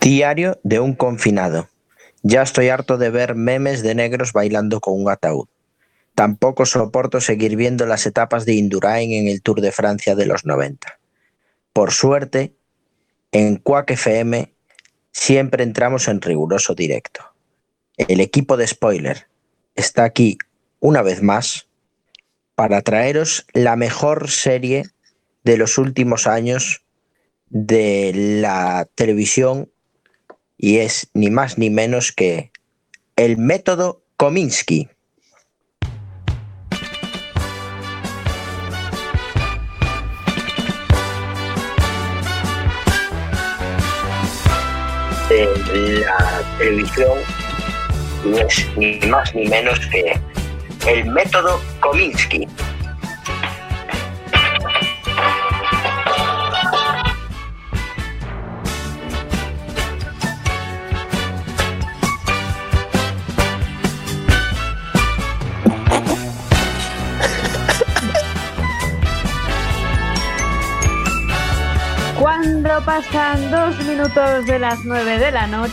Diario 0.00 0.58
de 0.62 0.80
un 0.80 0.94
confinado. 0.94 1.68
Ya 2.22 2.40
estoy 2.40 2.70
harto 2.70 2.96
de 2.96 3.10
ver 3.10 3.34
memes 3.34 3.82
de 3.82 3.94
negros 3.94 4.32
bailando 4.32 4.80
con 4.80 4.98
un 4.98 5.10
ataúd. 5.10 5.46
Tampoco 6.14 6.64
soporto 6.64 7.20
seguir 7.20 7.54
viendo 7.54 7.84
las 7.84 8.06
etapas 8.06 8.46
de 8.46 8.54
Indurain 8.54 9.12
en 9.12 9.28
el 9.28 9.42
Tour 9.42 9.60
de 9.60 9.72
Francia 9.72 10.14
de 10.14 10.24
los 10.24 10.46
90. 10.46 10.98
Por 11.74 11.92
suerte, 11.92 12.54
en 13.30 13.56
Quack 13.56 13.90
FM 13.90 14.54
siempre 15.12 15.64
entramos 15.64 16.08
en 16.08 16.22
riguroso 16.22 16.74
directo. 16.74 17.22
El 17.98 18.20
equipo 18.20 18.56
de 18.56 18.66
Spoiler 18.66 19.28
está 19.74 20.04
aquí 20.04 20.38
una 20.78 21.02
vez 21.02 21.22
más 21.22 21.68
para 22.54 22.80
traeros 22.80 23.46
la 23.52 23.76
mejor 23.76 24.30
serie 24.30 24.84
de 25.44 25.58
los 25.58 25.76
últimos 25.76 26.26
años 26.26 26.86
de 27.50 28.12
la 28.14 28.88
televisión 28.94 29.69
y 30.62 30.76
es 30.76 31.08
ni 31.14 31.30
más 31.30 31.56
ni 31.56 31.70
menos 31.70 32.12
que 32.12 32.52
el 33.16 33.38
método 33.38 34.02
Kominsky. 34.18 34.88
De 45.30 45.46
la 46.00 46.42
televisión 46.58 47.18
y 48.26 48.38
es 48.38 48.76
ni 48.76 48.98
más 49.08 49.34
ni 49.34 49.46
menos 49.46 49.80
que 49.86 50.20
el 50.86 51.06
método 51.06 51.58
Kominsky. 51.80 52.46
Cuando 72.84 73.08
pasan 73.10 73.50
dos 73.50 73.78
minutos 73.84 74.46
de 74.46 74.58
las 74.58 74.84
nueve 74.84 75.18
de 75.18 75.30
la 75.30 75.46
noche 75.46 75.72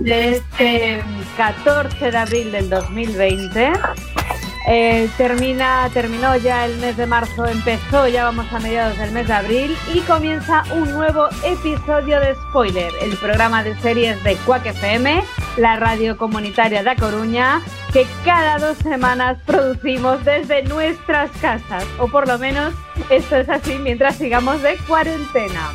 de 0.00 0.36
este 0.36 1.02
14 1.36 2.10
de 2.10 2.16
abril 2.16 2.52
del 2.52 2.70
2020, 2.70 3.72
eh, 4.68 5.08
termina, 5.16 5.88
terminó 5.92 6.36
ya 6.36 6.66
el 6.66 6.76
mes 6.78 6.96
de 6.96 7.06
marzo, 7.06 7.46
empezó, 7.46 8.06
ya 8.08 8.24
vamos 8.24 8.46
a 8.52 8.58
mediados 8.60 8.96
del 8.98 9.12
mes 9.12 9.28
de 9.28 9.34
abril 9.34 9.76
y 9.92 10.00
comienza 10.00 10.62
un 10.74 10.90
nuevo 10.92 11.28
episodio 11.44 12.20
de 12.20 12.34
Spoiler, 12.48 12.92
el 13.00 13.16
programa 13.16 13.62
de 13.62 13.76
series 13.80 14.22
de 14.22 14.36
Quack 14.46 14.66
FM, 14.66 15.22
la 15.56 15.76
radio 15.76 16.16
comunitaria 16.16 16.82
de 16.82 16.90
A 16.90 16.96
Coruña, 16.96 17.62
que 17.92 18.06
cada 18.24 18.58
dos 18.58 18.78
semanas 18.78 19.38
producimos 19.46 20.24
desde 20.24 20.62
nuestras 20.64 21.30
casas, 21.40 21.84
o 21.98 22.08
por 22.08 22.28
lo 22.28 22.38
menos 22.38 22.72
esto 23.10 23.36
es 23.36 23.48
así 23.48 23.78
mientras 23.78 24.16
sigamos 24.16 24.62
de 24.62 24.76
cuarentena. 24.86 25.70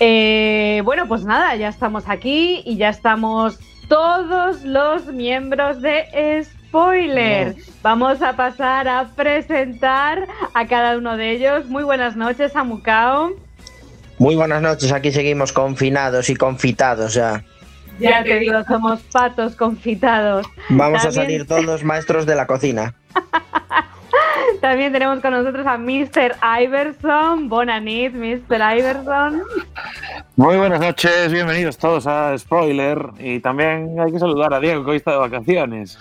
Eh, 0.00 0.80
bueno, 0.84 1.06
pues 1.06 1.24
nada, 1.24 1.54
ya 1.56 1.68
estamos 1.68 2.04
aquí 2.08 2.62
y 2.64 2.78
ya 2.78 2.88
estamos 2.88 3.58
todos 3.86 4.62
los 4.62 5.06
miembros 5.06 5.82
de 5.82 6.42
Spoiler. 6.42 7.54
Vamos 7.82 8.22
a 8.22 8.34
pasar 8.34 8.88
a 8.88 9.08
presentar 9.14 10.26
a 10.54 10.66
cada 10.66 10.96
uno 10.96 11.18
de 11.18 11.32
ellos. 11.32 11.66
Muy 11.66 11.82
buenas 11.82 12.16
noches, 12.16 12.56
Amucao. 12.56 13.32
Muy 14.18 14.36
buenas 14.36 14.62
noches, 14.62 14.90
aquí 14.92 15.12
seguimos 15.12 15.52
confinados 15.52 16.30
y 16.30 16.36
confitados 16.36 17.14
ya. 17.14 17.44
Ya 17.98 18.24
te 18.24 18.38
digo, 18.38 18.62
somos 18.66 19.00
patos 19.12 19.54
confitados. 19.54 20.46
Vamos 20.70 21.04
a 21.04 21.12
salir 21.12 21.46
todos 21.46 21.84
maestros 21.84 22.24
de 22.24 22.34
la 22.34 22.46
cocina. 22.46 22.94
También 24.60 24.92
tenemos 24.92 25.20
con 25.20 25.32
nosotros 25.32 25.66
a 25.66 25.78
Mr. 25.78 26.36
Iverson. 26.60 27.48
Bonanit, 27.48 28.12
Mr. 28.12 28.60
Iverson. 28.76 29.42
Muy 30.36 30.58
buenas 30.58 30.80
noches, 30.80 31.32
bienvenidos 31.32 31.78
todos 31.78 32.06
a 32.06 32.36
Spoiler. 32.36 32.98
Y 33.18 33.40
también 33.40 33.96
hay 33.98 34.12
que 34.12 34.18
saludar 34.18 34.52
a 34.52 34.60
Diego, 34.60 34.84
que 34.84 34.90
hoy 34.90 34.96
está 34.98 35.12
de 35.12 35.16
vacaciones. 35.16 35.98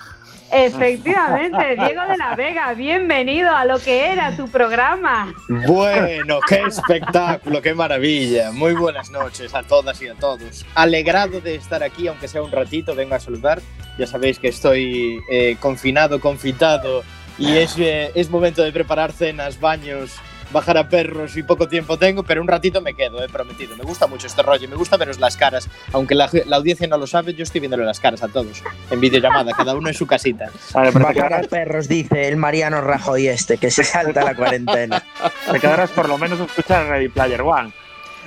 Efectivamente, 0.52 1.58
Diego 1.78 2.02
de 2.10 2.18
la 2.18 2.36
Vega, 2.36 2.74
bienvenido 2.74 3.50
a 3.56 3.64
lo 3.64 3.80
que 3.80 4.12
era 4.12 4.36
tu 4.36 4.50
programa. 4.50 5.34
Bueno, 5.66 6.40
qué 6.46 6.62
espectáculo, 6.68 7.62
qué 7.62 7.74
maravilla. 7.74 8.52
Muy 8.52 8.74
buenas 8.74 9.10
noches 9.10 9.56
a 9.56 9.64
todas 9.64 10.02
y 10.02 10.10
a 10.10 10.16
todos. 10.16 10.66
Alegrado 10.76 11.40
de 11.40 11.56
estar 11.56 11.82
aquí, 11.82 12.10
aunque 12.10 12.28
sea 12.28 12.42
un 12.42 12.52
ratito, 12.52 12.94
vengo 12.94 13.16
a 13.16 13.20
saludar. 13.22 13.62
Ya 13.98 14.06
sabéis 14.08 14.38
que 14.38 14.50
estoy 14.50 15.20
eh, 15.30 15.56
confinado, 15.60 16.20
confitado 16.20 17.04
y 17.40 17.58
es, 17.58 17.78
eh, 17.78 18.12
es 18.14 18.30
momento 18.30 18.62
de 18.62 18.72
preparar 18.72 19.12
cenas, 19.12 19.60
baños, 19.60 20.12
bajar 20.52 20.78
a 20.78 20.90
perros 20.90 21.38
y 21.38 21.44
poco 21.44 21.68
tiempo 21.68 21.98
tengo, 21.98 22.24
pero 22.24 22.42
un 22.42 22.48
ratito 22.48 22.82
me 22.82 22.94
quedo, 22.94 23.24
he 23.24 23.30
prometido. 23.30 23.76
Me 23.78 23.84
gusta 23.84 24.08
mucho 24.08 24.28
este 24.28 24.42
rollo, 24.42 24.68
me 24.68 24.76
gusta 24.76 24.98
veros 24.98 25.20
las 25.20 25.38
caras. 25.38 25.70
Aunque 25.94 26.16
la, 26.16 26.30
la 26.46 26.58
audiencia 26.58 26.88
no 26.88 26.98
lo 26.98 27.08
sabe, 27.08 27.34
yo 27.34 27.44
estoy 27.44 27.62
viéndole 27.62 27.86
las 27.86 28.00
caras 28.00 28.24
a 28.24 28.28
todos 28.28 28.64
en 28.92 29.00
videollamada, 29.00 29.54
cada 29.54 29.76
uno 29.76 29.90
en 29.90 29.96
su 29.96 30.06
casita. 30.06 30.50
Vale, 30.74 30.92
bajar 30.92 31.34
a 31.34 31.42
perros, 31.42 31.88
dice 31.88 32.28
el 32.28 32.38
Mariano 32.38 32.82
Rajoy 32.82 33.28
este, 33.28 33.58
que 33.58 33.72
se 33.72 33.84
salta 33.84 34.24
la 34.24 34.36
cuarentena. 34.36 35.04
Te 35.52 35.60
quedarás 35.60 35.92
por 35.92 36.10
lo 36.10 36.18
menos 36.18 36.40
a 36.42 36.46
escuchar 36.46 36.88
Ready 36.88 37.10
Player 37.10 37.42
One. 37.42 37.72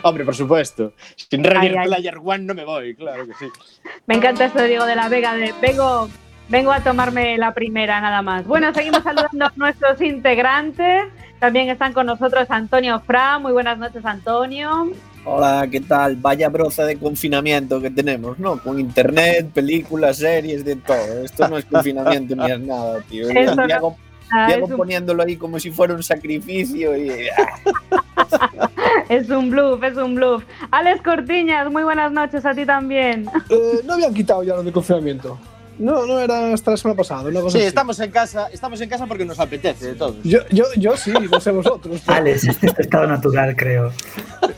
Hombre, 0.04 0.24
por 0.24 0.34
supuesto. 0.34 0.94
Sin 1.16 1.44
Ready 1.44 1.70
Player 1.70 2.18
One 2.22 2.44
no 2.44 2.54
me 2.54 2.64
voy, 2.64 2.94
claro 2.94 3.26
que 3.26 3.34
sí. 3.34 3.46
Me 4.06 4.14
encanta 4.14 4.46
esto 4.46 4.60
de 4.60 4.68
Diego 4.68 4.86
de 4.86 4.96
la 4.96 5.08
Vega, 5.08 5.34
de 5.34 5.54
vengo, 5.60 6.08
vengo 6.48 6.72
a 6.72 6.80
tomarme 6.80 7.38
la 7.38 7.52
primera 7.54 8.00
nada 8.00 8.22
más. 8.22 8.46
Bueno, 8.46 8.72
seguimos 8.74 9.02
saludando 9.02 9.46
a 9.46 9.52
nuestros 9.56 10.00
integrantes. 10.00 11.04
También 11.38 11.68
están 11.68 11.92
con 11.92 12.06
nosotros 12.06 12.46
Antonio 12.50 13.00
Fra. 13.00 13.38
Muy 13.38 13.52
buenas 13.52 13.78
noches, 13.78 14.04
Antonio. 14.04 14.92
Hola, 15.24 15.68
¿qué 15.70 15.80
tal? 15.80 16.16
Vaya 16.16 16.48
broza 16.48 16.84
de 16.84 16.96
confinamiento 16.98 17.80
que 17.80 17.90
tenemos, 17.90 18.38
¿no? 18.38 18.58
Con 18.58 18.80
internet, 18.80 19.50
películas, 19.52 20.16
series, 20.18 20.64
de 20.64 20.76
todo. 20.76 21.24
Esto 21.24 21.48
no 21.48 21.58
es 21.58 21.64
confinamiento 21.64 22.34
ni 22.34 22.50
es 22.50 22.60
nada, 22.60 23.00
tío. 23.08 23.30
Eso 23.30 23.54
no- 23.54 23.64
es, 24.48 24.62
un, 24.62 24.76
poniéndolo 24.76 25.22
ahí 25.22 25.36
como 25.36 25.60
si 25.60 25.70
fuera 25.70 25.94
un 25.94 26.02
sacrificio 26.02 26.96
y... 26.96 27.10
es 29.08 29.28
un 29.28 29.50
bluff, 29.50 29.82
es 29.82 29.96
un 29.96 30.14
bluff. 30.14 30.44
Alex 30.70 31.02
Cortiñas, 31.02 31.70
muy 31.70 31.82
buenas 31.82 32.10
noches 32.12 32.44
a 32.46 32.54
ti 32.54 32.64
también. 32.64 33.26
Eh, 33.50 33.80
no 33.84 33.94
habían 33.94 34.14
quitado 34.14 34.42
ya 34.42 34.54
lo 34.54 34.62
de 34.62 34.72
confinamiento. 34.72 35.38
No, 35.78 36.06
no 36.06 36.18
era 36.20 36.52
hasta 36.52 36.70
la 36.72 36.76
semana 36.76 36.96
pasada, 36.96 37.22
una 37.22 37.40
cosa 37.40 37.52
Sí, 37.52 37.58
así. 37.58 37.66
estamos 37.68 37.98
en 38.00 38.10
casa, 38.10 38.48
estamos 38.52 38.80
en 38.80 38.88
casa 38.88 39.06
porque 39.06 39.24
nos 39.24 39.40
apetece 39.40 39.86
de 39.86 39.94
todos. 39.94 40.16
Yo, 40.22 40.40
yo, 40.50 40.64
yo 40.76 40.96
sí, 40.96 41.12
no 41.30 41.40
sé 41.40 41.50
vosotros. 41.50 42.00
pero- 42.06 42.18
Alex, 42.18 42.44
este 42.44 42.66
es 42.66 42.74
tu 42.74 42.82
estado 42.82 43.06
natural, 43.06 43.56
creo. 43.56 43.90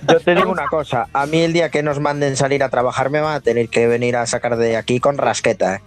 Yo 0.09 0.21
te 0.21 0.35
digo 0.35 0.51
una 0.51 0.67
cosa, 0.67 1.09
a 1.13 1.27
mí 1.27 1.41
el 1.41 1.53
día 1.53 1.71
que 1.71 1.83
nos 1.83 2.01
manden 2.01 2.37
salir 2.37 2.63
a 2.63 2.69
trabajar 2.69 3.11
me 3.11 3.21
van 3.21 3.35
a 3.37 3.41
tener 3.41 3.69
que 3.69 3.87
venir 3.87 4.17
a 4.17 4.27
sacar 4.27 4.57
de 4.57 4.77
aquí 4.77 5.01
con 5.01 5.17
rasqueta. 5.17 5.77
¿eh? 5.77 5.81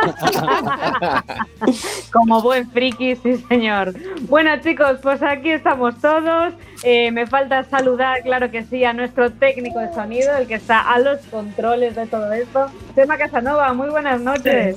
Como 2.12 2.42
buen 2.42 2.70
friki, 2.70 3.16
sí 3.16 3.36
señor. 3.48 3.92
Bueno 4.22 4.50
chicos, 4.62 4.98
pues 5.02 5.22
aquí 5.22 5.50
estamos 5.50 5.98
todos. 6.00 6.54
Eh, 6.82 7.10
me 7.10 7.26
falta 7.26 7.62
saludar, 7.64 8.22
claro 8.22 8.50
que 8.50 8.64
sí, 8.64 8.84
a 8.84 8.92
nuestro 8.92 9.30
técnico 9.30 9.80
de 9.80 9.92
sonido, 9.92 10.36
el 10.36 10.46
que 10.46 10.54
está 10.54 10.80
a 10.80 10.98
los 10.98 11.18
controles 11.26 11.94
de 11.94 12.06
todo 12.06 12.32
esto. 12.32 12.66
Tema 12.94 13.18
Casanova, 13.18 13.72
muy 13.74 13.90
buenas 13.90 14.20
noches. 14.20 14.76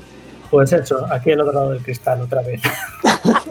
Pues 0.49 0.73
eso, 0.73 1.05
aquí 1.11 1.31
al 1.31 1.41
otro 1.41 1.53
lado 1.53 1.71
del 1.71 1.81
cristal 1.81 2.21
otra 2.21 2.41
vez. 2.41 2.61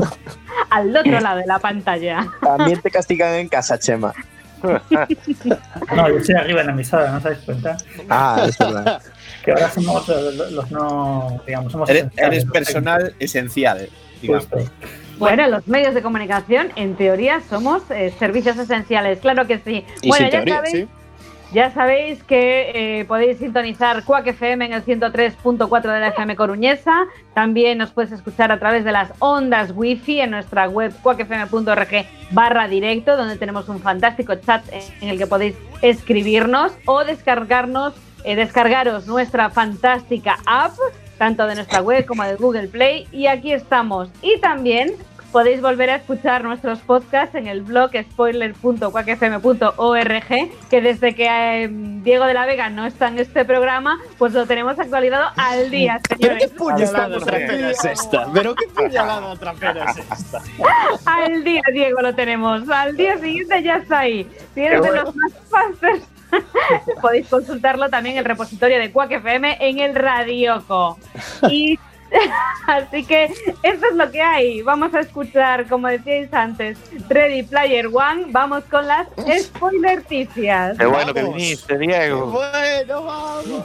Al 0.70 0.96
otro 0.96 1.20
lado 1.20 1.38
de 1.38 1.46
la 1.46 1.58
pantalla. 1.58 2.26
También 2.40 2.80
te 2.80 2.90
castigan 2.90 3.34
en 3.34 3.48
casa, 3.48 3.78
Chema. 3.78 4.12
No, 4.62 6.08
yo 6.08 6.18
estoy 6.18 6.36
arriba 6.36 6.60
en 6.60 6.68
la 6.68 6.72
mesada, 6.72 7.10
¿no 7.10 7.16
os 7.18 7.24
dais 7.24 7.38
cuenta? 7.40 7.76
Ah, 8.08 8.44
es 8.46 8.56
verdad. 8.56 9.02
Que 9.44 9.52
ahora 9.52 9.70
somos 9.70 10.08
los, 10.08 10.52
los 10.52 10.70
no, 10.70 11.40
digamos, 11.46 11.72
somos 11.72 11.90
Eres, 11.90 12.44
personal 12.46 13.14
esencial, 13.18 13.88
digamos. 14.20 14.48
Bueno, 15.18 15.46
los 15.48 15.68
medios 15.68 15.94
de 15.94 16.02
comunicación, 16.02 16.70
en 16.76 16.96
teoría, 16.96 17.40
somos 17.48 17.82
eh, 17.90 18.12
servicios 18.18 18.56
esenciales, 18.58 19.20
claro 19.20 19.46
que 19.46 19.58
sí. 19.58 19.84
Y 20.00 20.08
bueno, 20.08 20.26
ya 20.26 20.30
teoría, 20.30 20.56
sabéis, 20.56 20.72
sí. 20.74 20.88
Ya 21.52 21.70
sabéis 21.70 22.22
que 22.22 23.00
eh, 23.00 23.04
podéis 23.04 23.36
sintonizar 23.36 24.04
Quack 24.04 24.28
FM 24.28 24.64
en 24.64 24.72
el 24.72 24.84
103.4 24.86 25.82
de 25.92 26.00
la 26.00 26.08
FM 26.08 26.34
Coruñesa. 26.34 27.04
También 27.34 27.76
nos 27.76 27.90
puedes 27.90 28.10
escuchar 28.10 28.50
a 28.52 28.58
través 28.58 28.84
de 28.84 28.92
las 28.92 29.12
ondas 29.18 29.70
wifi 29.74 30.20
en 30.20 30.30
nuestra 30.30 30.66
web 30.66 30.94
quackfm.org 31.02 32.06
barra 32.30 32.68
directo, 32.68 33.18
donde 33.18 33.36
tenemos 33.36 33.68
un 33.68 33.80
fantástico 33.80 34.34
chat 34.36 34.64
en 35.02 35.10
el 35.10 35.18
que 35.18 35.26
podéis 35.26 35.54
escribirnos 35.82 36.72
o 36.86 37.04
descargarnos, 37.04 37.92
eh, 38.24 38.36
descargaros 38.36 39.06
nuestra 39.06 39.50
fantástica 39.50 40.38
app, 40.46 40.72
tanto 41.18 41.46
de 41.46 41.56
nuestra 41.56 41.82
web 41.82 42.06
como 42.06 42.22
de 42.24 42.36
Google 42.36 42.68
Play. 42.68 43.06
Y 43.12 43.26
aquí 43.26 43.52
estamos. 43.52 44.08
Y 44.22 44.40
también 44.40 44.94
podéis 45.32 45.60
volver 45.62 45.88
a 45.90 45.96
escuchar 45.96 46.44
nuestros 46.44 46.78
podcasts 46.80 47.34
en 47.34 47.46
el 47.46 47.62
blog 47.62 47.90
spoiler.quackfm.org, 48.12 50.50
que 50.70 50.80
desde 50.82 51.14
que 51.14 51.64
eh, 51.64 51.68
Diego 51.70 52.26
de 52.26 52.34
la 52.34 52.44
Vega 52.46 52.68
no 52.68 52.84
está 52.84 53.08
en 53.08 53.18
este 53.18 53.44
programa, 53.46 53.98
pues 54.18 54.34
lo 54.34 54.46
tenemos 54.46 54.78
actualizado 54.78 55.30
al 55.36 55.70
día, 55.70 56.00
Pero 56.08 56.18
qué 56.18 56.26
señores. 56.48 56.50
puñalada 56.58 57.18
trapera 57.18 57.70
es 57.70 57.84
esta. 57.84 58.26
Pero 58.32 58.54
qué 58.54 58.66
puñalada 58.68 59.36
trapera 59.36 59.84
es 59.90 59.98
esta. 59.98 60.42
Al 61.06 61.42
día, 61.44 61.62
Diego, 61.72 62.02
lo 62.02 62.14
tenemos. 62.14 62.68
Al 62.68 62.94
día 62.96 63.16
siguiente 63.18 63.62
ya 63.62 63.76
está 63.76 64.00
ahí. 64.00 64.28
Qué 64.54 64.68
de 64.68 64.78
los 64.92 65.16
más 65.16 65.32
fasters, 65.50 66.02
podéis 67.02 67.28
consultarlo 67.28 67.88
también 67.90 68.14
en 68.16 68.20
el 68.20 68.24
repositorio 68.24 68.78
de 68.78 68.90
Quack 68.90 69.12
FM 69.12 69.58
en 69.60 69.78
el 69.78 69.94
Radioco. 69.94 70.98
Y 71.50 71.78
así 72.66 73.04
que 73.04 73.24
esto 73.62 73.86
es 73.90 73.94
lo 73.94 74.10
que 74.10 74.20
hay. 74.20 74.62
Vamos 74.62 74.94
a 74.94 75.00
escuchar, 75.00 75.66
como 75.66 75.88
decíais 75.88 76.32
antes, 76.32 76.78
Ready 77.08 77.42
Player 77.44 77.86
One. 77.86 78.26
Vamos 78.28 78.64
con 78.64 78.86
las 78.86 79.08
spoilerticias. 79.42 80.78
Qué 80.78 80.86
bueno 80.86 81.14
que 81.14 81.22
viniste, 81.22 81.78
Qué 81.78 81.86
Diego. 81.86 82.26
bueno, 82.26 83.04
vamos. 83.04 83.64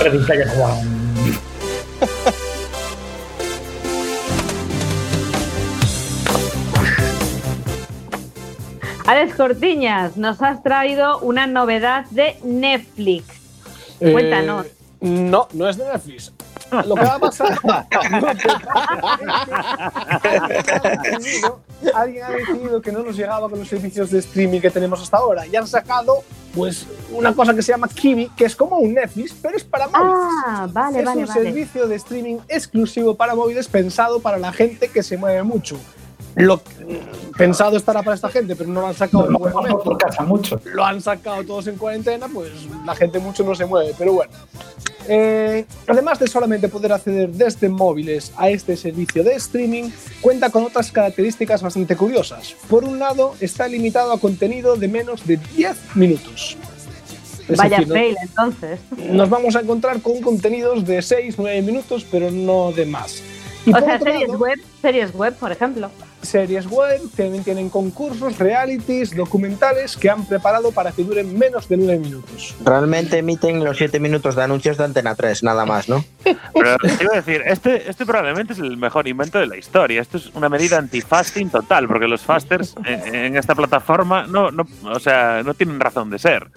Ready 0.00 0.18
Player 0.24 0.48
One. 0.60 0.97
Alex 9.08 9.36
Cortiñas, 9.36 10.18
nos 10.18 10.42
has 10.42 10.62
traído 10.62 11.18
una 11.20 11.46
novedad 11.46 12.04
de 12.10 12.36
Netflix. 12.44 13.24
Eh, 14.00 14.12
Cuéntanos. 14.12 14.66
no, 15.00 15.48
no 15.54 15.66
es 15.66 15.78
de 15.78 15.86
Netflix. 15.86 16.30
Lo 16.70 16.94
que 16.94 17.00
va 17.00 17.14
a 17.14 17.18
pasar. 17.18 17.58
Alguien 21.94 22.22
ha 22.22 22.30
decidido 22.32 22.82
que 22.82 22.92
no 22.92 23.02
nos 23.02 23.16
llegaba 23.16 23.48
con 23.48 23.58
los 23.58 23.68
servicios 23.68 24.10
de 24.10 24.18
streaming 24.18 24.60
que 24.60 24.70
tenemos 24.70 25.00
hasta 25.00 25.16
ahora 25.16 25.46
y 25.46 25.56
han 25.56 25.66
sacado 25.66 26.22
pues 26.54 26.86
una 27.10 27.34
cosa 27.34 27.54
que 27.54 27.62
se 27.62 27.72
llama 27.72 27.88
Kiwi, 27.88 28.28
que 28.36 28.44
es 28.44 28.54
como 28.54 28.76
un 28.76 28.92
Netflix, 28.92 29.34
pero 29.40 29.56
es 29.56 29.64
para 29.64 29.88
móviles. 29.88 30.34
Ah, 30.46 30.68
vale, 30.70 30.98
es 30.98 31.04
vale, 31.06 31.20
un 31.22 31.28
vale. 31.28 31.44
servicio 31.44 31.88
de 31.88 31.96
streaming 31.96 32.40
exclusivo 32.46 33.14
para 33.14 33.34
móviles 33.34 33.68
pensado 33.68 34.20
para 34.20 34.36
la 34.36 34.52
gente 34.52 34.88
que 34.88 35.02
se 35.02 35.16
mueve 35.16 35.42
mucho. 35.44 35.78
Lo 36.38 36.60
pensado 37.36 37.76
estará 37.76 38.02
para 38.02 38.14
esta 38.16 38.28
gente, 38.28 38.56
pero 38.56 38.68
no 38.70 38.80
lo 38.80 38.86
han 38.88 38.94
sacado 38.94 39.26
en 39.26 39.32
No 39.32 39.38
pasamos 39.38 39.62
momento 39.68 39.84
por 39.84 39.98
casa 39.98 40.22
mucho. 40.24 40.60
lo 40.72 40.84
han 40.84 41.00
sacado 41.00 41.44
todos 41.44 41.66
en 41.66 41.76
cuarentena, 41.76 42.28
pues 42.32 42.50
la 42.86 42.94
gente 42.94 43.18
mucho 43.18 43.44
no 43.44 43.54
se 43.54 43.66
mueve, 43.66 43.94
pero 43.98 44.12
bueno. 44.14 44.32
Eh, 45.10 45.64
además 45.86 46.18
de 46.18 46.26
solamente 46.26 46.68
poder 46.68 46.92
acceder 46.92 47.30
desde 47.30 47.68
móviles 47.68 48.30
a 48.36 48.50
este 48.50 48.76
servicio 48.76 49.24
de 49.24 49.34
streaming, 49.36 49.90
cuenta 50.20 50.50
con 50.50 50.64
otras 50.64 50.92
características 50.92 51.62
bastante 51.62 51.96
curiosas. 51.96 52.54
Por 52.68 52.84
un 52.84 52.98
lado, 52.98 53.34
está 53.40 53.66
limitado 53.68 54.12
a 54.12 54.20
contenido 54.20 54.76
de 54.76 54.88
menos 54.88 55.26
de 55.26 55.38
10 55.56 55.76
minutos. 55.96 56.56
Es 57.48 57.56
Vaya 57.56 57.78
decir, 57.78 57.88
no- 57.88 57.94
fail, 57.94 58.16
entonces. 58.22 58.80
nos 59.10 59.30
vamos 59.30 59.56
a 59.56 59.60
encontrar 59.60 60.02
con 60.02 60.20
contenidos 60.20 60.84
de 60.84 60.98
6-9 60.98 61.62
minutos, 61.62 62.04
pero 62.10 62.30
no 62.30 62.72
de 62.72 62.84
más. 62.84 63.22
Y 63.68 63.72
O 63.74 63.80
sea, 63.80 63.98
series 63.98 64.28
lado, 64.28 64.38
web, 64.38 64.58
series 64.80 65.14
web, 65.14 65.34
por 65.36 65.52
ejemplo. 65.52 65.90
series 66.22 66.66
web, 66.66 67.02
también 67.14 67.44
tienen 67.44 67.68
concursos, 67.68 68.38
realities, 68.38 69.14
documentales 69.14 69.94
que 69.94 70.08
han 70.08 70.24
preparado 70.24 70.72
para 70.72 70.90
que 70.90 71.04
duren 71.04 71.38
menos 71.38 71.68
de 71.68 71.76
9 71.76 71.98
minutos. 71.98 72.56
Realmente 72.64 73.18
emiten 73.18 73.62
los 73.62 73.76
7 73.76 74.00
minutos 74.00 74.34
de 74.36 74.42
anuncios 74.42 74.78
de 74.78 74.84
Antena 74.84 75.14
3, 75.14 75.42
nada 75.42 75.66
más, 75.66 75.86
¿no? 75.86 76.02
Pero 76.24 76.78
te 76.78 77.04
iba 77.04 77.12
a 77.12 77.16
decir, 77.16 77.42
este, 77.44 77.90
este 77.90 78.06
probablemente 78.06 78.54
es 78.54 78.58
el 78.58 78.78
mejor 78.78 79.06
invento 79.06 79.38
de 79.38 79.46
la 79.46 79.58
historia. 79.58 80.00
Esto 80.00 80.16
es 80.16 80.34
una 80.34 80.48
medida 80.48 80.78
anti-fasting 80.78 81.50
total, 81.50 81.86
porque 81.88 82.08
los 82.08 82.22
fasters 82.22 82.74
en, 82.86 83.14
en 83.14 83.36
esta 83.36 83.54
plataforma 83.54 84.26
no, 84.26 84.50
no, 84.50 84.66
o 84.84 84.98
sea, 84.98 85.42
no 85.44 85.52
tienen 85.52 85.78
razón 85.78 86.08
de 86.08 86.18
ser. 86.18 86.48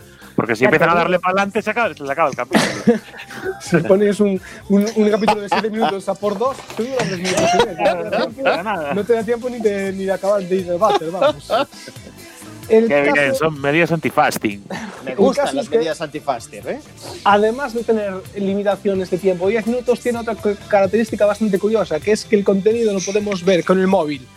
Porque 0.41 0.55
si 0.55 0.65
empiezan 0.65 0.89
a 0.89 0.95
darle 0.95 1.19
para 1.19 1.33
adelante, 1.33 1.61
se 1.61 1.69
acaba, 1.69 1.93
se 1.93 2.11
acaba 2.11 2.29
el 2.29 2.35
capítulo. 2.35 2.99
Si 3.61 3.77
pones 3.77 4.19
un, 4.19 4.41
un, 4.69 4.87
un 4.95 5.09
capítulo 5.11 5.41
de 5.41 5.49
7 5.49 5.69
minutos 5.69 6.09
a 6.09 6.15
por 6.15 6.35
2, 6.35 6.57
te 6.75 6.83
dura 6.83 6.97
3 6.97 7.17
minutos. 7.19 8.95
No 8.95 9.03
te 9.03 9.13
da 9.13 9.23
tiempo, 9.23 9.51
ni 9.51 9.59
de, 9.59 9.93
ni 9.93 10.05
de 10.05 10.11
acabar 10.11 10.41
de 10.41 10.55
ir 10.55 10.65
del 10.65 10.79
váter, 10.79 11.11
vamos. 11.11 11.47
El 12.69 12.87
Qué 12.87 13.11
bien, 13.13 13.35
son 13.35 13.61
medidas 13.61 13.91
anti-fasting. 13.91 14.63
Me 15.05 15.13
gustan 15.13 15.55
las 15.55 15.69
medidas 15.69 16.01
antifaster, 16.01 16.67
¿eh? 16.67 16.79
además 17.23 17.75
de 17.75 17.83
tener 17.83 18.13
limitaciones 18.35 19.11
de 19.11 19.19
tiempo, 19.19 19.47
10 19.47 19.67
minutos 19.67 19.99
tiene 19.99 20.17
otra 20.17 20.35
característica 20.67 21.27
bastante 21.27 21.59
curiosa, 21.59 21.99
que 21.99 22.13
es 22.13 22.25
que 22.25 22.35
el 22.35 22.43
contenido 22.43 22.93
lo 22.93 22.99
podemos 22.99 23.45
ver 23.45 23.63
con 23.63 23.79
el 23.79 23.85
móvil 23.85 24.27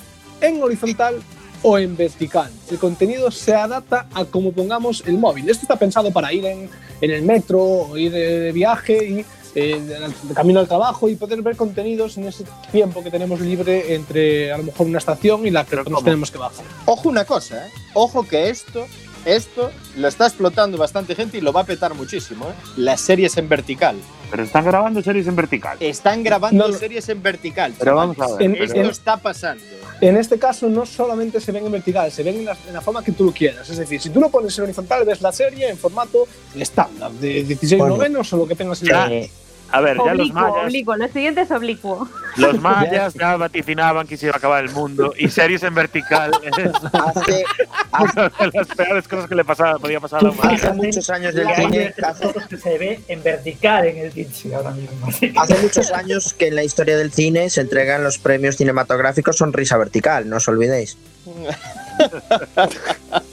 en 0.43 0.63
horizontal 0.63 1.23
o 1.65 1.79
en 1.79 1.97
vertical. 1.97 2.51
El 2.71 2.79
contenido 2.79 3.31
se 3.31 3.55
adapta 3.55 4.07
a 4.15 4.25
cómo 4.27 4.53
pongamos 4.53 5.03
el 5.07 5.19
móvil. 5.19 5.49
Esto 5.51 5.63
está 5.63 5.77
pensado 5.77 6.13
para 6.13 6.33
ir 6.33 6.45
en, 6.45 6.69
en 7.01 7.11
el 7.11 7.23
metro 7.23 7.61
o 7.63 7.97
ir 7.97 8.13
de, 8.13 8.39
de 8.41 8.53
viaje 8.53 9.05
y 9.05 9.25
eh, 9.57 9.81
de, 9.81 10.29
de 10.29 10.35
camino 10.35 10.61
al 10.61 10.69
trabajo 10.69 11.09
y 11.09 11.17
poder 11.17 11.41
ver 11.43 11.57
contenidos 11.57 12.17
en 12.19 12.25
ese 12.29 12.45
tiempo 12.71 13.03
que 13.03 13.11
tenemos 13.11 13.41
libre 13.41 13.95
entre 13.95 14.53
a 14.53 14.59
lo 14.59 14.65
mejor 14.65 14.87
una 14.87 14.99
estación 14.99 15.47
y 15.47 15.51
la 15.51 15.65
que 15.65 15.71
Pero 15.77 15.85
nos 15.91 16.05
tenemos 16.05 16.31
que 16.31 16.39
bajar. 16.39 16.65
Ojo 16.87 17.09
una 17.09 17.25
cosa, 17.25 17.67
¿eh? 17.67 17.71
Ojo 17.95 18.25
que 18.27 18.51
esto, 18.51 18.87
esto 19.25 19.71
lo 19.97 20.09
está 20.09 20.27
explotando 20.27 20.77
bastante 20.77 21.15
gente 21.15 21.39
y 21.39 21.41
lo 21.41 21.53
va 21.53 21.61
a 21.63 21.65
petar 21.65 21.95
muchísimo, 21.95 22.47
¿eh? 22.47 22.53
Las 22.77 23.01
series 23.01 23.37
en 23.39 23.49
vertical. 23.49 23.97
Pero 24.31 24.43
están 24.43 24.65
grabando 24.65 25.01
series 25.03 25.29
en 25.29 25.37
vertical. 25.37 25.77
Están 25.81 26.25
grabando 26.25 26.67
No, 26.67 26.73
no. 26.73 26.79
series 26.79 27.09
en 27.09 27.23
vertical. 27.23 27.73
Pero 27.79 27.95
vamos 27.95 28.19
a 28.19 28.35
ver. 28.37 28.43
En- 28.43 28.57
Esto 28.61 28.81
en- 28.81 28.87
está 28.87 29.17
pasando. 29.19 29.63
En 30.01 30.17
este 30.17 30.39
caso 30.39 30.69
no 30.69 30.85
solamente 30.85 31.41
se 31.41 31.53
ven 31.53 31.67
en 31.67 31.73
vertical, 31.73 32.11
se 32.11 32.23
ven 32.23 32.39
en 32.39 32.45
la, 32.47 32.57
en 32.67 32.75
la 32.75 32.81
forma 32.81 33.03
que 33.03 33.13
tú 33.13 33.25
lo 33.25 33.33
quieras. 33.33 33.69
Es 33.71 33.77
decir, 33.79 34.01
si 34.01 34.11
tú 34.11 34.21
lo 34.21 34.29
pones 34.29 34.57
en 34.59 34.65
horizontal, 34.65 35.05
ves 35.05 35.21
la 35.23 35.33
serie 35.33 35.69
en 35.69 35.79
formato 35.79 36.27
estándar, 36.55 37.11
de 37.13 37.45
16 37.45 37.79
Bueno. 37.79 37.97
novenos 37.97 38.33
o 38.33 38.37
lo 38.37 38.47
que 38.47 38.55
tengas 38.55 38.83
en 38.83 38.89
la... 38.89 39.13
Eh, 39.13 39.31
A 39.75 39.81
ver, 39.81 39.97
ya 39.97 40.15
los 40.15 40.33
mayas, 40.33 40.67
oblicuo. 40.67 40.97
Lo 40.97 41.09
siguiente 41.09 41.41
es 41.41 41.51
oblicuo. 41.51 42.09
los 42.37 42.61
mayas 42.61 43.15
ya 43.15 43.37
vaticinaban 43.37 44.07
que 44.07 44.17
se 44.17 44.27
iba 44.27 44.37
a 44.37 44.39
acabar 44.39 44.65
el 44.65 44.71
mundo 44.71 45.13
y 45.19 45.29
series 45.29 45.65
en 45.65 45.75
vertical 45.75 46.31
es 46.45 46.55
hace, 46.93 47.45
una 47.91 48.29
de 48.29 48.51
las 48.53 48.69
peores 48.69 49.09
cosas 49.09 49.29
que 49.29 49.35
le 49.35 49.45
pasaba, 49.45 49.81
podía 49.81 49.99
pasar 49.99 50.21
a 50.21 50.23
la 50.23 50.29
hace 50.29 50.41
humanidad. 50.41 50.75
muchos 50.77 51.11
años 51.11 51.35
del 51.35 51.49
cine, 51.57 51.93
hace, 52.05 52.57
se 52.57 52.79
ve 52.79 53.01
en 53.09 53.21
vertical 53.25 53.85
en 53.87 53.99
el 53.99 54.13
ahora 54.55 54.71
mismo. 54.71 55.09
hace 55.09 55.59
muchos 55.61 55.91
años 55.91 56.35
que 56.35 56.47
en 56.47 56.55
la 56.55 56.63
historia 56.63 56.97
del 56.97 57.11
cine 57.11 57.51
se 57.51 57.61
entregan 57.61 58.05
los 58.05 58.19
premios 58.19 58.57
cinematográficos 58.57 59.39
Sonrisa 59.39 59.77
Vertical, 59.77 60.29
no 60.29 60.37
os 60.37 60.47
olvidéis. 60.47 60.97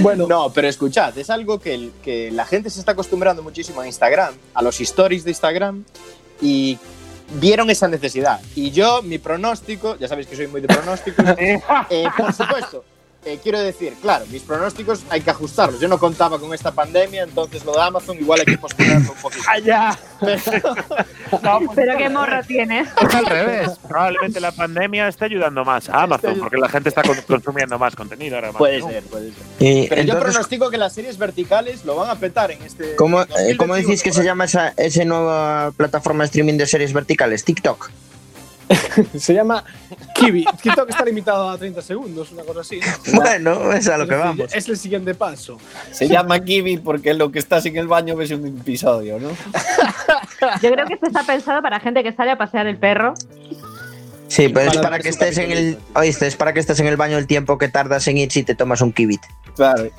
Bueno, 0.00 0.26
No, 0.26 0.50
pero 0.52 0.68
escuchad, 0.68 1.16
es 1.18 1.30
algo 1.30 1.58
que, 1.58 1.74
el- 1.74 1.92
que 2.02 2.30
la 2.30 2.44
gente 2.46 2.70
se 2.70 2.80
está 2.80 2.92
acostumbrando 2.92 3.42
muchísimo 3.42 3.80
a 3.80 3.86
Instagram, 3.86 4.34
a 4.54 4.62
los 4.62 4.80
stories 4.80 5.24
de 5.24 5.30
Instagram, 5.30 5.84
y 6.40 6.78
vieron 7.40 7.68
esa 7.70 7.88
necesidad. 7.88 8.40
Y 8.54 8.70
yo, 8.70 9.02
mi 9.02 9.18
pronóstico, 9.18 9.96
ya 9.98 10.08
sabéis 10.08 10.26
que 10.28 10.36
soy 10.36 10.46
muy 10.46 10.60
de 10.60 10.68
pronósticos, 10.68 11.24
eh, 11.38 11.60
por 12.16 12.32
supuesto, 12.32 12.84
eh, 13.28 13.38
quiero 13.42 13.60
decir, 13.60 13.94
claro, 14.00 14.24
mis 14.30 14.42
pronósticos 14.42 15.02
hay 15.10 15.20
que 15.20 15.30
ajustarlos. 15.30 15.80
Yo 15.80 15.88
no 15.88 15.98
contaba 15.98 16.38
con 16.38 16.52
esta 16.54 16.72
pandemia, 16.72 17.24
entonces 17.24 17.64
lo 17.64 17.72
de 17.72 17.82
Amazon 17.82 18.16
igual 18.18 18.40
hay 18.40 18.46
que 18.46 18.58
posponerlo 18.58 19.12
un 19.12 19.18
poquito. 19.18 19.44
¡Allá! 19.48 19.98
No, 21.42 21.58
pues 21.58 21.70
Pero 21.74 21.98
qué 21.98 22.08
morro 22.08 22.40
tienes. 22.46 22.88
Es 23.08 23.14
al 23.14 23.26
revés. 23.26 23.70
Probablemente 23.86 24.40
la 24.40 24.50
pandemia 24.52 25.08
esté 25.08 25.26
ayudando 25.26 25.64
más 25.64 25.88
a 25.88 26.02
Amazon, 26.02 26.38
porque 26.38 26.56
la 26.56 26.68
gente 26.68 26.88
está 26.88 27.02
con- 27.02 27.20
consumiendo 27.22 27.78
más 27.78 27.94
contenido 27.94 28.36
ahora. 28.36 28.48
más 28.48 28.56
Puede 28.58 28.80
ser, 28.82 29.02
puede 29.04 29.32
ser. 29.32 29.42
Y 29.58 29.88
Pero 29.88 30.02
yo 30.02 30.18
pronostico 30.18 30.70
que 30.70 30.78
las 30.78 30.94
series 30.94 31.18
verticales 31.18 31.84
lo 31.84 31.96
van 31.96 32.10
a 32.10 32.14
petar 32.16 32.50
en 32.50 32.62
este. 32.62 32.96
¿cómo, 32.96 33.20
eh, 33.22 33.26
2021, 33.28 33.58
¿cómo 33.58 33.74
decís 33.74 34.02
que 34.02 34.12
se 34.12 34.24
llama 34.24 34.46
esa, 34.46 34.72
esa 34.76 35.04
nueva 35.04 35.70
plataforma 35.76 36.24
de 36.24 36.26
streaming 36.26 36.54
de 36.56 36.66
series 36.66 36.92
verticales? 36.92 37.44
TikTok. 37.44 37.90
se 39.18 39.34
llama 39.34 39.64
Kiwi. 40.14 40.44
TikTok 40.62 40.90
está 40.90 41.04
limitado 41.04 41.48
a 41.48 41.58
30 41.58 41.82
segundos, 41.82 42.32
una 42.32 42.42
cosa 42.42 42.60
así. 42.60 42.80
Bueno, 43.14 43.72
es 43.72 43.88
a 43.88 43.96
lo 43.96 44.06
que 44.06 44.14
vamos. 44.14 44.54
Es 44.54 44.68
el 44.68 44.76
siguiente 44.76 45.14
paso. 45.14 45.58
Se 45.90 46.08
llama 46.08 46.40
Kiwi 46.40 46.78
porque 46.78 47.14
lo 47.14 47.30
que 47.30 47.38
estás 47.38 47.64
en 47.66 47.76
el 47.76 47.88
baño 47.88 48.16
ves 48.16 48.30
un 48.30 48.46
episodio, 48.46 49.18
¿no? 49.18 49.30
Yo 50.62 50.70
creo 50.72 50.86
que 50.86 50.94
esto 50.94 51.06
está 51.06 51.22
pensado 51.24 51.62
para 51.62 51.80
gente 51.80 52.02
que 52.02 52.12
sale 52.12 52.30
a 52.30 52.38
pasear 52.38 52.66
el 52.66 52.78
perro. 52.78 53.14
Sí, 54.28 54.48
pues 54.48 54.74
es 54.74 54.78
Para 54.78 54.98
que 54.98 55.08
estés 55.08 55.38
en 55.38 55.50
el. 55.50 55.78
Oíste, 55.94 56.26
es 56.26 56.36
para 56.36 56.52
que 56.52 56.60
estés 56.60 56.78
en 56.80 56.86
el 56.86 56.96
baño 56.96 57.16
el 57.16 57.26
tiempo 57.26 57.56
que 57.56 57.68
tardas 57.68 58.06
en 58.08 58.18
ir 58.18 58.30
si 58.30 58.42
te 58.42 58.54
tomas 58.54 58.82
un 58.82 58.92
kibit. 58.92 59.22
Claro. 59.56 59.90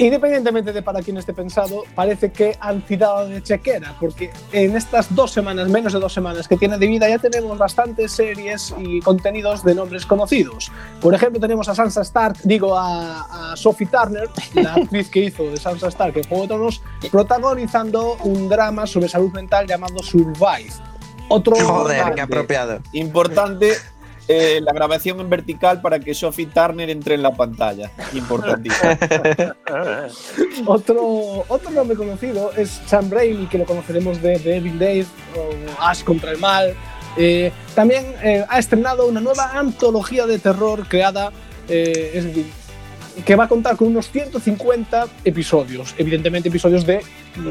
Independientemente 0.00 0.72
de 0.72 0.80
para 0.80 1.02
quién 1.02 1.18
esté 1.18 1.34
pensado, 1.34 1.84
parece 1.94 2.32
que 2.32 2.56
han 2.58 2.80
tirado 2.80 3.28
de 3.28 3.42
chequera, 3.42 3.94
porque 4.00 4.30
en 4.50 4.74
estas 4.74 5.14
dos 5.14 5.30
semanas, 5.30 5.68
menos 5.68 5.92
de 5.92 6.00
dos 6.00 6.14
semanas 6.14 6.48
que 6.48 6.56
tiene 6.56 6.78
de 6.78 6.86
vida, 6.86 7.06
ya 7.06 7.18
tenemos 7.18 7.58
bastantes 7.58 8.10
series 8.12 8.74
y 8.78 9.00
contenidos 9.00 9.62
de 9.62 9.74
nombres 9.74 10.06
conocidos. 10.06 10.72
Por 11.02 11.12
ejemplo, 11.14 11.38
tenemos 11.38 11.68
a 11.68 11.74
Sansa 11.74 12.00
Stark, 12.00 12.38
digo 12.44 12.78
a, 12.78 13.52
a 13.52 13.56
Sophie 13.56 13.88
Turner, 13.88 14.30
la 14.54 14.72
actriz 14.76 15.10
que 15.10 15.20
hizo 15.20 15.44
de 15.44 15.58
Sansa 15.58 15.88
Stark 15.88 16.16
en 16.16 16.24
Juego 16.24 16.44
de 16.44 16.48
Tronos, 16.48 16.82
protagonizando 17.10 18.16
un 18.24 18.48
drama 18.48 18.86
sobre 18.86 19.06
salud 19.06 19.30
mental 19.32 19.66
llamado 19.66 20.02
Survive. 20.02 20.72
Otro 21.28 21.56
Joder, 21.56 22.14
qué 22.14 22.22
apropiado. 22.22 22.80
Importante 22.94 23.74
eh, 24.28 24.60
la 24.62 24.72
grabación 24.72 25.20
en 25.20 25.28
vertical 25.28 25.80
para 25.80 25.98
que 25.98 26.14
Sophie 26.14 26.46
Turner 26.46 26.90
entre 26.90 27.14
en 27.14 27.22
la 27.22 27.34
pantalla. 27.34 27.90
Importantísimo. 28.12 28.90
Otro, 30.66 31.44
otro 31.48 31.70
nombre 31.70 31.96
conocido 31.96 32.52
es 32.56 32.80
Sam 32.86 33.10
Raimi, 33.10 33.46
que 33.46 33.58
lo 33.58 33.64
conoceremos 33.64 34.20
de, 34.20 34.38
de 34.38 34.56
Evil 34.56 34.78
Dead 34.78 35.06
o 35.36 35.82
Ash 35.82 36.04
contra 36.04 36.32
el 36.32 36.38
Mal. 36.38 36.74
Eh, 37.16 37.50
también 37.74 38.14
eh, 38.22 38.44
ha 38.48 38.58
estrenado 38.58 39.06
una 39.06 39.20
nueva 39.20 39.58
antología 39.58 40.26
de 40.26 40.38
terror 40.38 40.86
creada, 40.88 41.32
eh, 41.68 42.12
es 42.14 42.24
decir, 42.24 42.46
que 43.24 43.36
va 43.36 43.44
a 43.44 43.48
contar 43.48 43.76
con 43.76 43.88
unos 43.88 44.10
150 44.10 45.08
episodios. 45.24 45.94
Evidentemente 45.98 46.48
episodios 46.48 46.86
de 46.86 47.02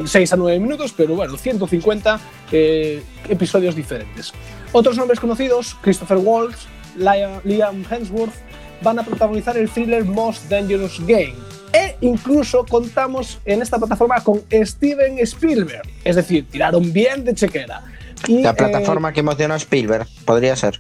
6 0.06 0.34
a 0.34 0.36
9 0.36 0.60
minutos, 0.60 0.94
pero 0.96 1.16
bueno, 1.16 1.38
150 1.38 2.20
eh, 2.52 3.04
episodios 3.28 3.76
diferentes. 3.76 4.34
Otros 4.72 4.98
nombres 4.98 5.20
conocidos, 5.20 5.76
Christopher 5.82 6.18
Waltz, 6.18 6.68
Liam 6.96 7.84
Hemsworth, 7.90 8.34
van 8.82 9.00
a 9.00 9.04
protagonizar 9.04 9.58
el 9.58 9.70
thriller 9.70 10.06
Most 10.06 10.46
Dangerous 10.50 11.00
Game. 11.02 11.34
E 11.74 11.96
incluso 12.02 12.66
contamos 12.66 13.40
en 13.46 13.62
esta 13.62 13.78
plataforma 13.78 14.24
con 14.24 14.42
Steven 14.52 15.20
Spielberg. 15.20 15.88
Es 16.04 16.16
decir, 16.16 16.48
tiraron 16.50 16.92
bien 16.94 17.24
de 17.24 17.34
chequera. 17.34 17.84
Y, 18.28 18.42
La 18.42 18.52
eh, 18.52 18.54
plataforma 18.54 19.12
que 19.12 19.22
emocionó 19.22 19.54
a 19.54 19.58
Spielberg, 19.58 20.08
podría 20.26 20.56
ser. 20.56 20.80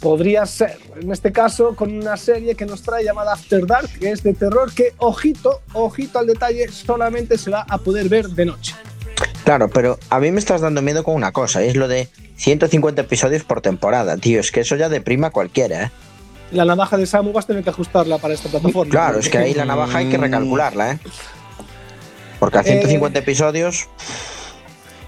podría 0.00 0.46
ser, 0.46 0.78
en 0.98 1.12
este 1.12 1.30
caso, 1.30 1.76
con 1.76 1.92
una 1.92 2.16
serie 2.16 2.54
que 2.54 2.64
nos 2.64 2.82
trae 2.82 3.04
llamada 3.04 3.34
After 3.34 3.66
Dark, 3.66 3.90
que 3.98 4.10
es 4.10 4.22
de 4.22 4.32
terror 4.32 4.72
que, 4.72 4.94
ojito, 4.98 5.60
ojito 5.74 6.18
al 6.18 6.26
detalle, 6.26 6.68
solamente 6.68 7.36
se 7.36 7.50
va 7.50 7.66
a 7.68 7.76
poder 7.78 8.08
ver 8.08 8.28
de 8.28 8.46
noche. 8.46 8.74
Claro, 9.44 9.68
pero 9.68 9.98
a 10.10 10.20
mí 10.20 10.30
me 10.30 10.38
estás 10.38 10.60
dando 10.60 10.82
miedo 10.82 11.02
con 11.04 11.14
una 11.14 11.32
cosa, 11.32 11.62
es 11.62 11.76
lo 11.76 11.88
de 11.88 12.08
150 12.36 13.02
episodios 13.02 13.44
por 13.44 13.60
temporada, 13.60 14.16
tío. 14.16 14.40
Es 14.40 14.52
que 14.52 14.60
eso 14.60 14.76
ya 14.76 14.88
deprima 14.88 15.28
a 15.28 15.30
cualquiera, 15.30 15.84
¿eh? 15.84 15.90
La 16.52 16.64
navaja 16.64 16.96
de 16.96 17.06
Samu 17.06 17.32
vas 17.32 17.44
a 17.44 17.48
tener 17.48 17.62
que 17.62 17.70
ajustarla 17.70 18.18
para 18.18 18.34
esta 18.34 18.48
plataforma. 18.48 18.90
Claro, 18.90 19.18
es 19.18 19.28
que 19.28 19.38
ahí 19.38 19.54
la 19.54 19.64
navaja 19.64 19.98
hay 19.98 20.08
que 20.08 20.18
recalcularla, 20.18 20.92
¿eh? 20.92 20.98
Porque 22.40 22.58
a 22.58 22.62
150 22.62 23.18
episodios, 23.18 23.88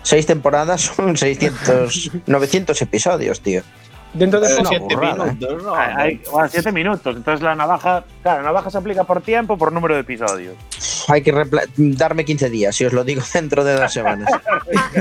6 0.02 0.26
temporadas 0.26 0.83
son 0.83 1.16
600, 1.16 2.11
900 2.26 2.83
episodios, 2.83 3.40
tío. 3.40 3.62
Dentro 4.14 4.40
de 4.40 4.47
Es 4.47 4.52
poco, 4.52 4.61
una 4.62 4.69
Siete 4.71 4.95
burrada, 4.95 5.25
minutos, 5.25 5.62
¿no? 5.62 5.75
Hay, 5.75 5.92
hay- 5.97 6.21
bueno, 6.31 6.49
siete 6.50 6.73
minutos. 6.73 7.16
Entonces 7.16 7.42
la 7.42 7.54
navaja, 7.54 8.04
claro, 8.23 8.38
la 8.42 8.45
navaja 8.49 8.71
se 8.71 8.78
aplica 8.78 9.04
por 9.04 9.23
tiempo, 9.23 9.57
por 9.57 9.73
número 9.73 9.95
de 9.95 10.00
episodios. 10.00 10.54
Hay 11.09 11.23
que 11.23 11.33
darme 11.76 12.25
15 12.25 12.50
días, 12.50 12.76
si 12.76 12.85
os 12.85 12.92
lo 12.92 13.04
digo 13.04 13.23
dentro 13.35 13.64
de 13.64 13.75
dos 13.75 13.92
semanas. 13.92 14.31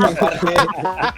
Aparte, 0.01 0.53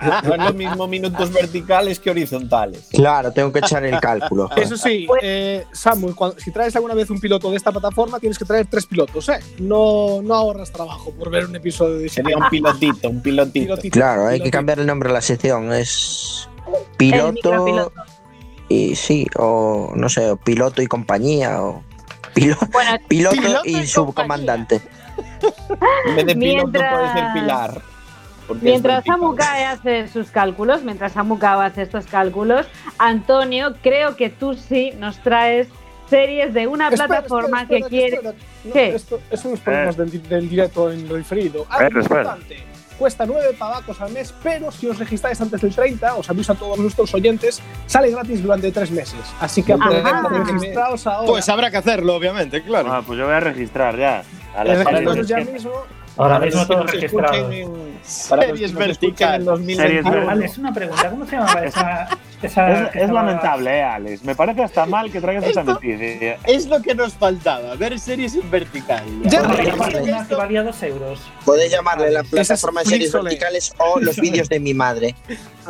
no 0.27 0.33
es 0.35 0.41
lo 0.41 0.53
mismo 0.53 0.87
minutos 0.87 1.31
verticales 1.31 1.99
que 1.99 2.09
horizontales. 2.09 2.87
Claro, 2.91 3.31
tengo 3.31 3.51
que 3.51 3.59
echar 3.59 3.85
el 3.85 3.99
cálculo. 3.99 4.49
Eso 4.55 4.75
sí, 4.75 5.07
eh, 5.21 5.65
Samu, 5.71 6.15
cuando- 6.15 6.39
si 6.39 6.51
traes 6.51 6.75
alguna 6.75 6.95
vez 6.95 7.09
un 7.09 7.19
piloto 7.19 7.51
de 7.51 7.57
esta 7.57 7.71
plataforma, 7.71 8.19
tienes 8.19 8.37
que 8.39 8.45
traer 8.45 8.65
tres 8.65 8.85
pilotos, 8.85 9.29
¿eh? 9.29 9.39
No, 9.59 10.21
no 10.23 10.33
ahorras 10.33 10.71
trabajo 10.71 11.11
por 11.11 11.29
ver 11.29 11.45
un 11.45 11.55
episodio 11.55 11.97
de 11.99 12.09
Sería 12.09 12.37
un 12.37 12.49
pilotito, 12.49 13.09
un 13.09 13.21
pilotito. 13.21 13.65
Pilotito, 13.65 13.93
Claro, 13.93 14.27
hay 14.27 14.41
que 14.41 14.49
cambiar 14.51 14.79
el 14.79 14.87
nombre 14.87 15.09
de 15.09 15.13
la 15.13 15.21
sección. 15.21 15.71
Es 15.73 16.49
piloto 16.97 17.91
y 18.69 18.95
sí, 18.95 19.27
o 19.37 19.91
no 19.95 20.09
sé, 20.09 20.31
o 20.31 20.37
piloto 20.37 20.81
y 20.81 20.87
compañía, 20.87 21.61
o 21.61 21.83
pilo- 22.33 22.57
Bueno, 22.71 22.91
piloto, 23.07 23.35
Piloto 23.35 23.61
y, 23.65 23.77
y 23.79 23.87
subcomandante. 23.87 24.81
En 26.07 26.15
vez 26.15 26.25
de 26.25 26.35
piloto 26.35 26.67
Mientras- 26.69 26.93
puede 26.93 27.13
ser 27.13 27.33
pilar. 27.33 27.81
Mientras. 28.61 29.05
Samuka 29.05 29.71
hace 29.71 30.07
sus 30.09 30.29
cálculos, 30.29 30.83
mientras 30.83 31.13
Samuka 31.13 31.63
hace 31.63 31.83
estos 31.83 32.05
cálculos, 32.07 32.65
Antonio, 32.97 33.75
creo 33.81 34.15
que 34.17 34.29
tú 34.29 34.53
sí 34.55 34.91
nos 34.99 35.17
traes 35.19 35.67
series 36.09 36.53
de 36.53 36.67
una 36.67 36.89
Espera, 36.89 37.07
plataforma 37.07 37.61
espera, 37.61 37.85
espera, 37.85 37.89
que 37.89 38.09
quiere. 38.19 38.37
No. 38.65 38.75
Esto, 38.75 39.19
eso 39.31 39.41
son 39.43 39.51
los 39.51 39.59
problemas 39.61 39.97
del, 39.97 40.27
del 40.29 40.49
directo 40.49 40.91
en 40.91 41.05
espera. 41.05 41.41
importante. 42.01 42.63
Cuesta 42.97 43.25
9 43.25 43.55
pavacos 43.57 43.99
al 44.01 44.11
mes, 44.11 44.33
pero 44.43 44.71
si 44.71 44.87
os 44.87 44.97
registráis 44.99 45.39
antes 45.41 45.61
del 45.61 45.73
30, 45.73 46.15
os 46.15 46.29
aviso 46.29 46.53
a 46.53 46.55
todos 46.55 46.77
nuestros 46.77 47.13
oyentes, 47.13 47.61
sale 47.85 48.11
gratis 48.11 48.41
durante 48.41 48.71
3 48.71 48.91
meses. 48.91 49.19
Así 49.39 49.63
que 49.63 49.73
Ajá. 49.73 49.85
aprovechad, 49.85 50.53
registraos 50.53 51.07
ahora. 51.07 51.27
Pues 51.27 51.49
habrá 51.49 51.71
que 51.71 51.77
hacerlo, 51.77 52.15
obviamente, 52.15 52.63
claro. 52.63 52.93
Ah, 52.93 53.01
pues 53.05 53.19
yo 53.19 53.25
voy 53.25 53.33
a 53.33 53.39
registrar 53.39 53.97
ya. 53.97 54.23
A 54.55 54.63
las 54.63 55.27
ya 55.27 55.37
mismo. 55.37 55.71
Ahora 56.15 56.35
Para 56.35 56.45
mismo 56.45 56.59
los 56.59 56.67
que 56.67 56.73
todo 56.73 56.83
nos 56.83 56.91
registrado. 56.93 57.33
escuchen 57.33 57.53
en- 57.53 57.93
para 58.29 58.41
los 58.41 58.51
que 58.51 58.57
Series 58.67 58.73
verticales. 58.73 59.39
en 59.39 59.45
2021. 59.45 60.03
Series 60.11 60.29
Alex, 60.29 60.57
una 60.59 60.73
pregunta. 60.73 61.09
¿Cómo 61.09 61.25
se 61.25 61.31
llamaba 61.37 61.63
esa, 61.65 62.07
esa 62.41 62.83
Es, 62.89 63.09
lamentable, 63.09 63.77
eh, 63.79 63.83
Alex. 63.83 64.23
Me 64.23 64.35
parece 64.35 64.63
hasta 64.63 64.85
mal 64.85 65.11
que 65.11 65.19
traigas 65.21 65.45
esa 65.45 65.63
noticia. 65.63 66.37
Es 66.43 66.67
lo 66.67 66.81
que 66.81 66.93
nos 66.93 67.13
faltaba, 67.13 67.73
ver 67.75 67.97
series 67.99 68.35
en 68.35 68.51
vertical. 68.51 69.03
Ya, 69.23 69.41
una 69.41 70.27
que 70.27 70.35
valía 70.35 70.61
dos 70.63 70.83
euros. 70.83 71.19
Podéis 71.45 71.71
llamarle 71.71 72.11
la 72.11 72.23
plataforma 72.23 72.81
de 72.81 72.89
series 72.89 73.11
verticales 73.11 73.73
o 73.79 73.99
los 73.99 74.17
vídeos 74.17 74.49
de 74.49 74.59
mi 74.59 74.73
madre. 74.75 75.15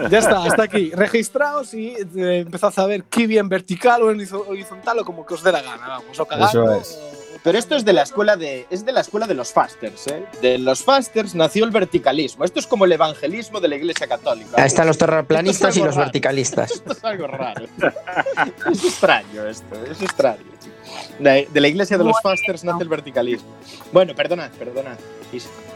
Ya 0.10 0.18
está, 0.20 0.44
hasta 0.44 0.64
aquí. 0.64 0.92
Registraos 0.94 1.74
y 1.74 1.94
eh, 2.18 2.40
empezad 2.40 2.74
a 2.78 2.86
ver 2.88 3.04
Kiwi 3.06 3.38
en 3.38 3.48
vertical 3.48 4.02
o 4.02 4.12
en 4.12 4.18
horizo- 4.20 4.46
horizontal 4.48 5.00
o 5.00 5.06
como 5.06 5.26
que 5.26 5.36
os 5.36 5.44
dé 5.44 5.52
la 5.54 5.62
gana. 5.62 5.88
Vamos, 5.88 6.20
o 6.20 6.26
cagando, 6.26 6.48
Eso 6.50 6.82
es. 6.82 7.00
Pero 7.42 7.58
esto 7.58 7.76
es 7.76 7.86
de 7.86 7.94
la 7.94 8.04
escuela 8.04 8.36
de 8.36 8.68
es 8.70 8.86
de 8.86 8.92
la 8.92 9.02
escuela 9.02 9.28
de 9.28 9.34
los 9.34 9.52
fasters, 9.52 10.08
¿eh? 10.08 10.26
De 10.42 10.58
los 10.58 10.84
fasters 10.84 11.36
nació 11.36 11.66
el 11.66 11.72
verticalismo. 11.72 12.46
Esto 12.46 12.60
es 12.60 12.68
como 12.68 12.86
el 12.86 12.92
evangelismo 12.92 13.60
de 13.60 13.68
la 13.68 13.76
Iglesia 13.76 14.08
Católica. 14.08 14.52
Ahí 14.58 14.68
están 14.68 14.88
los 14.88 14.98
terraplanistas 14.98 15.76
y 15.78 15.80
los 15.80 15.96
raro. 15.96 16.06
verticalistas. 16.06 16.72
Esto 16.72 16.92
es 16.92 17.04
algo 17.04 17.28
raro. 17.28 17.66
es 18.72 18.84
extraño 18.86 19.46
esto, 19.48 19.76
es 19.90 20.02
extraño. 20.02 20.44
De, 21.20 21.48
de 21.52 21.62
la 21.62 21.68
Iglesia 21.68 21.98
de 21.98 22.04
los 22.04 22.22
fasters 22.22 22.64
nace 22.64 22.84
el 22.84 22.90
verticalismo. 22.90 23.50
Bueno, 23.92 24.14
perdonad, 24.16 24.52
perdonad. 24.52 24.98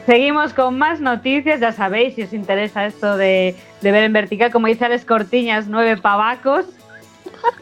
Seguimos 0.06 0.54
con 0.54 0.78
más 0.78 1.00
noticias, 1.00 1.60
ya 1.60 1.72
sabéis, 1.72 2.16
si 2.16 2.24
os 2.24 2.34
interesa 2.34 2.86
esto 2.86 3.18
de, 3.18 3.56
de 3.82 3.92
ver 3.92 4.04
en 4.04 4.14
vertical, 4.14 4.52
como 4.52 4.68
dice 4.68 4.86
Alex 4.86 5.06
Cortiñas, 5.06 5.68
nueve 5.68 5.98
pavacos. 5.98 6.66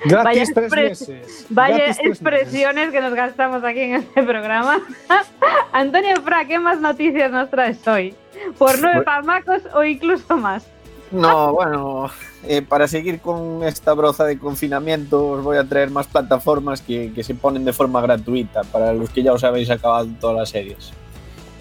Vaya 0.05 0.23
Gratis 0.23 0.53
tres 0.53 0.65
expres- 0.73 1.09
meses. 1.09 1.45
Vaya 1.49 1.77
Gratis 1.77 1.95
tres 1.97 2.07
meses. 2.07 2.21
expresiones 2.21 2.91
que 2.91 3.01
nos 3.01 3.13
gastamos 3.13 3.63
aquí 3.63 3.79
en 3.81 3.95
este 3.95 4.23
programa. 4.23 4.79
Antonio 5.71 6.21
Fra, 6.21 6.45
¿qué 6.45 6.59
más 6.59 6.79
noticias 6.79 7.31
nos 7.31 7.49
traes 7.49 7.85
hoy? 7.87 8.15
¿Por 8.57 8.79
nueve 8.79 9.01
pavacos 9.03 9.61
o 9.73 9.83
incluso 9.83 10.37
más? 10.37 10.65
No, 11.11 11.53
bueno, 11.53 12.09
eh, 12.43 12.61
para 12.61 12.87
seguir 12.87 13.19
con 13.21 13.63
esta 13.63 13.93
broza 13.93 14.25
de 14.25 14.37
confinamiento 14.39 15.25
os 15.27 15.43
voy 15.43 15.57
a 15.57 15.63
traer 15.63 15.91
más 15.91 16.07
plataformas 16.07 16.81
que, 16.81 17.11
que 17.13 17.23
se 17.23 17.35
ponen 17.35 17.63
de 17.63 17.71
forma 17.73 18.01
gratuita 18.01 18.63
para 18.63 18.91
los 18.91 19.09
que 19.11 19.23
ya 19.23 19.31
os 19.31 19.43
habéis 19.43 19.69
acabado 19.69 20.07
todas 20.19 20.35
las 20.35 20.49
series. 20.49 20.91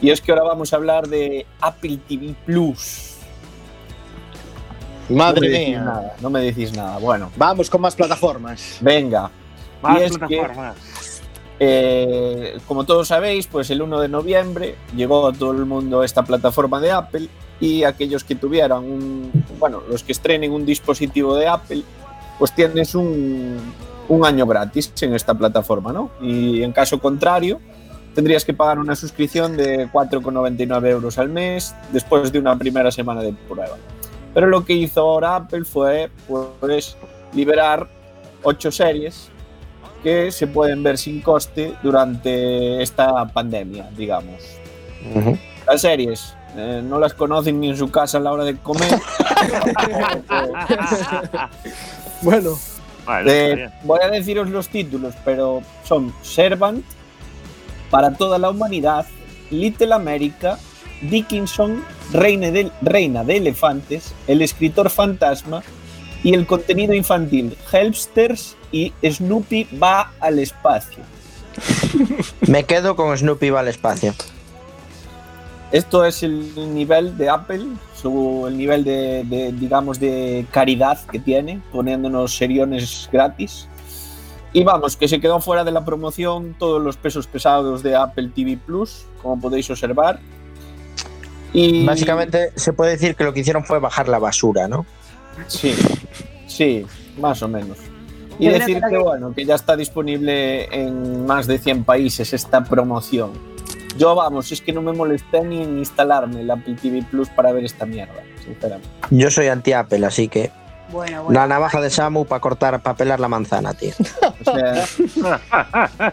Y 0.00 0.10
es 0.10 0.20
que 0.20 0.32
ahora 0.32 0.44
vamos 0.44 0.72
a 0.72 0.76
hablar 0.76 1.06
de 1.08 1.46
Apple 1.60 1.98
TV 2.08 2.34
Plus. 2.44 3.13
Madre 5.08 5.40
no 5.48 5.50
me 5.50 5.50
decís 5.50 5.68
mía. 5.68 5.80
nada, 5.82 6.16
no 6.20 6.30
me 6.30 6.40
decís 6.40 6.72
nada. 6.76 6.98
Bueno, 6.98 7.30
Vamos 7.36 7.68
con 7.70 7.80
más 7.80 7.94
plataformas. 7.94 8.78
venga. 8.80 9.30
Más 9.82 10.00
Y 10.00 10.04
es 10.04 10.12
que- 10.12 10.18
plataformas. 10.18 10.76
Eh, 11.60 12.58
como 12.66 12.84
todos 12.84 13.08
sabéis, 13.08 13.46
pues 13.46 13.70
el 13.70 13.80
1 13.80 14.00
de 14.00 14.08
noviembre 14.08 14.74
llegó 14.96 15.28
a 15.28 15.32
todo 15.32 15.52
el 15.52 15.64
mundo 15.66 16.02
esta 16.02 16.24
plataforma 16.24 16.80
de 16.80 16.90
Apple 16.90 17.28
y 17.60 17.84
aquellos 17.84 18.24
que 18.24 18.34
tuvieran 18.34 18.82
un, 18.82 19.30
bueno, 19.60 19.80
los 19.88 20.02
que 20.02 20.12
estrenen 20.12 20.50
un 20.52 20.66
dispositivo 20.66 21.36
de 21.36 21.46
Apple, 21.46 21.82
pues 22.40 22.52
tienes 22.52 22.94
un, 22.96 23.56
un 24.08 24.26
año 24.26 24.46
gratis 24.46 24.92
en 25.00 25.14
esta 25.14 25.32
plataforma, 25.34 25.92
¿no? 25.92 26.10
Y 26.20 26.62
en 26.62 26.72
caso 26.72 26.98
contrario, 26.98 27.60
tendrías 28.16 28.44
que 28.44 28.52
pagar 28.52 28.80
una 28.80 28.96
suscripción 28.96 29.56
de 29.56 29.88
4,99 29.92 30.88
euros 30.90 31.18
al 31.18 31.28
mes 31.28 31.74
después 31.92 32.32
de 32.32 32.40
una 32.40 32.58
primera 32.58 32.90
semana 32.90 33.22
de 33.22 33.32
prueba. 33.32 33.76
Pero 34.34 34.48
lo 34.48 34.64
que 34.64 34.72
hizo 34.74 35.00
ahora 35.00 35.36
Apple 35.36 35.64
fue, 35.64 36.10
pues, 36.60 36.96
liberar 37.32 37.88
ocho 38.42 38.70
series 38.70 39.30
que 40.02 40.30
se 40.30 40.46
pueden 40.46 40.82
ver 40.82 40.98
sin 40.98 41.22
coste 41.22 41.74
durante 41.82 42.82
esta 42.82 43.24
pandemia, 43.28 43.88
digamos. 43.96 44.42
Las 45.66 45.80
series 45.80 46.34
eh, 46.56 46.82
no 46.84 46.98
las 46.98 47.14
conocen 47.14 47.58
ni 47.60 47.70
en 47.70 47.76
su 47.76 47.90
casa 47.90 48.18
a 48.18 48.20
la 48.20 48.32
hora 48.32 48.44
de 48.44 48.56
comer. 48.58 48.98
Bueno, 52.22 52.56
Eh, 53.26 53.68
voy 53.82 53.98
a 54.02 54.08
deciros 54.08 54.48
los 54.48 54.68
títulos, 54.68 55.14
pero 55.24 55.62
son 55.84 56.12
Servant, 56.22 56.84
para 57.90 58.12
toda 58.14 58.38
la 58.38 58.48
humanidad, 58.50 59.04
Little 59.50 59.92
America, 59.92 60.58
Dickinson, 61.02 61.84
Reina 62.12 62.50
de, 62.50 62.70
Reina 62.82 63.24
de 63.24 63.38
Elefantes, 63.38 64.14
El 64.26 64.42
escritor 64.42 64.90
fantasma 64.90 65.62
y 66.22 66.34
el 66.34 66.46
contenido 66.46 66.94
infantil 66.94 67.56
Helpsters 67.70 68.56
y 68.72 68.92
Snoopy 69.02 69.68
va 69.80 70.12
al 70.20 70.38
espacio. 70.38 71.02
Me 72.48 72.64
quedo 72.64 72.96
con 72.96 73.16
Snoopy 73.16 73.50
va 73.50 73.60
al 73.60 73.68
espacio. 73.68 74.14
Esto 75.70 76.04
es 76.04 76.22
el 76.22 76.74
nivel 76.74 77.18
de 77.18 77.28
Apple, 77.28 77.66
su, 78.00 78.44
el 78.46 78.56
nivel 78.56 78.84
de, 78.84 79.24
de, 79.24 79.52
digamos, 79.52 79.98
de 79.98 80.46
caridad 80.52 81.04
que 81.06 81.18
tiene, 81.18 81.60
poniéndonos 81.72 82.36
seriones 82.36 83.08
gratis. 83.12 83.68
Y 84.52 84.62
vamos, 84.62 84.96
que 84.96 85.08
se 85.08 85.20
quedó 85.20 85.40
fuera 85.40 85.64
de 85.64 85.72
la 85.72 85.84
promoción 85.84 86.54
todos 86.60 86.80
los 86.80 86.96
pesos 86.96 87.26
pesados 87.26 87.82
de 87.82 87.96
Apple 87.96 88.30
TV 88.32 88.56
Plus, 88.56 89.04
como 89.20 89.40
podéis 89.40 89.68
observar. 89.68 90.20
Y 91.54 91.86
Básicamente 91.86 92.52
se 92.56 92.72
puede 92.74 92.90
decir 92.90 93.14
que 93.16 93.24
lo 93.24 93.32
que 93.32 93.40
hicieron 93.40 93.64
fue 93.64 93.78
bajar 93.78 94.08
la 94.08 94.18
basura, 94.18 94.68
¿no? 94.68 94.84
Sí, 95.46 95.74
sí, 96.46 96.84
más 97.18 97.42
o 97.42 97.48
menos. 97.48 97.78
Y 98.38 98.48
decir 98.48 98.80
que- 98.82 98.90
que 98.90 98.98
bueno, 98.98 99.32
que 99.32 99.44
ya 99.46 99.54
está 99.54 99.76
disponible 99.76 100.64
en 100.74 101.24
más 101.24 101.46
de 101.46 101.58
100 101.58 101.84
países 101.84 102.32
esta 102.34 102.64
promoción. 102.64 103.30
Yo 103.96 104.14
vamos, 104.16 104.50
es 104.50 104.60
que 104.60 104.72
no 104.72 104.82
me 104.82 104.92
molesté 104.92 105.42
ni 105.44 105.62
en 105.62 105.78
instalarme 105.78 106.40
el 106.40 106.50
Apple 106.50 106.74
TV 106.82 107.04
Plus 107.08 107.28
para 107.28 107.52
ver 107.52 107.64
esta 107.64 107.86
mierda, 107.86 108.20
sinceramente. 108.44 108.88
Yo 109.10 109.30
soy 109.30 109.46
anti-Apple, 109.46 110.04
así 110.04 110.26
que 110.26 110.50
Bueno, 110.90 111.22
bueno. 111.22 111.40
la 111.40 111.46
navaja 111.46 111.80
de 111.80 111.90
Samu 111.90 112.24
para 112.24 112.40
cortar, 112.40 112.82
para 112.82 112.96
pelar 112.96 113.20
la 113.20 113.28
manzana, 113.28 113.72
tío. 113.74 113.92
O 114.44 114.52
sea, 114.52 114.84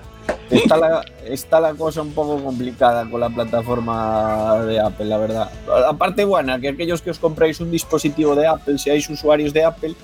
está 0.52 0.78
la, 0.78 1.02
está 1.26 1.60
la 1.60 1.74
cosa 1.74 2.02
un 2.02 2.14
poco 2.14 2.44
complicada 2.44 3.10
con 3.10 3.20
la 3.20 3.30
plataforma 3.30 4.60
de 4.66 4.80
Apple, 4.80 5.06
la 5.06 5.18
verdad. 5.18 5.52
La 5.68 5.94
parte 5.94 6.26
buena, 6.26 6.60
que 6.60 6.70
aquellos 6.70 7.02
que 7.02 7.12
os 7.12 7.20
compráis 7.20 7.60
un 7.60 7.72
dispositivo 7.72 8.36
de 8.36 8.48
Apple, 8.48 8.78
seáis 8.78 9.10
usuarios 9.10 9.54
de 9.54 9.64
Apple, 9.64 9.96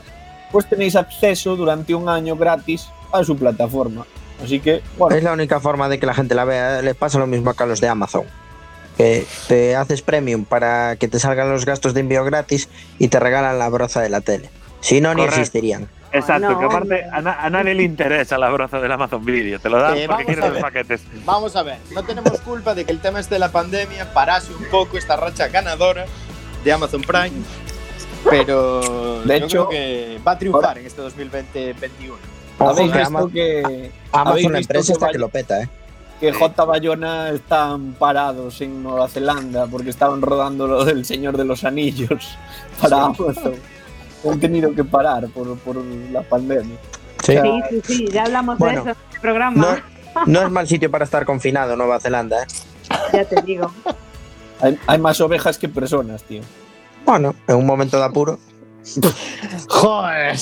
pues 0.52 0.68
tenéis 0.68 0.96
acceso 0.96 1.56
durante 1.56 1.94
un 1.94 2.10
año 2.10 2.36
gratis 2.36 2.88
a 3.12 3.24
su 3.24 3.38
plataforma. 3.38 4.06
Así 4.44 4.60
que, 4.60 4.82
bueno, 4.98 5.16
Es 5.16 5.24
la 5.24 5.34
única 5.34 5.60
forma 5.60 5.90
de 5.90 6.00
que 6.00 6.06
la 6.06 6.14
gente 6.14 6.36
la 6.36 6.46
vea. 6.46 6.82
Les 6.82 6.96
pasa 6.96 7.18
lo 7.20 7.28
mismo 7.28 7.50
acá 7.50 7.64
a 7.64 7.68
los 7.68 7.82
de 7.82 7.88
Amazon. 7.88 8.24
Que 8.96 9.26
te 9.48 9.76
haces 9.76 10.02
premium 10.02 10.46
para 10.46 10.96
que 10.96 11.08
te 11.08 11.20
salgan 11.20 11.52
los 11.52 11.66
gastos 11.66 11.94
de 11.94 12.02
envío 12.02 12.24
gratis 12.24 12.70
y 12.98 13.10
te 13.10 13.20
regalan 13.20 13.60
la 13.60 13.70
broza 13.70 14.02
de 14.02 14.10
la 14.10 14.22
tele. 14.22 14.50
Si 14.80 15.02
no, 15.02 15.14
ni 15.14 15.24
existirían. 15.24 15.88
Exacto, 16.20 16.50
No, 16.52 16.60
que 16.60 16.66
aparte 16.66 16.82
hombre. 16.84 17.08
a, 17.12 17.22
na- 17.22 17.42
a 17.42 17.50
nadie 17.50 17.74
le 17.74 17.84
interesa 17.84 18.38
la 18.38 18.50
broza 18.50 18.80
del 18.80 18.92
Amazon 18.92 19.24
Video. 19.26 19.60
Te 19.60 19.70
lo 19.70 19.80
dan 19.80 19.98
Eh, 19.98 20.08
porque 20.08 20.34
a 20.42 20.48
los 20.50 20.60
paquetes. 20.60 21.02
Vamos 21.26 21.56
a 21.56 21.64
ver, 21.64 21.78
no 21.94 22.04
tenemos 22.04 22.40
culpa 22.42 22.74
de 22.76 22.86
que 22.86 22.92
el 22.92 23.00
tema 23.00 23.20
este 23.20 23.36
de 23.36 23.40
la 23.40 23.52
pandemia 23.52 24.14
parase 24.14 24.54
un 24.54 24.66
poco 24.66 24.98
esta 24.98 25.16
racha 25.16 25.48
ganadora 25.48 26.06
de 26.64 26.72
Amazon 26.72 27.02
Prime, 27.02 27.32
pero 28.30 29.22
De 29.24 29.40
yo 29.40 29.46
hecho- 29.46 29.68
creo 29.68 29.70
que 29.70 30.20
va 30.26 30.32
a 30.34 30.38
triunfar 30.40 30.78
en 30.78 30.86
este 30.86 31.02
2020-21. 31.02 32.14
Ojo 32.60 32.70
habéis 32.72 32.92
que 32.92 32.98
visto 33.00 33.30
que, 33.30 33.92
Amazon 34.12 34.36
visto 34.38 34.58
empresa 34.58 35.08
que 35.12 35.18
lo 35.20 35.30
peta, 35.30 35.62
¿eh? 35.62 35.70
que 36.20 36.34
J. 36.34 36.66
Bayona 36.66 37.30
están 37.30 37.94
parados 37.94 38.60
en 38.62 38.82
Nueva 38.82 39.08
Zelanda 39.08 39.68
porque 39.68 39.92
estaban 39.92 40.24
rodando 40.24 40.66
lo 40.66 40.84
del 40.84 41.06
Señor 41.06 41.38
de 41.38 41.46
los 41.46 41.64
Anillos 41.64 42.36
para 42.82 43.04
Amazon. 43.06 43.54
Han 44.30 44.40
tenido 44.40 44.74
que 44.74 44.84
parar 44.84 45.28
por, 45.30 45.58
por 45.60 45.78
la 46.12 46.22
pandemia. 46.22 46.78
Sí. 47.24 47.34
Sí, 47.34 47.62
sí, 47.70 47.82
sí, 47.84 48.08
ya 48.12 48.24
hablamos 48.24 48.58
Bueno, 48.58 48.84
de 48.84 48.92
eso 48.92 49.00
en 49.00 49.06
este 49.08 49.20
programa. 49.20 49.82
No, 50.16 50.26
no 50.26 50.42
es 50.42 50.52
mal 50.52 50.68
sitio 50.68 50.90
para 50.90 51.06
estar 51.06 51.26
confinado, 51.26 51.76
Nueva 51.76 52.00
Zelanda, 52.00 52.44
¿eh? 52.44 52.48
Ya 53.14 53.26
te 53.26 53.42
digo. 53.42 53.72
Hay, 54.62 54.80
hay 54.88 54.98
más 55.00 55.20
ovejas 55.22 55.58
que 55.58 55.70
personas, 55.70 56.24
tío. 56.24 56.42
Bueno, 57.06 57.36
en 57.48 57.56
un 57.56 57.66
momento 57.66 57.98
de 57.98 58.06
apuro. 58.06 58.40
Joder. 59.68 60.38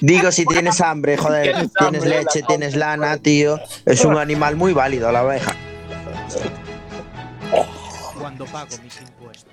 Digo, 0.00 0.32
si 0.32 0.46
tienes 0.46 0.80
hambre, 0.80 1.16
joder, 1.16 1.42
Tienes 1.42 1.72
tienes 1.72 2.02
hambre, 2.02 2.10
leche, 2.10 2.40
la 2.40 2.46
tienes 2.46 2.76
lana, 2.76 3.18
tío. 3.18 3.58
Es 3.84 4.04
un 4.04 4.16
animal 4.16 4.56
muy 4.56 4.72
válido 4.72 5.10
la 5.12 5.24
oveja. 5.24 5.54
cuando 8.18 8.44
pago 8.46 8.70
mis 8.82 9.00
impuestos. 9.00 9.52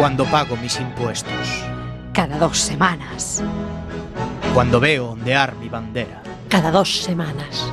Cuando 0.00 0.24
pago 0.24 0.56
mis 0.56 0.80
impuestos. 0.80 1.62
Cada 2.14 2.38
dos 2.38 2.56
semanas. 2.56 3.44
Cuando 4.54 4.80
veo 4.80 5.10
ondear 5.10 5.54
mi 5.56 5.68
bandera. 5.68 6.22
Cada 6.48 6.70
dos 6.70 7.02
semanas. 7.02 7.70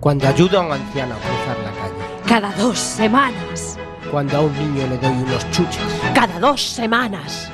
Cuando 0.00 0.26
ayudo 0.26 0.58
a 0.58 0.66
un 0.66 0.72
anciano 0.72 1.14
a 1.14 1.18
cruzar 1.18 1.56
la 1.58 1.70
calle. 1.70 2.22
Cada 2.26 2.50
dos 2.60 2.76
semanas. 2.76 3.78
Cuando 4.10 4.38
a 4.38 4.40
un 4.40 4.52
niño 4.58 4.88
le 4.88 4.98
doy 4.98 5.12
unos 5.12 5.48
chuches. 5.52 6.00
Cada 6.12 6.40
dos 6.40 6.60
semanas. 6.60 7.48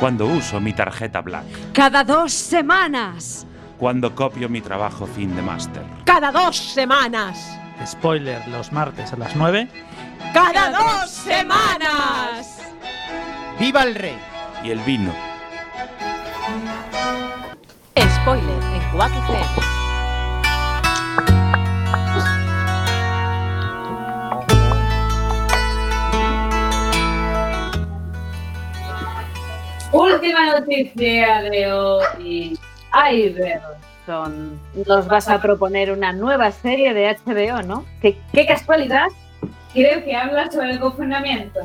Cuando 0.00 0.26
uso 0.26 0.60
mi 0.60 0.72
tarjeta 0.72 1.20
Black. 1.20 1.46
Cada 1.72 2.02
dos 2.02 2.32
semanas. 2.32 3.46
Cuando 3.78 4.12
copio 4.12 4.48
mi 4.48 4.60
trabajo 4.60 5.06
fin 5.06 5.36
de 5.36 5.42
máster. 5.42 5.84
Cada 6.04 6.32
dos 6.32 6.56
semanas. 6.56 7.38
Spoiler, 7.86 8.44
los 8.48 8.72
martes 8.72 9.12
a 9.12 9.16
las 9.16 9.36
9. 9.36 9.68
Cada 10.34 10.70
dos 10.72 11.08
semanas. 11.08 12.58
¡Viva 13.58 13.82
el 13.82 13.94
rey! 13.94 14.18
Y 14.64 14.70
el 14.70 14.80
vino. 14.80 15.12
Spoiler 17.96 18.62
en 18.74 18.96
Quack 18.96 19.12
FM. 19.12 19.46
Última 29.92 30.58
noticia 30.58 31.42
de 31.42 31.72
hoy. 31.72 32.58
Iverson. 33.12 34.60
Nos 34.86 35.06
vas 35.06 35.28
a 35.28 35.40
proponer 35.40 35.92
una 35.92 36.12
nueva 36.12 36.50
serie 36.50 36.94
de 36.94 37.16
HBO, 37.24 37.62
¿no? 37.62 37.84
¿Qué, 38.00 38.16
qué 38.32 38.46
casualidad. 38.46 39.08
Creo 39.72 40.04
que 40.04 40.16
habla 40.16 40.50
sobre 40.50 40.72
el 40.72 40.80
confinamiento. 40.80 41.60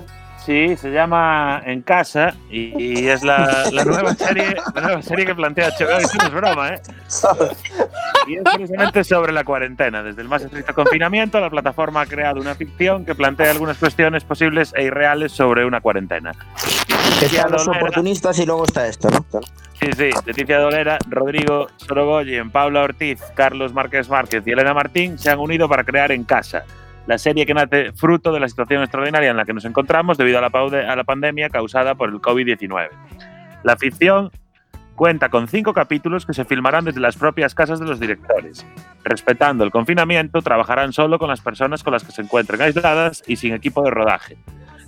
Sí, 0.48 0.78
se 0.78 0.92
llama 0.92 1.62
En 1.66 1.82
Casa 1.82 2.34
y, 2.50 2.72
y 2.82 3.10
es 3.10 3.22
la, 3.22 3.66
la 3.70 3.84
nueva 3.84 4.14
serie, 4.16 4.56
la 4.74 4.82
nueva 4.82 5.02
serie 5.02 5.26
que 5.26 5.36
plantea 5.36 5.72
HBO. 5.78 5.98
Esto 5.98 6.18
no 6.20 6.24
es 6.28 6.34
broma, 6.34 6.70
¿eh? 6.70 6.82
Y 8.28 8.36
es 8.38 8.44
precisamente 8.44 9.04
sobre 9.04 9.34
la 9.34 9.44
cuarentena. 9.44 10.02
Desde 10.04 10.22
el 10.22 10.30
más 10.30 10.44
estricto 10.44 10.74
confinamiento, 10.74 11.42
la 11.42 11.50
plataforma 11.50 12.00
ha 12.00 12.06
creado 12.06 12.40
una 12.40 12.56
ficción 12.56 13.04
que 13.04 13.14
plantea 13.14 13.52
algunas 13.52 13.78
cuestiones 13.78 14.24
posibles 14.24 14.72
e 14.78 14.84
irreales 14.84 15.34
sobre 15.34 15.66
una 15.66 15.82
cuarentena. 15.82 16.32
Están 17.22 17.52
los 17.52 17.66
Dolera. 17.66 17.84
oportunistas 17.84 18.40
y 18.40 18.46
luego 18.46 18.64
está 18.64 18.88
esto, 18.88 19.10
¿no? 19.10 19.26
Sí, 19.82 19.90
sí, 19.98 20.10
Leticia 20.26 20.60
Dolera, 20.60 20.98
Rodrigo 21.10 21.68
Sorogoyen, 21.76 22.52
Paula 22.52 22.84
Ortiz, 22.84 23.20
Carlos 23.36 23.74
Márquez 23.74 24.08
Márquez 24.08 24.48
y 24.48 24.52
Elena 24.52 24.74
Martín 24.74 25.20
se 25.20 25.30
han 25.30 25.40
unido 25.40 25.68
para 25.68 25.84
crear 25.84 26.14
En 26.14 26.24
Casa, 26.24 26.64
la 27.08 27.18
serie 27.18 27.46
que 27.46 27.54
nace 27.54 27.94
fruto 27.94 28.32
de 28.34 28.40
la 28.40 28.50
situación 28.50 28.84
extraordinaria 28.84 29.32
en 29.32 29.38
la 29.38 29.46
que 29.46 29.54
nos 29.54 29.66
encontramos 29.66 30.18
debido 30.18 30.40
a 30.40 30.42
la, 30.42 31.04
pandemia 31.04 31.50
causada 31.50 31.96
por 31.96 32.10
el 32.10 32.16
COVID-19. 32.16 32.90
La 33.64 33.78
ficción 33.78 34.30
cuenta 34.96 35.30
con 35.30 35.48
cinco 35.48 35.74
capítulos 35.74 36.26
que 36.26 36.34
se 36.34 36.44
filmarán 36.44 36.84
desde 36.84 37.00
las 37.00 37.16
propias 37.16 37.56
casas 37.56 37.80
de 37.80 37.86
los 37.86 38.00
directores. 38.00 38.66
Respetando 39.04 39.64
el 39.64 39.72
confinamiento, 39.72 40.42
trabajarán 40.42 40.92
solo 40.92 41.18
con 41.18 41.30
las 41.30 41.40
personas 41.40 41.82
con 41.82 41.94
las 41.94 42.04
que 42.04 42.12
se 42.12 42.22
encuentren 42.22 42.62
aisladas 42.62 43.24
y 43.26 43.38
sin 43.38 43.54
equipo 43.54 43.84
de 43.84 43.92
rodaje. 43.92 44.38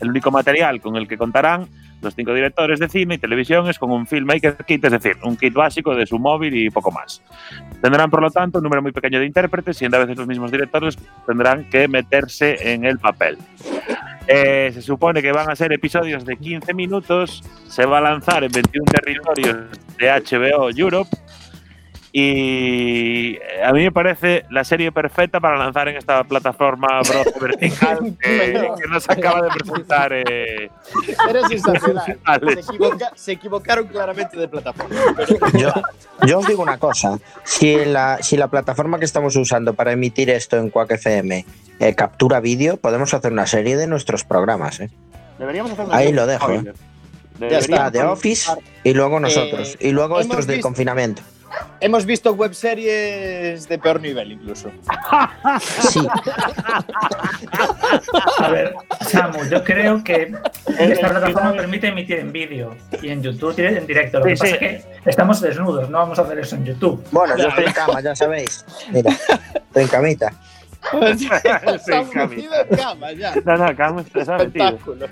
El 0.02 0.10
único 0.10 0.30
material 0.30 0.82
con 0.82 0.98
el 0.98 1.08
que 1.08 1.18
contarán 1.18 1.68
los 2.02 2.16
cinco 2.16 2.34
directores 2.34 2.80
de 2.80 2.90
cine 2.90 3.16
y 3.16 3.18
televisión 3.18 3.70
es 3.70 3.78
con 3.78 3.92
un 3.92 4.08
filmmaker 4.08 4.58
kit, 4.66 4.84
es 4.86 4.92
decir, 4.92 5.18
un 5.24 5.36
kit 5.36 5.54
básico 5.54 5.96
de 5.96 6.06
su 6.06 6.20
móvil 6.20 6.56
y 6.56 6.70
poco 6.70 6.92
más. 6.92 7.22
Tendrán, 7.82 8.10
por 8.10 8.22
lo 8.22 8.32
tanto, 8.32 8.60
un 8.60 8.64
número 8.64 8.82
muy 8.82 8.92
pequeño 8.92 9.20
de 9.20 9.26
intérpretes, 9.26 9.78
siendo 9.78 9.98
a 9.98 10.02
veces 10.02 10.18
los 10.18 10.28
mismos 10.28 10.52
directores 10.52 10.98
tendrán 11.26 11.70
que 11.70 11.88
meterse 11.88 12.74
en 12.74 12.86
el 12.86 13.00
papel. 13.00 13.38
Eh, 14.28 14.70
se 14.74 14.82
supone 14.82 15.22
que 15.22 15.32
van 15.32 15.50
a 15.50 15.56
ser 15.56 15.74
episodios 15.74 16.24
de 16.24 16.38
15 16.38 16.74
minutos, 16.74 17.44
se 17.68 17.86
va 17.86 17.98
a 17.98 18.02
lanzar 18.02 18.44
en 18.44 18.52
21 18.52 18.86
territorios 18.86 19.58
de 19.98 20.08
HBO 20.08 20.70
Europe 20.70 21.10
y 22.12 23.36
eh, 23.36 23.64
a 23.64 23.72
mí 23.74 23.84
me 23.84 23.92
parece 23.92 24.46
la 24.50 24.64
serie 24.64 24.92
perfecta 24.92 25.40
para 25.40 25.58
lanzar 25.58 25.88
en 25.90 25.98
esta 25.98 26.24
plataforma 26.24 26.88
vertical 27.42 28.16
que, 28.22 28.72
que 28.82 28.88
nos 28.90 29.10
acaba 29.10 29.42
de 29.44 29.50
presentar 29.50 30.12
eh, 30.14 30.70
Era 31.30 31.48
sensacional. 31.48 32.20
Alex. 32.26 32.66
Se, 32.66 32.72
equivoca- 32.74 33.12
se 33.16 33.32
equivocaron 33.34 33.88
claramente 33.88 34.38
de 34.38 34.48
plataforma. 34.48 34.96
Yo, 35.58 35.72
yo 36.26 36.40
os 36.40 36.48
digo 36.48 36.64
una 36.64 36.78
cosa, 36.78 37.20
si 37.44 37.86
la, 37.86 38.18
si 38.22 38.38
la 38.38 38.48
plataforma 38.48 39.00
que 39.00 39.06
estamos 39.06 39.36
usando 39.36 39.74
para 39.74 39.92
emitir 39.92 40.30
esto 40.30 40.58
en 40.58 40.70
Quack 40.70 40.92
FM 40.92 41.46
eh, 41.80 41.96
captura 41.96 42.40
vídeo, 42.40 42.78
podemos 42.78 43.14
hacer 43.14 43.32
una 43.32 43.46
serie 43.48 43.78
de 43.78 43.88
nuestros 43.88 44.24
programas. 44.24 44.80
¿eh? 44.80 44.90
Deberíamos 45.38 45.72
hacer 45.74 45.86
una 45.86 45.96
Ahí 45.98 46.12
lo 46.12 46.26
de 46.26 46.34
dejo, 46.34 46.52
¿eh? 46.52 46.74
Ya 47.40 47.60
está, 47.60 47.90
The 47.90 48.04
Office 48.04 48.52
y 48.84 48.94
luego 48.94 49.20
nosotros, 49.22 49.78
y 49.80 49.92
luego 49.92 50.20
estos 50.20 50.46
del 50.46 50.60
confinamiento. 50.60 51.22
Hemos 51.82 52.06
visto 52.06 52.34
webseries 52.34 53.68
de 53.70 53.78
peor 53.80 54.02
nivel 54.02 54.32
incluso. 54.34 54.70
Sí, 55.60 56.00
A 58.40 58.50
ver, 58.50 58.74
Samu, 59.02 59.44
yo 59.50 59.64
creo 59.64 60.04
que 60.04 60.32
esta 60.78 61.10
plataforma 61.10 61.54
permite 61.54 61.88
emitir 61.88 62.20
en 62.20 62.32
vídeo 62.32 62.76
y 63.02 63.10
en 63.10 63.22
YouTube 63.24 63.58
en 63.60 63.88
directo. 63.88 64.20
Lo 64.20 64.26
que 64.26 64.36
Sí, 64.36 64.42
pasa 64.42 64.58
sí. 64.60 64.66
es 64.66 64.86
que 64.86 65.10
estamos 65.10 65.42
desnudos, 65.42 65.90
no 65.90 65.98
vamos 66.00 66.20
a 66.20 66.24
hacer 66.24 66.40
eso 66.40 66.56
en 66.56 66.66
YouTube. 66.66 67.04
bueno, 67.12 67.38
yo 67.38 67.48
estoy 67.48 67.66
en 67.66 67.74
cama, 67.74 68.02
ya 68.02 68.16
sabéis. 68.16 68.66
Mira, 68.92 69.12
estoy 69.12 69.84
en 69.84 69.88
camita. 69.88 70.34
Cami. 70.82 71.28
metidos 72.36 72.62
en 72.70 72.78
cama 72.78 73.12
ya. 73.12 73.34
No, 73.44 73.58
no, 73.58 73.70
está 73.70 73.92
metido. 74.38 74.68
Espectáculo. 74.68 75.08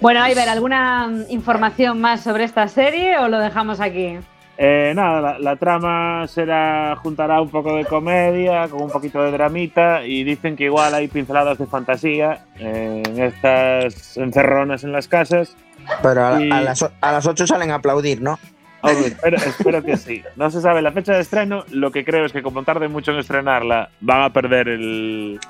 Bueno, 0.00 0.28
Iber, 0.28 0.48
¿alguna 0.48 1.10
información 1.28 2.00
más 2.00 2.22
sobre 2.22 2.44
esta 2.44 2.68
serie 2.68 3.18
o 3.18 3.28
lo 3.28 3.38
dejamos 3.38 3.80
aquí? 3.80 4.18
Eh, 4.56 4.92
nada, 4.94 5.20
la, 5.20 5.38
la 5.40 5.56
trama 5.56 6.26
será 6.28 6.94
juntará 7.02 7.40
un 7.40 7.50
poco 7.50 7.74
de 7.76 7.84
comedia 7.84 8.68
con 8.68 8.82
un 8.82 8.90
poquito 8.90 9.20
de 9.22 9.32
dramita 9.32 10.04
y 10.06 10.22
dicen 10.22 10.54
que 10.54 10.64
igual 10.64 10.94
hay 10.94 11.08
pinceladas 11.08 11.58
de 11.58 11.66
fantasía 11.66 12.44
eh, 12.60 13.02
en 13.04 13.20
estas 13.22 14.16
encerronas 14.16 14.84
en 14.84 14.92
las 14.92 15.08
casas. 15.08 15.56
Pero 16.02 16.24
a, 16.24 16.40
Y- 16.40 16.50
a 16.52 16.60
las, 16.60 16.82
a 17.00 17.12
las 17.12 17.26
8 17.26 17.46
salen 17.48 17.72
a 17.72 17.76
aplaudir, 17.76 18.22
¿no? 18.22 18.38
Espero, 18.86 19.38
espero 19.38 19.82
que 19.82 19.96
sí. 19.96 20.22
No 20.36 20.50
se 20.50 20.60
sabe 20.60 20.82
la 20.82 20.92
fecha 20.92 21.14
de 21.14 21.20
estreno. 21.22 21.64
Lo 21.70 21.90
que 21.90 22.04
creo 22.04 22.26
es 22.26 22.32
que 22.32 22.42
como 22.42 22.62
tarde 22.64 22.86
mucho 22.86 23.12
en 23.12 23.18
estrenarla, 23.18 23.88
van 24.02 24.22
a 24.22 24.30
perder 24.30 24.68
el, 24.68 25.40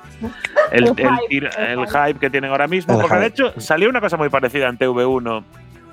el, 0.71 0.83
El 0.83 0.87
el 0.87 0.95
hype, 0.95 1.27
tir- 1.29 1.49
el 1.59 1.79
el 1.79 1.85
hype 1.87 2.19
que 2.19 2.29
tienen 2.29 2.49
ahora 2.51 2.67
mismo. 2.67 2.95
El 2.95 3.01
Porque 3.01 3.17
de 3.17 3.25
hecho 3.27 3.53
salió 3.59 3.89
una 3.89 3.99
cosa 3.99 4.15
muy 4.15 4.29
parecida 4.29 4.69
en 4.69 4.77
TV1 4.79 5.43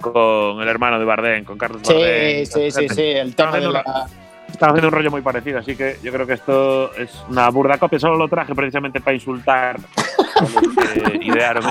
con 0.02 0.60
el 0.60 0.68
hermano 0.68 0.98
de 0.98 1.04
Bardem, 1.06 1.44
con 1.44 1.56
Carlos 1.56 1.80
Bardem. 1.82 2.44
Sí, 2.44 2.46
sí, 2.46 2.70
sí, 2.70 2.88
sí. 2.90 3.02
El 3.02 3.34
tema 3.34 3.52
de 3.58 3.68
la. 3.70 4.06
Están 4.50 4.68
haciendo 4.70 4.88
un 4.88 4.92
rollo 4.92 5.10
muy 5.10 5.22
parecido, 5.22 5.60
así 5.60 5.74
que 5.74 5.96
yo 6.02 6.12
creo 6.12 6.26
que 6.26 6.34
esto 6.34 6.92
es 6.96 7.10
una 7.30 7.48
burda 7.48 7.78
copia. 7.78 7.98
Solo 7.98 8.16
lo 8.16 8.28
traje 8.28 8.54
precisamente 8.54 9.00
para 9.00 9.14
insultar 9.14 9.76
a 9.78 10.42
los 10.42 10.52
que 10.52 11.18
idearon 11.22 11.64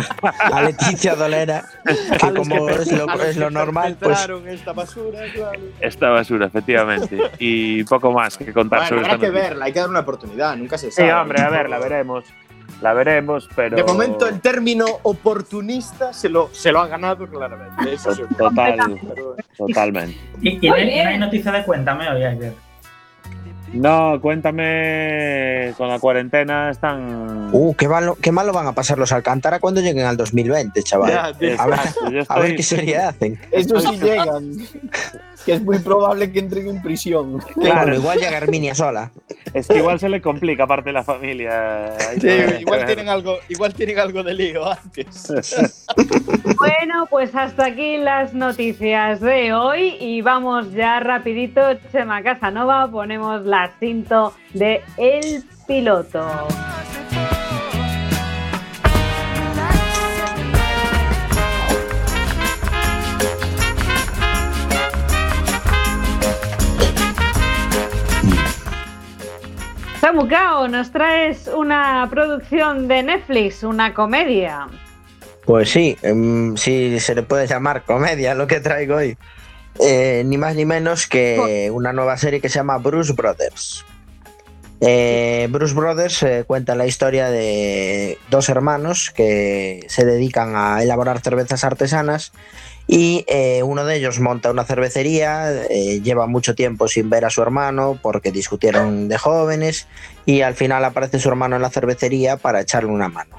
A 0.52 0.62
Leticia 0.64 1.14
Dolera, 1.16 1.64
que 1.86 2.34
como 2.34 2.70
es 2.70 2.92
lo, 2.92 3.22
es 3.22 3.38
lo 3.38 3.52
normal, 3.52 3.98
pues 4.00 4.28
esta 4.48 4.74
basura, 4.74 5.20
claro. 5.32 5.60
esta 5.80 6.10
basura, 6.10 6.48
efectivamente. 6.48 7.20
Y 7.38 7.84
poco 7.84 8.12
más 8.14 8.36
que 8.36 8.52
contar 8.52 8.80
Bueno, 8.80 8.90
sobre 8.90 9.02
habrá 9.02 9.14
esta 9.14 9.20
que 9.20 9.28
noticia. 9.32 9.50
verla, 9.50 9.66
hay 9.66 9.74
que 9.74 9.80
dar 9.80 9.90
una 9.90 10.00
oportunidad, 10.00 10.56
nunca 10.56 10.78
se 10.80 10.88
Sí, 10.90 10.94
sabe. 11.04 11.14
hombre, 11.14 11.40
a 11.44 11.50
ver, 11.50 11.70
la 11.70 11.78
veremos. 11.78 12.24
La 12.82 12.94
veremos, 12.94 13.48
pero. 13.56 13.78
De 13.78 13.84
momento 13.84 14.28
el 14.28 14.42
término 14.42 14.86
oportunista 15.04 16.14
se 16.14 16.30
lo, 16.30 16.50
se 16.52 16.72
lo 16.72 16.82
ha 16.82 16.88
ganado 16.88 17.28
claramente. 17.28 17.94
Eso 17.94 18.14
sí. 18.16 18.24
Total, 18.38 19.00
totalmente. 19.56 20.18
Y, 20.42 20.66
y 20.66 20.70
no, 20.70 20.76
hay, 20.76 21.04
no 21.04 21.10
hay 21.10 21.18
noticia 21.20 21.52
de 21.52 21.64
cuéntame 21.64 22.10
hoy, 22.10 22.24
ayer. 22.24 22.54
No, 23.74 24.20
cuéntame. 24.20 25.74
Con 25.78 25.88
la 25.88 26.00
cuarentena 26.00 26.72
están. 26.72 27.50
Uh, 27.54 27.74
qué 27.76 27.88
malo, 27.88 28.18
qué 28.22 28.32
malo 28.32 28.52
van 28.52 28.68
a 28.68 28.74
pasar 28.74 28.98
los 28.98 29.12
Alcántara 29.12 29.60
cuando 29.60 29.80
lleguen 29.82 30.06
al 30.06 30.18
2020, 30.18 30.84
chaval. 30.84 31.12
Ya, 31.12 31.26
a, 31.26 31.68
ver, 31.68 32.26
a 32.28 32.56
qué 32.56 32.64
serie 32.64 32.98
hacen. 32.98 33.40
Eso 33.52 33.80
sí 33.80 33.98
llegan. 34.02 34.58
que 35.46 35.54
es 35.54 35.62
muy 35.62 35.80
probable 35.80 36.32
que 36.32 36.40
entren 36.40 36.68
en 36.68 36.82
prisión. 36.82 37.40
Claro, 37.56 37.96
igual 37.96 38.20
llega 38.20 38.38
Herminia 38.38 38.76
sola. 38.76 39.12
Es 39.54 39.68
que 39.68 39.78
igual 39.78 40.00
se 40.00 40.08
le 40.08 40.22
complica, 40.22 40.64
aparte 40.64 40.90
de 40.90 40.94
la 40.94 41.04
familia. 41.04 41.94
Sí, 42.20 42.28
igual, 42.60 42.86
tienen 42.86 43.10
algo, 43.10 43.38
igual 43.50 43.74
tienen 43.74 44.00
algo 44.00 44.24
de 44.24 44.34
lío 44.34 44.72
antes. 44.72 45.34
Bueno, 46.58 47.08
pues 47.10 47.36
hasta 47.36 47.66
aquí 47.66 47.98
las 47.98 48.34
noticias 48.34 49.20
de 49.20 49.54
hoy 49.54 49.98
y 50.00 50.22
vamos 50.22 50.72
ya 50.74 51.00
rapidito, 51.00 51.62
Chema 51.92 52.22
Casanova, 52.24 52.90
ponemos 52.90 53.46
la 53.46 53.72
cinto 53.80 54.34
de 54.54 54.82
El 54.98 55.44
Piloto. 55.68 56.26
Samu 70.12 70.28
Kao, 70.28 70.68
nos 70.68 70.92
traes 70.92 71.48
una 71.48 72.06
producción 72.10 72.90
de 72.90 73.02
Netflix, 73.02 73.64
una 73.64 73.94
comedia. 73.94 74.68
Pues 75.46 75.70
sí, 75.70 75.98
em, 76.02 76.58
sí 76.58 77.00
se 77.00 77.16
le 77.16 77.24
puede 77.24 77.48
llamar 77.48 77.86
comedia 77.86 78.36
lo 78.36 78.46
que 78.46 78.60
traigo 78.60 78.98
hoy. 78.98 79.18
Eh, 79.80 80.24
ni 80.26 80.38
más 80.38 80.54
ni 80.56 80.66
menos 80.66 81.08
que 81.08 81.72
una 81.74 81.94
nueva 81.94 82.18
serie 82.18 82.42
que 82.42 82.50
se 82.50 82.56
llama 82.56 82.78
Bruce 82.78 83.14
Brothers. 83.14 83.86
Eh, 84.82 85.48
Bruce 85.50 85.74
Brothers 85.74 86.24
eh, 86.24 86.44
cuenta 86.46 86.76
la 86.76 86.88
historia 86.88 87.30
de 87.30 88.18
dos 88.30 88.50
hermanos 88.50 89.14
que 89.16 89.86
se 89.88 90.04
dedican 90.04 90.58
a 90.58 90.84
elaborar 90.84 91.22
cervezas 91.22 91.64
artesanas 91.64 92.34
y 92.94 93.24
eh, 93.30 93.64
uno 93.64 93.86
de 93.86 93.96
ellos 93.96 94.20
monta 94.20 94.52
una 94.52 94.66
cervecería, 94.66 95.50
eh, 95.70 96.02
lleva 96.02 96.28
mucho 96.28 96.56
tiempo 96.56 96.90
sin 96.90 97.10
ver 97.10 97.24
a 97.24 97.30
su 97.30 97.42
hermano 97.42 97.98
porque 98.02 98.34
discutieron 98.34 99.08
de 99.08 99.18
jóvenes 99.18 99.88
y 100.26 100.42
al 100.42 100.56
final 100.56 100.84
aparece 100.84 101.18
su 101.18 101.30
hermano 101.30 101.56
en 101.56 101.62
la 101.62 101.70
cervecería 101.70 102.36
para 102.36 102.60
echarle 102.60 102.92
una 102.92 103.08
mano. 103.08 103.38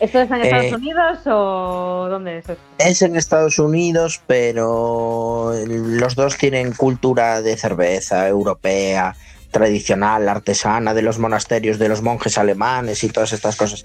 ¿Esto 0.00 0.22
es 0.22 0.30
en 0.32 0.36
Eh, 0.36 0.42
Estados 0.42 0.72
Unidos 0.72 1.18
o 1.26 2.08
dónde 2.10 2.38
es? 2.38 2.44
Es 2.78 3.02
en 3.02 3.14
Estados 3.14 3.60
Unidos, 3.60 4.20
pero 4.26 5.52
los 5.64 6.16
dos 6.16 6.36
tienen 6.36 6.72
cultura 6.72 7.40
de 7.40 7.56
cerveza 7.56 8.26
europea, 8.26 9.14
tradicional, 9.52 10.28
artesana, 10.28 10.92
de 10.92 11.02
los 11.02 11.20
monasterios 11.20 11.78
de 11.78 11.88
los 11.88 12.02
monjes 12.02 12.36
alemanes 12.36 13.04
y 13.04 13.10
todas 13.10 13.32
estas 13.32 13.54
cosas. 13.54 13.84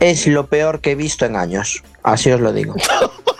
Es 0.00 0.26
lo 0.26 0.48
peor 0.48 0.80
que 0.80 0.90
he 0.90 0.94
visto 0.96 1.26
en 1.26 1.36
años, 1.36 1.84
así 2.02 2.32
os 2.32 2.40
lo 2.40 2.52
digo. 2.52 2.74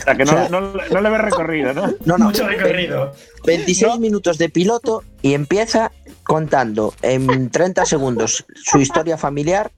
O 0.00 0.02
sea, 0.02 0.16
que 0.16 0.24
no, 0.24 0.48
no, 0.48 0.60
no 0.90 1.00
le 1.00 1.10
ves 1.10 1.20
recorrido, 1.20 1.74
¿no? 1.74 1.82
No, 2.04 2.18
no, 2.18 2.26
Mucho 2.26 2.46
recorrido. 2.48 3.12
26 3.44 3.98
minutos 3.98 4.38
de 4.38 4.48
piloto 4.48 5.02
y 5.22 5.34
empieza 5.34 5.92
contando 6.22 6.94
en 7.02 7.50
30 7.50 7.84
segundos 7.84 8.44
su 8.54 8.78
historia 8.78 9.16
familiar. 9.18 9.70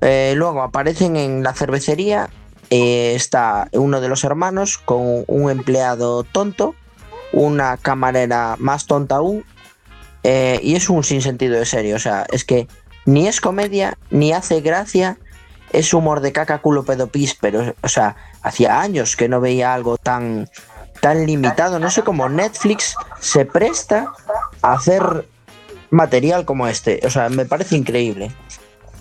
Eh, 0.00 0.34
luego 0.36 0.62
aparecen 0.62 1.16
en 1.16 1.42
la 1.42 1.52
cervecería. 1.54 2.28
eh, 2.70 3.12
está 3.14 3.68
uno 3.72 4.00
de 4.00 4.08
los 4.08 4.24
hermanos 4.24 4.78
con 4.78 5.24
un 5.26 5.50
empleado 5.50 6.24
tonto, 6.24 6.74
una 7.32 7.76
camarera 7.76 8.56
más 8.58 8.86
tonta 8.86 9.16
aún. 9.16 9.44
eh, 10.22 10.58
y 10.62 10.74
es 10.74 10.88
un 10.88 11.04
sinsentido 11.04 11.58
de 11.58 11.66
serio. 11.66 11.96
O 11.96 11.98
sea, 11.98 12.26
es 12.32 12.44
que 12.44 12.66
ni 13.06 13.28
es 13.28 13.40
comedia, 13.40 13.98
ni 14.10 14.32
hace 14.32 14.60
gracia. 14.62 15.18
Es 15.72 15.92
humor 15.92 16.20
de 16.20 16.32
caca 16.32 16.58
culo 16.62 16.84
pedo 16.84 17.08
pis, 17.08 17.36
pero, 17.40 17.74
o 17.82 17.88
sea, 17.88 18.16
hacía 18.44 18.80
años 18.80 19.16
que 19.16 19.28
no 19.28 19.40
veía 19.40 19.74
algo 19.74 19.98
tan, 19.98 20.48
tan 21.00 21.26
limitado. 21.26 21.80
No 21.80 21.90
sé 21.90 22.02
cómo 22.02 22.28
Netflix 22.28 22.94
se 23.18 23.44
presta 23.44 24.12
a 24.62 24.74
hacer 24.74 25.26
material 25.90 26.44
como 26.44 26.68
este. 26.68 27.00
O 27.04 27.10
sea, 27.10 27.28
me 27.30 27.46
parece 27.46 27.76
increíble. 27.76 28.30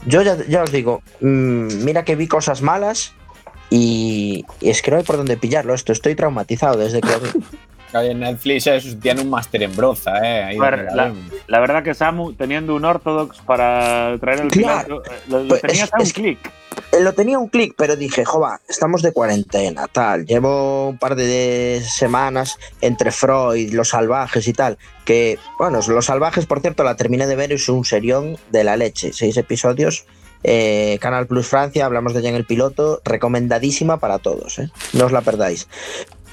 Yo 0.05 0.21
ya, 0.21 0.63
os 0.63 0.71
digo, 0.71 1.01
mm, 1.21 1.83
mira 1.83 2.03
que 2.03 2.15
vi 2.15 2.27
cosas 2.27 2.61
malas 2.61 3.13
y, 3.69 4.45
y 4.59 4.69
es 4.69 4.81
que 4.81 4.91
no 4.91 4.97
hay 4.97 5.03
por 5.03 5.17
dónde 5.17 5.37
pillarlo. 5.37 5.73
Esto 5.73 5.91
estoy 5.91 6.15
traumatizado 6.15 6.77
desde 6.77 7.01
que. 7.01 7.09
En 8.01 8.19
Netflix 8.19 8.67
eso 8.67 8.97
tiene 9.01 9.21
un 9.21 9.29
máster 9.29 9.63
en 9.63 9.75
broza, 9.75 10.17
¿eh? 10.27 10.43
Ahí 10.43 10.59
ver, 10.59 10.87
la, 11.47 11.59
verdad 11.59 11.83
que 11.83 11.93
Samu, 11.93 12.33
teniendo 12.33 12.75
un 12.75 12.85
Orthodox 12.85 13.39
para 13.41 14.17
traer 14.19 14.41
el 14.41 14.47
Claro. 14.49 15.01
piloto, 15.03 15.11
eh, 15.11 15.15
lo, 15.27 15.39
lo 15.43 15.47
Pues 15.49 15.61
tenías 15.61 15.87
es- 15.89 15.93
a 15.93 15.97
un 15.97 16.01
es- 16.03 16.13
clic. 16.13 16.39
Eh, 16.91 17.01
Lo 17.01 17.13
tenía 17.13 17.37
un 17.37 17.49
clic, 17.49 17.75
pero 17.77 17.95
dije, 17.95 18.25
jova, 18.25 18.59
estamos 18.67 19.01
de 19.03 19.13
cuarentena, 19.13 19.87
tal. 19.87 20.25
Llevo 20.25 20.89
un 20.89 20.97
par 20.97 21.15
de 21.15 21.83
semanas 21.87 22.57
entre 22.81 23.11
Freud, 23.11 23.71
Los 23.73 23.89
Salvajes 23.89 24.47
y 24.47 24.53
tal. 24.53 24.77
Que, 25.05 25.37
bueno, 25.59 25.79
Los 25.87 26.05
Salvajes, 26.05 26.45
por 26.47 26.61
cierto, 26.61 26.83
la 26.83 26.95
terminé 26.95 27.27
de 27.27 27.35
ver, 27.35 27.51
es 27.51 27.69
un 27.69 27.85
serión 27.85 28.37
de 28.51 28.63
la 28.63 28.75
leche. 28.75 29.13
Seis 29.13 29.37
episodios. 29.37 30.05
eh, 30.45 30.97
Canal 30.99 31.25
Plus 31.25 31.47
Francia, 31.47 31.85
hablamos 31.85 32.13
de 32.13 32.19
ella 32.19 32.27
en 32.27 32.35
el 32.35 32.43
piloto, 32.45 33.01
recomendadísima 33.05 33.97
para 34.01 34.19
todos, 34.19 34.59
¿eh? 34.59 34.69
no 34.91 35.05
os 35.05 35.13
la 35.13 35.21
perdáis. 35.21 35.69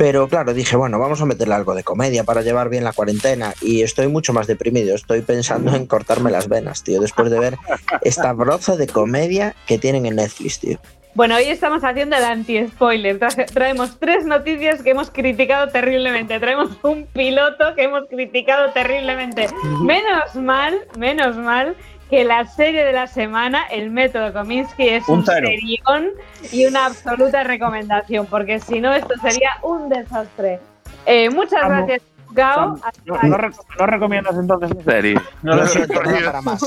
Pero 0.00 0.28
claro, 0.28 0.54
dije, 0.54 0.76
bueno, 0.76 0.98
vamos 0.98 1.20
a 1.20 1.26
meterle 1.26 1.52
algo 1.52 1.74
de 1.74 1.84
comedia 1.84 2.24
para 2.24 2.40
llevar 2.40 2.70
bien 2.70 2.84
la 2.84 2.94
cuarentena. 2.94 3.52
Y 3.60 3.82
estoy 3.82 4.08
mucho 4.08 4.32
más 4.32 4.46
deprimido. 4.46 4.94
Estoy 4.94 5.20
pensando 5.20 5.76
en 5.76 5.84
cortarme 5.84 6.30
las 6.30 6.48
venas, 6.48 6.82
tío, 6.82 7.02
después 7.02 7.30
de 7.30 7.38
ver 7.38 7.58
esta 8.00 8.32
broza 8.32 8.76
de 8.76 8.86
comedia 8.86 9.54
que 9.66 9.76
tienen 9.76 10.06
en 10.06 10.16
Netflix, 10.16 10.58
tío. 10.58 10.78
Bueno, 11.12 11.36
hoy 11.36 11.44
estamos 11.44 11.84
haciendo 11.84 12.16
el 12.16 12.24
anti-spoiler. 12.24 13.18
Traemos 13.52 13.98
tres 14.00 14.24
noticias 14.24 14.82
que 14.82 14.92
hemos 14.92 15.10
criticado 15.10 15.68
terriblemente. 15.68 16.40
Traemos 16.40 16.70
un 16.82 17.04
piloto 17.04 17.74
que 17.76 17.82
hemos 17.82 18.08
criticado 18.08 18.72
terriblemente. 18.72 19.48
Menos 19.82 20.34
mal, 20.34 20.78
menos 20.96 21.36
mal 21.36 21.76
que 22.10 22.24
la 22.24 22.44
serie 22.46 22.84
de 22.84 22.92
la 22.92 23.06
semana, 23.06 23.64
El 23.70 23.90
Método 23.90 24.32
Kominsky, 24.32 24.88
es 24.88 25.08
Un 25.08 25.20
un, 25.20 25.26
serión 25.26 26.08
y 26.52 26.66
una 26.66 26.86
absoluta 26.86 27.44
recomendación, 27.44 28.26
porque 28.26 28.58
si 28.58 28.80
no, 28.80 28.92
esto 28.92 29.14
sería 29.22 29.50
un 29.62 29.88
desastre. 29.88 30.58
Eh, 31.06 31.30
muchas 31.30 31.66
gracias, 31.68 32.02
Gao. 32.32 32.76
¿No, 33.06 33.16
no 33.22 33.38
no 33.78 33.86
recomiendas 33.86 34.34
entonces 34.36 34.70
la 34.76 34.82
serie? 34.92 35.14
No 35.42 35.54
no 35.54 35.64
da 35.64 36.24
para 36.26 36.42
más. 36.42 36.60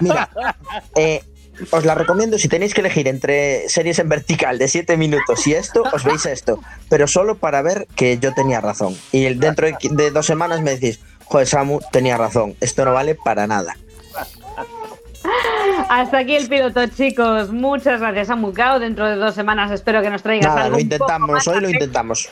Mira, 0.00 0.28
eh, 0.96 1.22
os 1.70 1.84
la 1.84 1.94
recomiendo 1.94 2.36
si 2.38 2.48
tenéis 2.48 2.74
que 2.74 2.80
elegir 2.80 3.08
entre 3.08 3.68
series 3.68 3.98
en 4.00 4.08
vertical 4.08 4.58
de 4.58 4.68
7 4.68 4.96
minutos 4.96 5.46
y 5.46 5.54
esto, 5.54 5.84
os 5.92 6.04
veis 6.04 6.26
esto. 6.26 6.60
Pero 6.90 7.06
solo 7.06 7.36
para 7.36 7.62
ver 7.62 7.86
que 7.96 8.18
yo 8.18 8.34
tenía 8.34 8.60
razón. 8.60 8.96
Y 9.12 9.24
el- 9.26 9.38
dentro 9.40 9.66
de, 9.66 9.76
de 9.90 10.10
dos 10.10 10.26
semanas 10.26 10.60
me 10.60 10.72
decís, 10.72 11.00
joder, 11.24 11.46
Samu 11.46 11.80
tenía 11.92 12.16
razón. 12.16 12.56
Esto 12.60 12.84
no 12.84 12.92
vale 12.94 13.14
para 13.14 13.46
nada. 13.46 13.76
Hasta 15.88 16.18
aquí 16.18 16.36
el 16.36 16.48
piloto, 16.48 16.86
chicos. 16.86 17.50
Muchas 17.52 18.00
gracias 18.00 18.30
a 18.30 18.36
Mukao. 18.36 18.78
Dentro 18.78 19.06
de 19.06 19.16
dos 19.16 19.34
semanas 19.34 19.70
espero 19.70 20.02
que 20.02 20.10
nos 20.10 20.22
traigas 20.22 20.46
Nada, 20.48 20.64
algo 20.64 20.76
lo 20.76 20.82
intentamos, 20.82 21.48
hoy 21.48 21.60
lo 21.60 21.70
intentamos. 21.70 22.28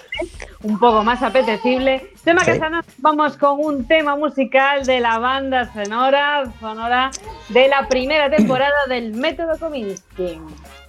un 0.62 0.79
poco 0.79 1.03
más 1.05 1.22
apetecible. 1.22 2.11
Tema 2.25 2.44
Sí. 2.44 2.53
Casano, 2.53 2.81
vamos 2.99 3.37
con 3.37 3.59
un 3.61 3.87
tema 3.87 4.16
musical 4.16 4.85
de 4.85 5.01
la 5.01 5.18
banda 5.18 5.72
sonora, 5.72 6.44
sonora 6.61 7.11
de 7.49 7.68
la 7.68 7.87
primera 7.88 8.31
temporada 8.31 8.87
del 8.88 9.12
Método 9.12 9.59
Kominsky. 9.59 10.40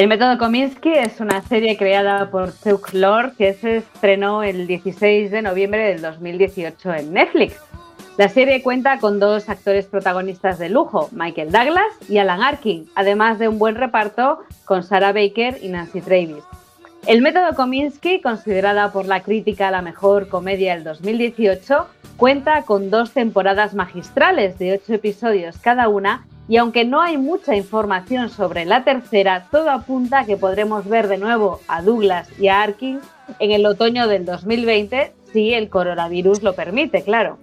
El 0.00 0.08
método 0.08 0.38
Kominsky 0.38 0.94
es 0.94 1.20
una 1.20 1.42
serie 1.42 1.76
creada 1.76 2.30
por 2.30 2.58
Chuck 2.58 2.94
Lorre 2.94 3.32
que 3.36 3.52
se 3.52 3.76
estrenó 3.76 4.42
el 4.42 4.66
16 4.66 5.30
de 5.30 5.42
noviembre 5.42 5.88
del 5.88 6.00
2018 6.00 6.94
en 6.94 7.12
Netflix. 7.12 7.56
La 8.16 8.30
serie 8.30 8.62
cuenta 8.62 8.98
con 8.98 9.20
dos 9.20 9.50
actores 9.50 9.84
protagonistas 9.84 10.58
de 10.58 10.70
lujo, 10.70 11.10
Michael 11.12 11.52
Douglas 11.52 11.92
y 12.08 12.16
Alan 12.16 12.40
Arkin, 12.40 12.88
además 12.94 13.38
de 13.38 13.48
un 13.48 13.58
buen 13.58 13.74
reparto 13.74 14.38
con 14.64 14.84
Sarah 14.84 15.12
Baker 15.12 15.58
y 15.60 15.68
Nancy 15.68 16.00
Travis. 16.00 16.44
El 17.06 17.22
método 17.22 17.54
Kominsky, 17.56 18.20
considerada 18.20 18.92
por 18.92 19.06
la 19.06 19.22
crítica 19.22 19.70
la 19.70 19.80
mejor 19.80 20.28
comedia 20.28 20.74
del 20.74 20.84
2018, 20.84 21.86
cuenta 22.16 22.62
con 22.62 22.90
dos 22.90 23.12
temporadas 23.12 23.74
magistrales 23.74 24.58
de 24.58 24.74
ocho 24.74 24.94
episodios 24.94 25.56
cada 25.58 25.88
una 25.88 26.26
y 26.46 26.58
aunque 26.58 26.84
no 26.84 27.00
hay 27.00 27.16
mucha 27.16 27.56
información 27.56 28.28
sobre 28.28 28.66
la 28.66 28.84
tercera, 28.84 29.46
todo 29.50 29.70
apunta 29.70 30.20
a 30.20 30.26
que 30.26 30.36
podremos 30.36 30.86
ver 30.86 31.08
de 31.08 31.16
nuevo 31.16 31.60
a 31.68 31.80
Douglas 31.80 32.28
y 32.38 32.48
a 32.48 32.62
Arkin 32.62 33.00
en 33.38 33.50
el 33.50 33.64
otoño 33.64 34.06
del 34.06 34.26
2020, 34.26 35.12
si 35.32 35.54
el 35.54 35.68
coronavirus 35.68 36.42
lo 36.42 36.54
permite, 36.54 37.02
claro. 37.02 37.38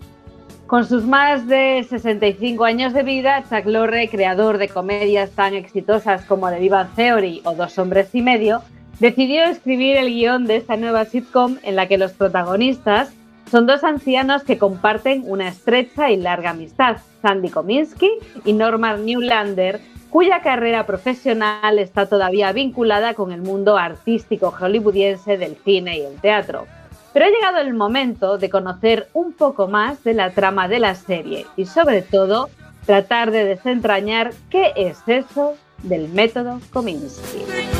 Con 0.67 0.85
sus 0.85 1.05
más 1.05 1.47
de 1.47 1.85
65 1.89 2.63
años 2.65 2.93
de 2.93 3.03
vida, 3.03 3.43
Chuck 3.49 3.65
Lorre, 3.65 4.09
creador 4.09 4.57
de 4.57 4.67
comedias 4.67 5.31
tan 5.31 5.55
exitosas 5.55 6.25
como 6.25 6.49
The 6.49 6.69
Bang 6.69 6.89
Theory 6.95 7.41
o 7.45 7.55
Dos 7.55 7.79
hombres 7.79 8.13
y 8.13 8.21
medio, 8.21 8.61
decidió 8.99 9.43
escribir 9.45 9.97
el 9.97 10.09
guion 10.09 10.45
de 10.45 10.57
esta 10.57 10.75
nueva 10.77 11.05
sitcom 11.05 11.57
en 11.63 11.75
la 11.75 11.87
que 11.87 11.97
los 11.97 12.13
protagonistas 12.13 13.13
son 13.49 13.65
dos 13.65 13.83
ancianos 13.83 14.43
que 14.43 14.57
comparten 14.57 15.23
una 15.25 15.47
estrecha 15.47 16.11
y 16.11 16.17
larga 16.17 16.49
amistad, 16.49 16.97
Sandy 17.21 17.49
Kominsky 17.49 18.11
y 18.43 18.53
Norman 18.53 19.05
Newlander, 19.05 19.79
cuya 20.09 20.41
carrera 20.41 20.85
profesional 20.85 21.79
está 21.79 22.07
todavía 22.07 22.51
vinculada 22.51 23.13
con 23.13 23.31
el 23.31 23.41
mundo 23.41 23.77
artístico 23.77 24.51
hollywoodiense 24.51 25.37
del 25.37 25.55
cine 25.63 25.97
y 25.97 26.01
el 26.01 26.19
teatro. 26.19 26.65
Pero 27.13 27.25
ha 27.25 27.29
llegado 27.29 27.59
el 27.59 27.73
momento 27.73 28.37
de 28.37 28.49
conocer 28.49 29.07
un 29.13 29.33
poco 29.33 29.67
más 29.67 30.03
de 30.03 30.13
la 30.13 30.31
trama 30.31 30.67
de 30.67 30.79
la 30.79 30.95
serie 30.95 31.45
y 31.55 31.65
sobre 31.65 32.01
todo 32.01 32.49
tratar 32.85 33.31
de 33.31 33.45
desentrañar 33.45 34.33
qué 34.49 34.73
es 34.75 34.99
eso 35.07 35.55
del 35.83 36.09
método 36.09 36.59
Kominsky. 36.71 37.76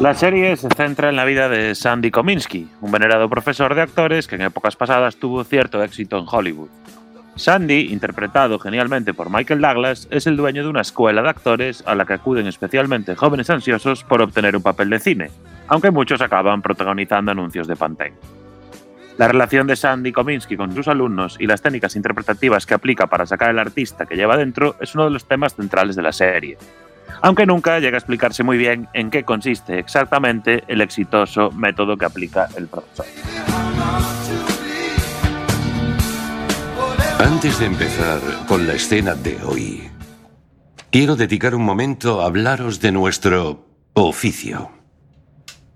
La 0.00 0.14
serie 0.14 0.56
se 0.56 0.68
centra 0.68 1.08
en 1.08 1.16
la 1.16 1.24
vida 1.24 1.48
de 1.48 1.74
Sandy 1.74 2.12
Kominsky, 2.12 2.68
un 2.80 2.92
venerado 2.92 3.28
profesor 3.28 3.74
de 3.74 3.82
actores 3.82 4.28
que 4.28 4.36
en 4.36 4.42
épocas 4.42 4.76
pasadas 4.76 5.16
tuvo 5.16 5.42
cierto 5.42 5.82
éxito 5.82 6.16
en 6.18 6.26
Hollywood. 6.30 6.68
Sandy, 7.34 7.92
interpretado 7.92 8.60
genialmente 8.60 9.12
por 9.12 9.28
Michael 9.28 9.60
Douglas, 9.60 10.06
es 10.12 10.28
el 10.28 10.36
dueño 10.36 10.62
de 10.62 10.68
una 10.68 10.82
escuela 10.82 11.20
de 11.20 11.30
actores 11.30 11.82
a 11.84 11.96
la 11.96 12.04
que 12.04 12.12
acuden 12.12 12.46
especialmente 12.46 13.16
jóvenes 13.16 13.50
ansiosos 13.50 14.04
por 14.04 14.22
obtener 14.22 14.54
un 14.54 14.62
papel 14.62 14.88
de 14.88 15.00
cine, 15.00 15.30
aunque 15.66 15.90
muchos 15.90 16.20
acaban 16.20 16.62
protagonizando 16.62 17.32
anuncios 17.32 17.66
de 17.66 17.74
Pantene. 17.74 18.14
La 19.16 19.26
relación 19.26 19.66
de 19.66 19.74
Sandy 19.74 20.12
Kominsky 20.12 20.56
con 20.56 20.72
sus 20.76 20.86
alumnos 20.86 21.36
y 21.40 21.48
las 21.48 21.60
técnicas 21.60 21.96
interpretativas 21.96 22.66
que 22.66 22.74
aplica 22.74 23.08
para 23.08 23.26
sacar 23.26 23.50
al 23.50 23.58
artista 23.58 24.06
que 24.06 24.14
lleva 24.14 24.36
dentro 24.36 24.76
es 24.80 24.94
uno 24.94 25.06
de 25.06 25.10
los 25.10 25.24
temas 25.24 25.56
centrales 25.56 25.96
de 25.96 26.02
la 26.02 26.12
serie, 26.12 26.56
aunque 27.22 27.46
nunca 27.46 27.78
llega 27.80 27.96
a 27.96 27.98
explicarse 27.98 28.42
muy 28.42 28.58
bien 28.58 28.88
en 28.92 29.10
qué 29.10 29.24
consiste 29.24 29.78
exactamente 29.78 30.64
el 30.68 30.80
exitoso 30.80 31.50
método 31.52 31.96
que 31.96 32.04
aplica 32.04 32.48
el 32.56 32.68
profesor. 32.68 33.06
Antes 37.18 37.58
de 37.58 37.66
empezar 37.66 38.20
con 38.46 38.66
la 38.66 38.74
escena 38.74 39.14
de 39.14 39.38
hoy, 39.44 39.90
quiero 40.90 41.16
dedicar 41.16 41.54
un 41.54 41.62
momento 41.62 42.22
a 42.22 42.26
hablaros 42.26 42.80
de 42.80 42.92
nuestro 42.92 43.66
oficio, 43.94 44.70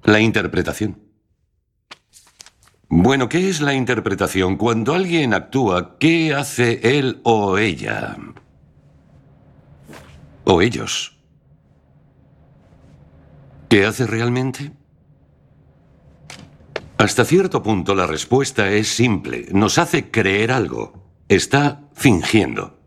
la 0.05 0.21
interpretación. 0.21 0.99
Bueno, 2.89 3.29
¿qué 3.29 3.49
es 3.49 3.61
la 3.61 3.75
interpretación? 3.75 4.57
Cuando 4.57 4.95
alguien 4.95 5.35
actúa, 5.35 5.99
¿qué 5.99 6.35
hace 6.35 6.99
él 6.99 7.21
o 7.25 7.59
ella? 7.59 8.17
O 10.45 10.61
ellos. 10.63 11.12
¿Qué 13.73 13.87
hace 13.87 14.07
realmente? 14.07 14.71
Hasta 16.99 17.25
cierto 17.25 17.63
punto 17.63 17.95
la 17.95 18.07
respuesta 18.07 18.71
es 18.71 18.89
simple. 18.89 19.47
Nos 19.51 19.79
hace 19.79 20.11
creer 20.11 20.53
algo. 20.53 21.09
Está 21.27 21.89
fingiendo. 21.95 22.79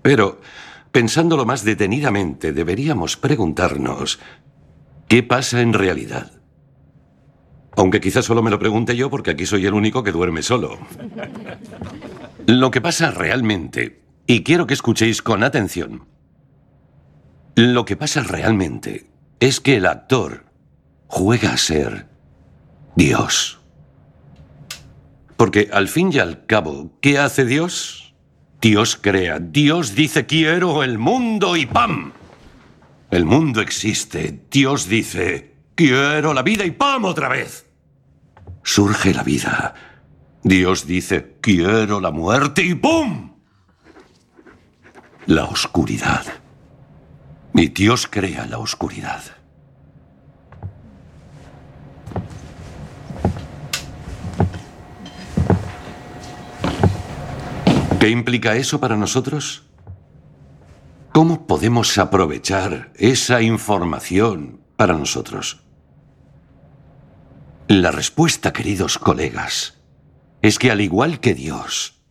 Pero, 0.00 0.40
pensándolo 0.92 1.44
más 1.44 1.64
detenidamente, 1.64 2.52
deberíamos 2.52 3.16
preguntarnos, 3.16 4.20
¿qué 5.08 5.24
pasa 5.24 5.60
en 5.60 5.72
realidad? 5.72 6.30
Aunque 7.76 8.00
quizás 8.00 8.26
solo 8.26 8.44
me 8.44 8.52
lo 8.52 8.60
pregunte 8.60 8.94
yo 8.94 9.10
porque 9.10 9.32
aquí 9.32 9.44
soy 9.44 9.66
el 9.66 9.74
único 9.74 10.04
que 10.04 10.12
duerme 10.12 10.44
solo. 10.44 10.78
Lo 12.46 12.70
que 12.70 12.80
pasa 12.80 13.10
realmente, 13.10 14.04
y 14.28 14.44
quiero 14.44 14.68
que 14.68 14.74
escuchéis 14.74 15.20
con 15.20 15.42
atención, 15.42 16.06
lo 17.56 17.84
que 17.84 17.96
pasa 17.96 18.22
realmente 18.22 19.13
es 19.44 19.60
que 19.60 19.76
el 19.76 19.84
actor 19.84 20.46
juega 21.06 21.52
a 21.52 21.58
ser 21.58 22.08
Dios. 22.96 23.60
Porque 25.36 25.68
al 25.70 25.88
fin 25.88 26.10
y 26.10 26.18
al 26.18 26.46
cabo, 26.46 26.92
¿qué 27.02 27.18
hace 27.18 27.44
Dios? 27.44 28.14
Dios 28.62 28.98
crea, 28.98 29.38
Dios 29.40 29.94
dice 29.94 30.24
quiero 30.24 30.82
el 30.82 30.96
mundo 30.96 31.56
y 31.56 31.66
¡pam! 31.66 32.12
El 33.10 33.26
mundo 33.26 33.60
existe, 33.60 34.46
Dios 34.50 34.88
dice 34.88 35.56
quiero 35.74 36.32
la 36.32 36.42
vida 36.42 36.64
y 36.64 36.70
¡pam! 36.70 37.04
otra 37.04 37.28
vez. 37.28 37.66
Surge 38.62 39.12
la 39.12 39.22
vida. 39.22 39.74
Dios 40.42 40.86
dice 40.86 41.36
quiero 41.42 42.00
la 42.00 42.10
muerte 42.10 42.62
y 42.62 42.74
¡pum! 42.74 43.34
La 45.26 45.44
oscuridad. 45.44 46.24
Y 47.52 47.68
Dios 47.68 48.08
crea 48.10 48.46
la 48.46 48.58
oscuridad. 48.58 49.22
¿Qué 58.04 58.10
implica 58.10 58.54
eso 58.54 58.80
para 58.80 58.98
nosotros? 58.98 59.62
¿Cómo 61.10 61.46
podemos 61.46 61.96
aprovechar 61.96 62.92
esa 62.96 63.40
información 63.40 64.60
para 64.76 64.92
nosotros? 64.92 65.62
La 67.66 67.90
respuesta, 67.90 68.52
queridos 68.52 68.98
colegas, 68.98 69.78
es 70.42 70.58
que 70.58 70.70
al 70.70 70.82
igual 70.82 71.18
que 71.18 71.32
Dios, 71.32 72.02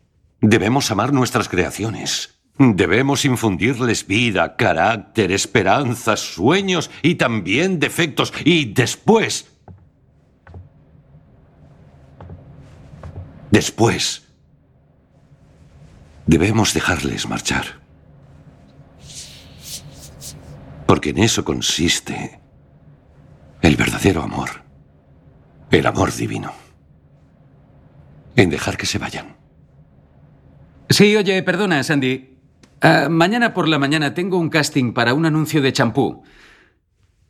debemos 0.42 0.90
amar 0.90 1.14
nuestras 1.14 1.48
creaciones. 1.48 2.40
Debemos 2.58 3.24
infundirles 3.24 4.08
vida, 4.08 4.56
carácter, 4.56 5.32
esperanzas, 5.32 6.22
sueños 6.22 6.90
y 7.04 7.14
también 7.14 7.80
defectos. 7.80 8.34
Y 8.44 8.74
después... 8.74 9.46
Después... 13.52 14.23
Debemos 16.26 16.74
dejarles 16.74 17.28
marchar. 17.28 17.82
Porque 20.88 21.10
en 21.10 21.20
eso 21.20 21.44
consiste 21.44 22.40
el 23.62 23.76
verdadero 23.76 24.22
amor. 24.24 24.64
El 25.72 25.86
amor 25.86 26.14
divino. 26.14 26.54
En 28.36 28.50
dejar 28.50 28.78
que 28.78 28.86
se 28.86 29.00
vayan. 29.00 29.36
Sí, 30.90 31.16
oye, 31.16 31.42
perdona, 31.44 31.84
Sandy. 31.84 32.38
Ah, 32.82 33.08
mañana 33.10 33.54
por 33.54 33.68
la 33.68 33.80
mañana 33.80 34.14
tengo 34.14 34.38
un 34.38 34.50
casting 34.50 34.94
para 34.94 35.14
un 35.14 35.26
anuncio 35.26 35.62
de 35.62 35.74
champú. 35.74 36.24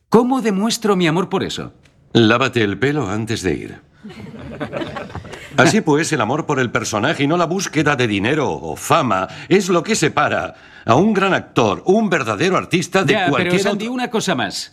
¿Cómo 0.09 0.41
demuestro 0.41 0.95
mi 0.95 1.07
amor 1.07 1.29
por 1.29 1.43
eso? 1.43 1.73
Lávate 2.13 2.63
el 2.63 2.77
pelo 2.77 3.09
antes 3.09 3.41
de 3.41 3.53
ir. 3.53 3.81
Así 5.57 5.81
pues, 5.81 6.11
el 6.13 6.21
amor 6.21 6.45
por 6.45 6.59
el 6.59 6.71
personaje 6.71 7.23
y 7.23 7.27
no 7.27 7.37
la 7.37 7.45
búsqueda 7.45 7.95
de 7.95 8.07
dinero 8.07 8.51
o 8.51 8.75
fama 8.75 9.27
es 9.49 9.69
lo 9.69 9.83
que 9.83 9.95
separa 9.95 10.55
a 10.85 10.95
un 10.95 11.13
gran 11.13 11.33
actor, 11.33 11.83
un 11.85 12.09
verdadero 12.09 12.57
artista 12.57 13.03
de 13.03 13.13
ya, 13.13 13.29
cualquier 13.29 13.53
pero 13.53 13.63
Sandy, 13.63 13.85
otro. 13.85 13.93
una 13.93 14.09
cosa 14.09 14.35
más. 14.35 14.71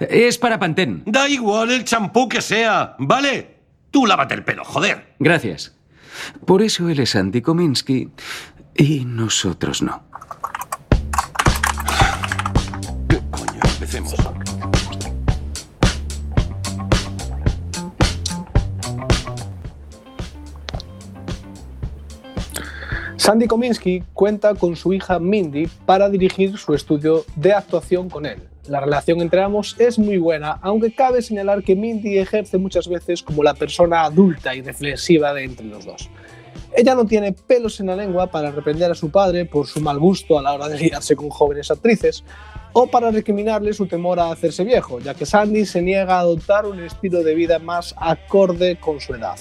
Es 0.00 0.38
para 0.38 0.58
Pantene. 0.58 1.02
Da 1.06 1.28
igual 1.28 1.70
el 1.70 1.84
champú 1.84 2.28
que 2.28 2.40
sea, 2.40 2.94
¿vale? 2.98 3.56
Tú 3.90 4.06
lávate 4.06 4.34
el 4.34 4.44
pelo, 4.44 4.64
joder. 4.64 5.14
Gracias. 5.18 5.74
Por 6.46 6.62
eso 6.62 6.88
él 6.88 7.00
es 7.00 7.16
Andy 7.16 7.42
Kominsky 7.42 8.08
y 8.76 9.04
nosotros 9.04 9.82
no. 9.82 10.11
Sandy 23.22 23.46
Kominsky 23.46 24.02
cuenta 24.14 24.52
con 24.56 24.74
su 24.74 24.92
hija 24.92 25.20
Mindy 25.20 25.68
para 25.86 26.10
dirigir 26.10 26.58
su 26.58 26.74
estudio 26.74 27.24
de 27.36 27.52
actuación 27.52 28.10
con 28.10 28.26
él. 28.26 28.48
La 28.66 28.80
relación 28.80 29.20
entre 29.20 29.40
ambos 29.40 29.76
es 29.78 29.96
muy 29.96 30.18
buena, 30.18 30.58
aunque 30.60 30.92
cabe 30.92 31.22
señalar 31.22 31.62
que 31.62 31.76
Mindy 31.76 32.18
ejerce 32.18 32.58
muchas 32.58 32.88
veces 32.88 33.22
como 33.22 33.44
la 33.44 33.54
persona 33.54 34.02
adulta 34.02 34.56
y 34.56 34.62
reflexiva 34.62 35.32
de 35.34 35.44
entre 35.44 35.66
los 35.66 35.84
dos. 35.84 36.10
Ella 36.76 36.96
no 36.96 37.06
tiene 37.06 37.32
pelos 37.32 37.78
en 37.78 37.86
la 37.86 37.94
lengua 37.94 38.28
para 38.28 38.50
reprender 38.50 38.90
a 38.90 38.96
su 38.96 39.08
padre 39.08 39.44
por 39.44 39.68
su 39.68 39.80
mal 39.80 40.00
gusto 40.00 40.36
a 40.36 40.42
la 40.42 40.54
hora 40.54 40.68
de 40.68 40.78
liarse 40.78 41.14
con 41.14 41.30
jóvenes 41.30 41.70
actrices 41.70 42.24
o 42.72 42.88
para 42.88 43.12
recriminarle 43.12 43.72
su 43.72 43.86
temor 43.86 44.18
a 44.18 44.32
hacerse 44.32 44.64
viejo, 44.64 44.98
ya 44.98 45.14
que 45.14 45.26
Sandy 45.26 45.64
se 45.64 45.80
niega 45.80 46.16
a 46.16 46.20
adoptar 46.20 46.66
un 46.66 46.80
estilo 46.80 47.22
de 47.22 47.36
vida 47.36 47.60
más 47.60 47.94
acorde 47.98 48.80
con 48.80 48.98
su 48.98 49.14
edad. 49.14 49.38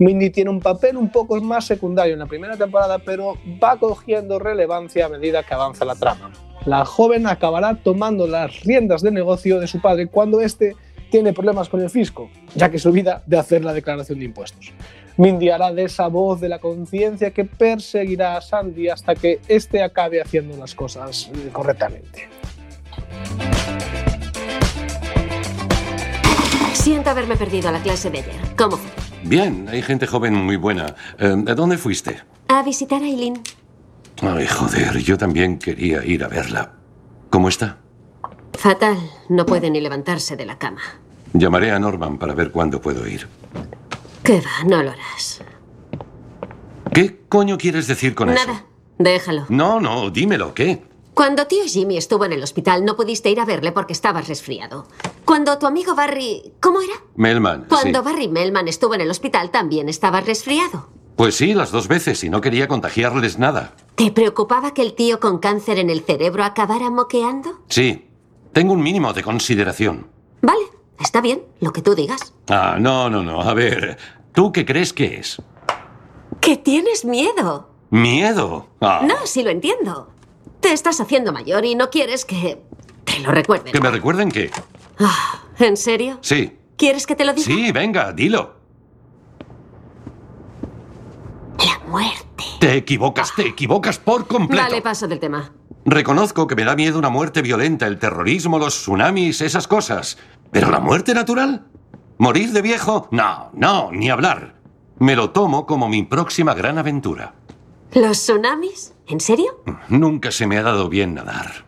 Mindy 0.00 0.30
tiene 0.30 0.48
un 0.48 0.60
papel 0.60 0.96
un 0.96 1.10
poco 1.10 1.38
más 1.42 1.66
secundario 1.66 2.14
en 2.14 2.20
la 2.20 2.26
primera 2.26 2.56
temporada, 2.56 2.98
pero 2.98 3.36
va 3.62 3.78
cogiendo 3.78 4.38
relevancia 4.38 5.04
a 5.04 5.08
medida 5.10 5.42
que 5.42 5.52
avanza 5.52 5.84
la 5.84 5.94
trama. 5.94 6.32
La 6.64 6.86
joven 6.86 7.26
acabará 7.26 7.74
tomando 7.74 8.26
las 8.26 8.60
riendas 8.60 9.02
del 9.02 9.12
negocio 9.12 9.60
de 9.60 9.66
su 9.66 9.78
padre 9.78 10.06
cuando 10.06 10.40
éste 10.40 10.74
tiene 11.10 11.34
problemas 11.34 11.68
con 11.68 11.82
el 11.82 11.90
fisco, 11.90 12.30
ya 12.54 12.70
que 12.70 12.78
se 12.78 12.88
olvida 12.88 13.22
de 13.26 13.38
hacer 13.38 13.62
la 13.62 13.74
declaración 13.74 14.18
de 14.18 14.24
impuestos. 14.24 14.72
Mindy 15.18 15.50
hará 15.50 15.70
de 15.70 15.84
esa 15.84 16.08
voz 16.08 16.40
de 16.40 16.48
la 16.48 16.60
conciencia 16.60 17.30
que 17.32 17.44
perseguirá 17.44 18.38
a 18.38 18.40
Sandy 18.40 18.88
hasta 18.88 19.14
que 19.14 19.40
éste 19.48 19.82
acabe 19.82 20.22
haciendo 20.22 20.56
las 20.56 20.74
cosas 20.74 21.30
correctamente. 21.52 22.26
Siento 26.72 27.10
haberme 27.10 27.36
perdido 27.36 27.68
a 27.68 27.72
la 27.72 27.82
clase 27.82 28.08
de. 28.08 28.24
¿Cómo? 28.56 28.78
Bien, 29.24 29.68
hay 29.70 29.82
gente 29.82 30.06
joven 30.06 30.34
muy 30.34 30.56
buena. 30.56 30.94
Eh, 31.18 31.44
¿A 31.46 31.54
dónde 31.54 31.78
fuiste? 31.78 32.22
A 32.48 32.62
visitar 32.62 33.02
a 33.02 33.06
Eileen. 33.06 33.40
Ay, 34.22 34.46
joder, 34.46 34.98
yo 34.98 35.16
también 35.16 35.58
quería 35.58 36.04
ir 36.04 36.24
a 36.24 36.28
verla. 36.28 36.72
¿Cómo 37.30 37.48
está? 37.48 37.78
Fatal. 38.54 38.98
No 39.28 39.46
puede 39.46 39.70
ni 39.70 39.80
levantarse 39.80 40.36
de 40.36 40.46
la 40.46 40.58
cama. 40.58 40.80
Llamaré 41.32 41.70
a 41.70 41.78
Norman 41.78 42.18
para 42.18 42.34
ver 42.34 42.50
cuándo 42.50 42.80
puedo 42.80 43.06
ir. 43.06 43.28
¿Qué 44.22 44.40
va? 44.40 44.64
No 44.66 44.82
lo 44.82 44.90
harás. 44.90 45.42
¿Qué 46.92 47.20
coño 47.28 47.56
quieres 47.56 47.86
decir 47.86 48.14
con 48.14 48.30
eso? 48.30 48.46
Nada. 48.46 48.64
Déjalo. 48.98 49.46
No, 49.48 49.80
no, 49.80 50.10
dímelo, 50.10 50.52
¿qué? 50.52 50.82
Cuando 51.14 51.46
tío 51.46 51.64
Jimmy 51.66 51.96
estuvo 51.96 52.24
en 52.24 52.32
el 52.32 52.42
hospital 52.42 52.84
no 52.84 52.96
pudiste 52.96 53.30
ir 53.30 53.40
a 53.40 53.44
verle 53.44 53.72
porque 53.72 53.92
estabas 53.92 54.28
resfriado. 54.28 54.86
Cuando 55.30 55.56
tu 55.58 55.66
amigo 55.68 55.94
Barry... 55.94 56.54
¿Cómo 56.58 56.80
era? 56.80 56.92
Melman. 57.14 57.66
Cuando 57.68 58.00
sí. 58.00 58.04
Barry 58.04 58.26
Melman 58.26 58.66
estuvo 58.66 58.96
en 58.96 59.00
el 59.00 59.08
hospital 59.12 59.52
también 59.52 59.88
estabas 59.88 60.26
resfriado. 60.26 60.88
Pues 61.14 61.36
sí, 61.36 61.54
las 61.54 61.70
dos 61.70 61.86
veces 61.86 62.24
y 62.24 62.28
no 62.28 62.40
quería 62.40 62.66
contagiarles 62.66 63.38
nada. 63.38 63.76
¿Te 63.94 64.10
preocupaba 64.10 64.74
que 64.74 64.82
el 64.82 64.94
tío 64.94 65.20
con 65.20 65.38
cáncer 65.38 65.78
en 65.78 65.88
el 65.88 66.00
cerebro 66.02 66.42
acabara 66.42 66.90
moqueando? 66.90 67.60
Sí, 67.68 68.08
tengo 68.52 68.72
un 68.72 68.82
mínimo 68.82 69.12
de 69.12 69.22
consideración. 69.22 70.08
Vale, 70.42 70.64
está 70.98 71.20
bien, 71.20 71.44
lo 71.60 71.72
que 71.72 71.82
tú 71.82 71.94
digas. 71.94 72.34
Ah, 72.48 72.78
no, 72.80 73.08
no, 73.08 73.22
no. 73.22 73.40
A 73.40 73.54
ver, 73.54 73.98
¿tú 74.32 74.50
qué 74.50 74.66
crees 74.66 74.92
que 74.92 75.20
es? 75.20 75.40
Que 76.40 76.56
tienes 76.56 77.04
miedo. 77.04 77.70
¿Miedo? 77.90 78.66
Ah, 78.80 79.02
No, 79.06 79.14
sí 79.26 79.44
lo 79.44 79.50
entiendo. 79.50 80.08
Te 80.58 80.72
estás 80.72 81.00
haciendo 81.00 81.32
mayor 81.32 81.64
y 81.64 81.76
no 81.76 81.88
quieres 81.88 82.24
que 82.24 82.60
te 83.04 83.20
lo 83.20 83.30
recuerden. 83.30 83.72
¿Que 83.72 83.80
me 83.80 83.92
recuerden 83.92 84.32
qué? 84.32 84.50
Ah, 85.00 85.40
¿En 85.58 85.76
serio? 85.76 86.18
Sí. 86.22 86.56
¿Quieres 86.76 87.06
que 87.06 87.16
te 87.16 87.24
lo 87.24 87.32
diga? 87.32 87.44
Sí, 87.44 87.72
venga, 87.72 88.12
dilo. 88.12 88.54
La 91.58 91.78
muerte. 91.88 92.44
Te 92.60 92.74
equivocas, 92.76 93.34
te 93.34 93.46
equivocas 93.48 93.98
por 93.98 94.26
completo. 94.26 94.62
Vale, 94.62 94.82
paso 94.82 95.08
del 95.08 95.18
tema. 95.18 95.52
Reconozco 95.84 96.46
que 96.46 96.56
me 96.56 96.64
da 96.64 96.76
miedo 96.76 96.98
una 96.98 97.08
muerte 97.08 97.42
violenta, 97.42 97.86
el 97.86 97.98
terrorismo, 97.98 98.58
los 98.58 98.74
tsunamis, 98.74 99.40
esas 99.40 99.66
cosas. 99.66 100.18
¿Pero 100.50 100.70
la 100.70 100.80
muerte 100.80 101.14
natural? 101.14 101.66
¿Morir 102.18 102.52
de 102.52 102.62
viejo? 102.62 103.08
No, 103.10 103.50
no, 103.54 103.90
ni 103.92 104.10
hablar. 104.10 104.56
Me 104.98 105.16
lo 105.16 105.30
tomo 105.30 105.64
como 105.66 105.88
mi 105.88 106.02
próxima 106.02 106.52
gran 106.54 106.76
aventura. 106.78 107.34
¿Los 107.92 108.18
tsunamis? 108.18 108.94
¿En 109.06 109.20
serio? 109.20 109.62
Nunca 109.88 110.30
se 110.30 110.46
me 110.46 110.58
ha 110.58 110.62
dado 110.62 110.88
bien 110.88 111.14
nadar. 111.14 111.64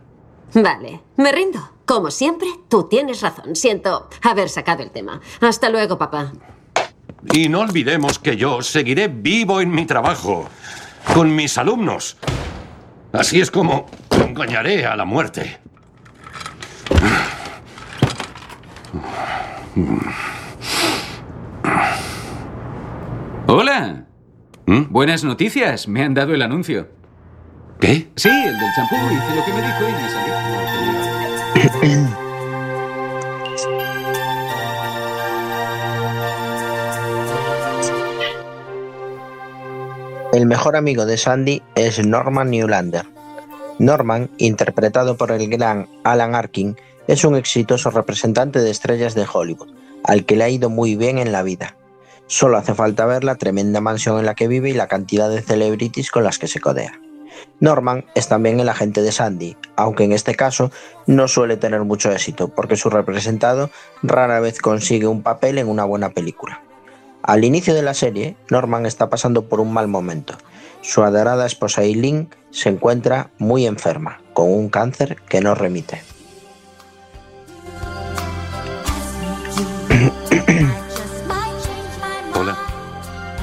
Vale, 0.53 1.01
me 1.17 1.31
rindo. 1.31 1.72
Como 1.85 2.11
siempre, 2.11 2.47
tú 2.69 2.87
tienes 2.87 3.21
razón. 3.21 3.55
Siento 3.55 4.09
haber 4.21 4.49
sacado 4.49 4.83
el 4.83 4.91
tema. 4.91 5.19
Hasta 5.41 5.69
luego, 5.69 5.97
papá. 5.97 6.31
Y 7.33 7.49
no 7.49 7.61
olvidemos 7.61 8.19
que 8.19 8.37
yo 8.37 8.61
seguiré 8.61 9.07
vivo 9.07 9.61
en 9.61 9.71
mi 9.71 9.85
trabajo, 9.85 10.47
con 11.13 11.35
mis 11.35 11.57
alumnos. 11.57 12.17
Así 13.11 13.41
es 13.41 13.51
como 13.51 13.85
engañaré 14.11 14.85
a 14.85 14.95
la 14.95 15.05
muerte. 15.05 15.59
Hola. 23.47 24.05
Buenas 24.65 25.23
noticias. 25.23 25.87
Me 25.87 26.03
han 26.03 26.13
dado 26.13 26.33
el 26.33 26.41
anuncio. 26.41 26.89
¿Qué? 27.79 28.09
Sí, 28.15 28.29
el 28.29 28.57
del 28.57 28.69
champú. 28.75 28.95
Hice 28.95 29.35
lo 29.35 29.45
que 29.45 29.53
me 29.53 29.61
dijo 29.61 29.89
y 29.89 29.91
me 29.91 30.09
salí. 30.09 30.62
El 40.33 40.45
mejor 40.45 40.75
amigo 40.75 41.05
de 41.05 41.17
Sandy 41.17 41.61
es 41.75 42.05
Norman 42.05 42.51
Newlander. 42.51 43.05
Norman, 43.79 44.29
interpretado 44.37 45.17
por 45.17 45.31
el 45.31 45.49
gran 45.49 45.87
Alan 46.03 46.35
Arkin, 46.35 46.75
es 47.07 47.23
un 47.23 47.35
exitoso 47.35 47.89
representante 47.89 48.59
de 48.59 48.69
estrellas 48.69 49.15
de 49.15 49.25
Hollywood, 49.31 49.69
al 50.03 50.25
que 50.25 50.35
le 50.35 50.43
ha 50.43 50.49
ido 50.49 50.69
muy 50.69 50.95
bien 50.95 51.17
en 51.17 51.31
la 51.31 51.43
vida. 51.43 51.75
Solo 52.27 52.57
hace 52.57 52.73
falta 52.73 53.05
ver 53.05 53.23
la 53.23 53.35
tremenda 53.35 53.81
mansión 53.81 54.19
en 54.19 54.25
la 54.25 54.35
que 54.35 54.47
vive 54.47 54.69
y 54.69 54.73
la 54.73 54.87
cantidad 54.87 55.29
de 55.29 55.41
celebrities 55.41 56.11
con 56.11 56.23
las 56.23 56.39
que 56.39 56.47
se 56.47 56.59
codea. 56.59 56.99
Norman 57.59 58.05
es 58.15 58.27
también 58.27 58.59
el 58.59 58.69
agente 58.69 59.01
de 59.01 59.11
Sandy, 59.11 59.57
aunque 59.75 60.03
en 60.03 60.11
este 60.11 60.35
caso 60.35 60.71
no 61.07 61.27
suele 61.27 61.57
tener 61.57 61.83
mucho 61.83 62.11
éxito, 62.11 62.49
porque 62.49 62.75
su 62.75 62.89
representado 62.89 63.69
rara 64.01 64.39
vez 64.39 64.59
consigue 64.59 65.07
un 65.07 65.23
papel 65.23 65.57
en 65.57 65.69
una 65.69 65.85
buena 65.85 66.09
película. 66.09 66.61
Al 67.23 67.45
inicio 67.45 67.73
de 67.73 67.83
la 67.83 67.93
serie, 67.93 68.35
Norman 68.49 68.85
está 68.85 69.09
pasando 69.09 69.47
por 69.47 69.61
un 69.61 69.71
mal 69.71 69.87
momento. 69.87 70.33
Su 70.81 71.03
adorada 71.03 71.45
esposa 71.45 71.83
Eileen 71.83 72.27
se 72.51 72.67
encuentra 72.67 73.29
muy 73.37 73.65
enferma, 73.65 74.19
con 74.33 74.51
un 74.51 74.67
cáncer 74.67 75.15
que 75.29 75.39
no 75.39 75.55
remite. 75.55 76.03
Hola. 82.35 82.57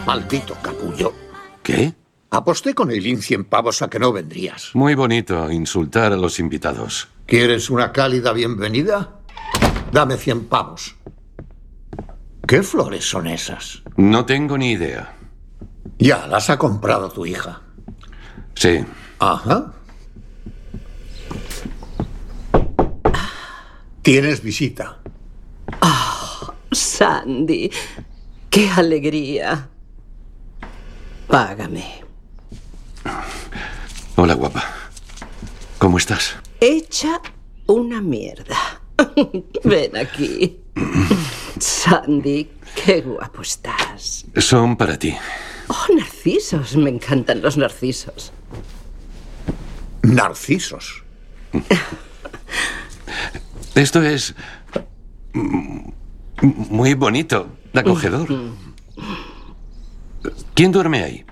Maldito 0.05 0.55
capullo. 0.63 1.15
¿Qué? 1.63 1.95
Aposté 2.33 2.75
con 2.75 2.91
Eileen 2.93 3.21
100 3.21 3.45
pavos 3.47 3.83
a 3.83 3.91
que 3.91 3.99
no 3.99 4.13
vendrías. 4.13 4.71
Muy 4.75 4.95
bonito 4.95 5.51
insultar 5.51 6.13
a 6.13 6.17
los 6.17 6.39
invitados. 6.39 7.09
¿Quieres 7.27 7.71
una 7.71 7.91
cálida 7.91 8.33
bienvenida? 8.33 9.21
Dame 9.93 10.17
100 10.17 10.47
pavos. 10.47 10.95
¿Qué 12.47 12.63
flores 12.63 13.05
son 13.05 13.27
esas? 13.27 13.83
No 13.97 14.27
tengo 14.27 14.57
ni 14.57 14.73
idea. 14.73 15.17
Ya, 15.99 16.27
las 16.29 16.51
ha 16.51 16.59
comprado 16.59 17.11
tu 17.11 17.27
hija. 17.27 17.63
Sí. 18.55 18.85
Ajá. 19.19 19.73
Tienes 24.03 24.41
visita. 24.43 24.99
Sandy, 26.71 27.71
qué 28.49 28.71
alegría. 28.71 29.69
Págame. 31.27 32.10
Hola, 34.17 34.35
guapa. 34.35 34.65
¿Cómo 35.79 35.99
estás? 35.99 36.37
Hecha 36.61 37.21
una 37.67 38.01
mierda. 38.01 38.81
Ven 39.65 39.97
aquí. 39.97 40.61
Sandy, 41.59 42.51
qué 42.85 43.01
guapo 43.01 43.43
estás. 43.43 44.27
Son 44.37 44.77
para 44.77 44.99
ti. 44.99 45.17
Oh, 45.69 45.95
narcisos. 45.95 46.77
Me 46.77 46.91
encantan 46.91 47.41
los 47.41 47.57
narcisos. 47.57 48.33
Narcisos. 50.03 51.03
Esto 53.75 54.03
es 54.03 54.35
mm, 55.33 55.91
muy 56.43 56.95
bonito, 56.95 57.49
acogedor. 57.73 58.29
¿Quién 60.55 60.73
duerme 60.73 61.03
ahí? 61.03 61.25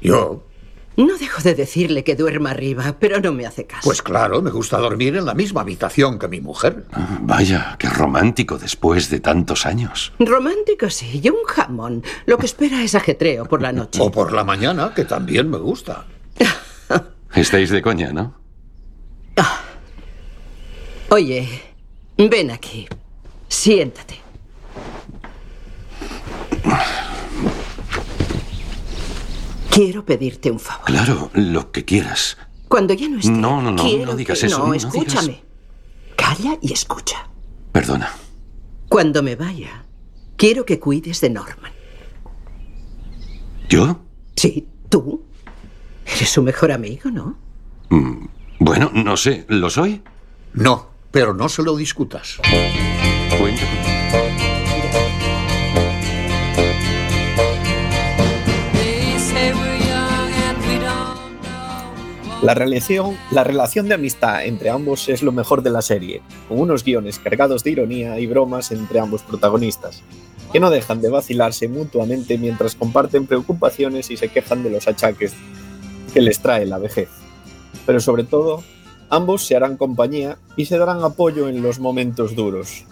Yo. 0.00 0.49
No 0.96 1.16
dejo 1.16 1.40
de 1.42 1.54
decirle 1.54 2.04
que 2.04 2.16
duerma 2.16 2.50
arriba, 2.50 2.96
pero 2.98 3.20
no 3.20 3.32
me 3.32 3.46
hace 3.46 3.66
caso. 3.66 3.82
Pues 3.84 4.02
claro, 4.02 4.42
me 4.42 4.50
gusta 4.50 4.78
dormir 4.78 5.16
en 5.16 5.24
la 5.24 5.34
misma 5.34 5.62
habitación 5.62 6.18
que 6.18 6.28
mi 6.28 6.40
mujer. 6.40 6.84
Vaya, 7.22 7.76
qué 7.78 7.88
romántico 7.88 8.58
después 8.58 9.08
de 9.08 9.20
tantos 9.20 9.66
años. 9.66 10.12
Romántico 10.18 10.90
sí, 10.90 11.20
y 11.22 11.28
un 11.30 11.44
jamón. 11.46 12.02
Lo 12.26 12.38
que 12.38 12.46
espera 12.46 12.82
es 12.82 12.94
ajetreo 12.94 13.46
por 13.46 13.62
la 13.62 13.72
noche. 13.72 14.00
O 14.02 14.10
por 14.10 14.32
la 14.32 14.44
mañana, 14.44 14.92
que 14.94 15.04
también 15.04 15.48
me 15.48 15.58
gusta. 15.58 16.06
Estáis 17.34 17.70
de 17.70 17.80
coña, 17.80 18.12
¿no? 18.12 18.40
Oye, 21.10 21.48
ven 22.16 22.50
aquí. 22.50 22.86
Siéntate. 23.48 24.20
Quiero 29.70 30.04
pedirte 30.04 30.50
un 30.50 30.58
favor. 30.60 30.84
Claro, 30.86 31.30
lo 31.34 31.70
que 31.72 31.84
quieras. 31.84 32.36
Cuando 32.68 32.94
ya 32.94 33.08
no 33.08 33.18
esté, 33.18 33.30
No, 33.30 33.60
no, 33.62 33.70
no, 33.70 33.82
no 33.82 34.16
digas 34.16 34.40
que- 34.40 34.46
eso, 34.46 34.58
No, 34.58 34.66
no 34.68 34.72
digas- 34.72 34.94
escúchame. 34.94 35.42
Calla 36.16 36.58
y 36.60 36.72
escucha. 36.72 37.28
Perdona. 37.72 38.10
Cuando 38.88 39.22
me 39.22 39.36
vaya, 39.36 39.84
quiero 40.36 40.64
que 40.64 40.78
cuides 40.80 41.20
de 41.20 41.30
Norman. 41.30 41.72
¿Yo? 43.68 44.00
Sí, 44.36 44.66
tú. 44.88 45.24
Eres 46.04 46.30
su 46.30 46.42
mejor 46.42 46.72
amigo, 46.72 47.10
¿no? 47.10 47.38
Mm, 47.90 48.26
Bueno, 48.58 48.90
no 48.92 49.16
sé, 49.16 49.46
¿lo 49.48 49.70
soy? 49.70 50.02
No, 50.52 50.90
pero 51.12 51.32
no 51.32 51.48
se 51.48 51.62
lo 51.62 51.76
discutas. 51.76 52.36
Cuenta 53.38 53.62
La 62.42 62.54
relación, 62.54 63.18
la 63.30 63.44
relación 63.44 63.86
de 63.86 63.94
amistad 63.94 64.46
entre 64.46 64.70
ambos 64.70 65.10
es 65.10 65.22
lo 65.22 65.30
mejor 65.30 65.62
de 65.62 65.68
la 65.68 65.82
serie, 65.82 66.22
con 66.48 66.58
unos 66.58 66.84
guiones 66.84 67.18
cargados 67.18 67.62
de 67.62 67.72
ironía 67.72 68.18
y 68.18 68.26
bromas 68.26 68.72
entre 68.72 68.98
ambos 68.98 69.22
protagonistas, 69.22 70.02
que 70.50 70.58
no 70.58 70.70
dejan 70.70 71.02
de 71.02 71.10
vacilarse 71.10 71.68
mutuamente 71.68 72.38
mientras 72.38 72.74
comparten 72.74 73.26
preocupaciones 73.26 74.10
y 74.10 74.16
se 74.16 74.28
quejan 74.28 74.62
de 74.62 74.70
los 74.70 74.88
achaques 74.88 75.34
que 76.14 76.22
les 76.22 76.40
trae 76.40 76.64
la 76.64 76.78
vejez. 76.78 77.10
Pero 77.84 78.00
sobre 78.00 78.24
todo, 78.24 78.64
ambos 79.10 79.44
se 79.44 79.54
harán 79.54 79.76
compañía 79.76 80.38
y 80.56 80.64
se 80.64 80.78
darán 80.78 81.04
apoyo 81.04 81.46
en 81.46 81.60
los 81.60 81.78
momentos 81.78 82.34
duros. 82.34 82.84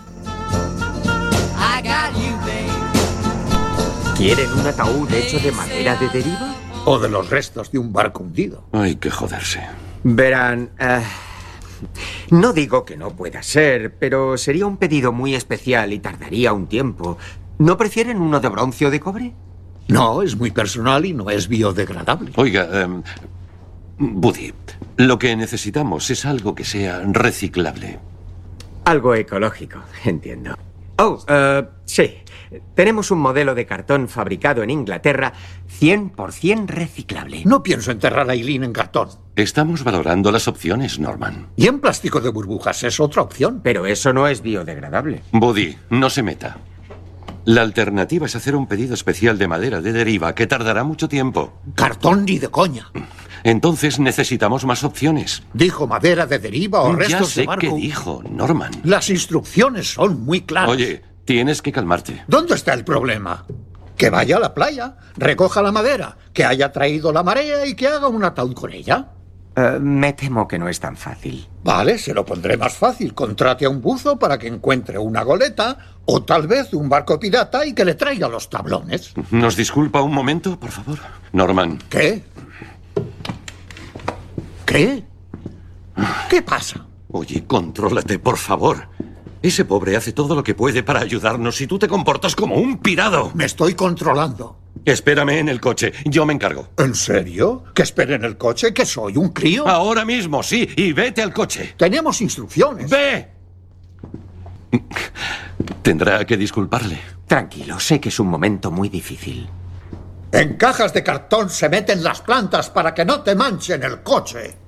¿Quieren 4.19 4.53
un 4.53 4.67
ataúd 4.67 5.11
hecho 5.15 5.39
de 5.39 5.53
madera 5.53 5.97
de 5.97 6.09
deriva? 6.09 6.58
O 6.85 6.99
de 6.99 7.09
los 7.09 7.29
restos 7.29 7.71
de 7.71 7.79
un 7.79 7.93
barco 7.93 8.23
hundido. 8.23 8.65
Hay 8.73 8.97
que 8.97 9.11
joderse. 9.11 9.61
Verán, 10.05 10.71
eh, 10.79 11.03
no 12.31 12.53
digo 12.53 12.85
que 12.85 12.97
no 12.97 13.11
pueda 13.11 13.43
ser, 13.43 13.95
pero 13.99 14.39
sería 14.39 14.67
un 14.67 14.77
pedido 14.77 15.13
muy 15.13 15.35
especial 15.35 15.93
y 15.93 15.99
tardaría 15.99 16.53
un 16.53 16.67
tiempo. 16.67 17.19
¿No 17.59 17.77
prefieren 17.77 18.21
uno 18.21 18.41
de 18.41 18.49
bronce 18.49 18.87
o 18.87 18.91
de 18.91 19.01
cobre? 19.01 19.35
No, 19.89 20.23
es 20.23 20.37
muy 20.37 20.51
personal 20.51 21.05
y 21.05 21.13
no 21.13 21.31
es 21.31 21.49
biodegradable. 21.49 22.33
Oiga, 22.37 22.83
em, 22.83 23.03
Buddy, 23.99 24.53
lo 24.99 25.19
que 25.19 25.35
necesitamos 25.35 26.11
es 26.11 26.25
algo 26.25 26.55
que 26.55 26.65
sea 26.65 27.01
reciclable. 27.05 27.99
Algo 28.85 29.15
ecológico, 29.15 29.81
entiendo. 30.05 30.57
Oh, 30.99 31.19
eh, 31.27 31.67
sí. 31.85 32.15
Tenemos 32.75 33.11
un 33.11 33.21
modelo 33.21 33.55
de 33.55 33.67
cartón 33.67 34.09
fabricado 34.09 34.63
en 34.63 34.71
Inglaterra 34.71 35.33
100% 35.81 36.67
reciclable. 36.67 37.43
No 37.45 37.63
pienso 37.63 37.91
enterrar 37.91 38.29
a 38.31 38.35
Eileen 38.35 38.65
en 38.65 38.73
cartón. 38.73 39.09
Estamos 39.37 39.85
valorando 39.85 40.33
las 40.33 40.49
opciones, 40.49 40.99
Norman. 40.99 41.49
Y 41.57 41.67
en 41.67 41.81
plástico 41.81 42.21
de 42.21 42.31
burbujas 42.31 42.83
es 42.85 43.01
otra 43.01 43.23
opción. 43.23 43.61
Pero 43.63 43.87
eso 43.87 44.13
no 44.13 44.27
es 44.29 44.43
biodegradable. 44.43 45.23
Buddy, 45.33 45.77
no 45.91 46.11
se 46.11 46.23
meta. 46.23 46.59
La 47.45 47.63
alternativa 47.63 48.27
es 48.27 48.37
hacer 48.37 48.55
un 48.55 48.67
pedido 48.67 48.93
especial 48.93 49.39
de 49.39 49.49
madera 49.49 49.81
de 49.81 49.93
deriva 49.93 50.35
que 50.35 50.47
tardará 50.47 50.85
mucho 50.85 51.09
tiempo. 51.09 51.55
Cartón 51.75 52.27
ni 52.27 52.39
de 52.39 52.49
coña. 52.49 52.91
Entonces 53.43 53.99
necesitamos 53.99 54.67
más 54.67 54.85
opciones. 54.85 55.43
Dijo 55.55 55.87
madera 55.87 56.27
de 56.27 56.39
deriva 56.39 56.83
o 56.83 56.93
ya 56.93 56.99
restos 56.99 57.31
sé 57.31 57.41
de 57.41 57.47
barco. 57.47 57.61
qué 57.61 57.73
dijo, 57.73 58.23
Norman. 58.31 58.73
Las 58.85 59.09
instrucciones 59.09 59.95
son 59.95 60.25
muy 60.25 60.43
claras. 60.43 60.71
Oye, 60.71 61.03
tienes 61.29 61.61
que 61.61 61.73
calmarte. 61.73 62.25
¿Dónde 62.27 62.55
está 62.55 62.73
el 62.73 62.87
problema? 62.87 63.45
Que 63.99 64.09
vaya 64.09 64.39
a 64.39 64.41
la 64.41 64.55
playa, 64.55 64.97
recoja 65.15 65.61
la 65.61 65.71
madera, 65.71 66.17
que 66.33 66.43
haya 66.43 66.73
traído 66.73 67.13
la 67.13 67.23
marea 67.23 67.67
y 67.67 67.75
que 67.75 67.87
haga 67.87 68.09
un 68.09 68.25
ataúd 68.25 68.55
con 68.55 68.73
ella. 68.73 69.11
Eh, 69.55 69.79
me 69.79 70.15
temo 70.15 70.49
que 70.49 70.59
no 70.59 70.71
es 70.71 70.81
tan 70.81 70.97
fácil. 70.97 71.47
Vale, 71.63 71.99
se 71.99 72.15
lo 72.15 72.25
pondré 72.25 72.57
más 72.57 72.73
fácil. 72.73 73.13
Contrate 73.13 73.67
a 73.67 73.69
un 73.69 73.83
buzo 73.83 74.19
para 74.19 74.39
que 74.39 74.47
encuentre 74.47 74.97
una 74.97 75.23
goleta 75.23 75.77
o 76.07 76.23
tal 76.23 76.47
vez 76.47 76.73
un 76.73 76.89
barco 76.89 77.21
pirata 77.21 77.67
y 77.67 77.75
que 77.75 77.85
le 77.85 77.95
traiga 77.95 78.27
los 78.27 78.49
tablones. 78.49 79.13
¿Nos 79.31 79.55
disculpa 79.55 80.01
un 80.01 80.15
momento, 80.15 80.59
por 80.59 80.71
favor? 80.71 80.99
Norman. 81.35 81.79
¿Qué? 81.91 82.25
¿Qué? 84.65 85.05
¿Qué 86.31 86.41
pasa? 86.41 86.87
Oye, 87.11 87.45
contrólate, 87.47 88.19
por 88.19 88.39
favor. 88.39 88.89
Ese 89.41 89.65
pobre 89.65 89.97
hace 89.97 90.13
todo 90.13 90.35
lo 90.35 90.43
que 90.43 90.55
puede 90.55 90.83
para 90.83 91.01
ayudarnos 91.01 91.61
y 91.61 91.67
tú 91.67 91.79
te 91.79 91.87
comportas 91.87 92.35
como 92.35 92.57
un 92.57 92.79
pirado. 92.79 93.31
Me 93.35 93.45
estoy 93.45 93.75
controlando. 93.75 94.59
Espérame 94.85 95.39
en 95.39 95.49
el 95.49 95.61
coche, 95.61 95.93
yo 96.05 96.27
me 96.27 96.33
encargo. 96.33 96.69
¿En 96.77 96.95
serio? 96.95 97.65
¿Que 97.75 97.83
espere 97.83 98.15
en 98.15 98.25
el 98.25 98.37
coche? 98.37 98.73
¿Que 98.73 98.87
soy 98.87 99.17
un 99.17 99.31
crío? 99.31 99.67
Ahora 99.69 100.05
mismo, 100.05 100.43
sí, 100.43 100.69
y 100.77 100.93
vete 100.93 101.23
al 101.23 101.33
coche. 101.33 101.75
Tenemos 101.77 102.21
instrucciones. 102.21 102.91
¡Ve! 102.91 103.29
Tendrá 105.83 106.25
que 106.25 106.37
disculparle. 106.37 107.01
Tranquilo, 107.27 107.79
sé 107.79 108.01
que 108.01 108.09
es 108.09 108.19
un 108.19 108.29
momento 108.29 108.71
muy 108.71 108.89
difícil. 108.89 109.49
En 110.33 110.57
cajas 110.57 110.93
de 110.93 111.03
cartón 111.03 111.49
se 111.49 111.69
meten 111.69 112.03
las 112.03 112.21
plantas 112.21 112.71
para 112.71 112.93
que 112.93 113.05
no 113.05 113.23
te 113.23 113.35
manchen 113.35 113.83
el 113.83 114.03
coche. 114.03 114.68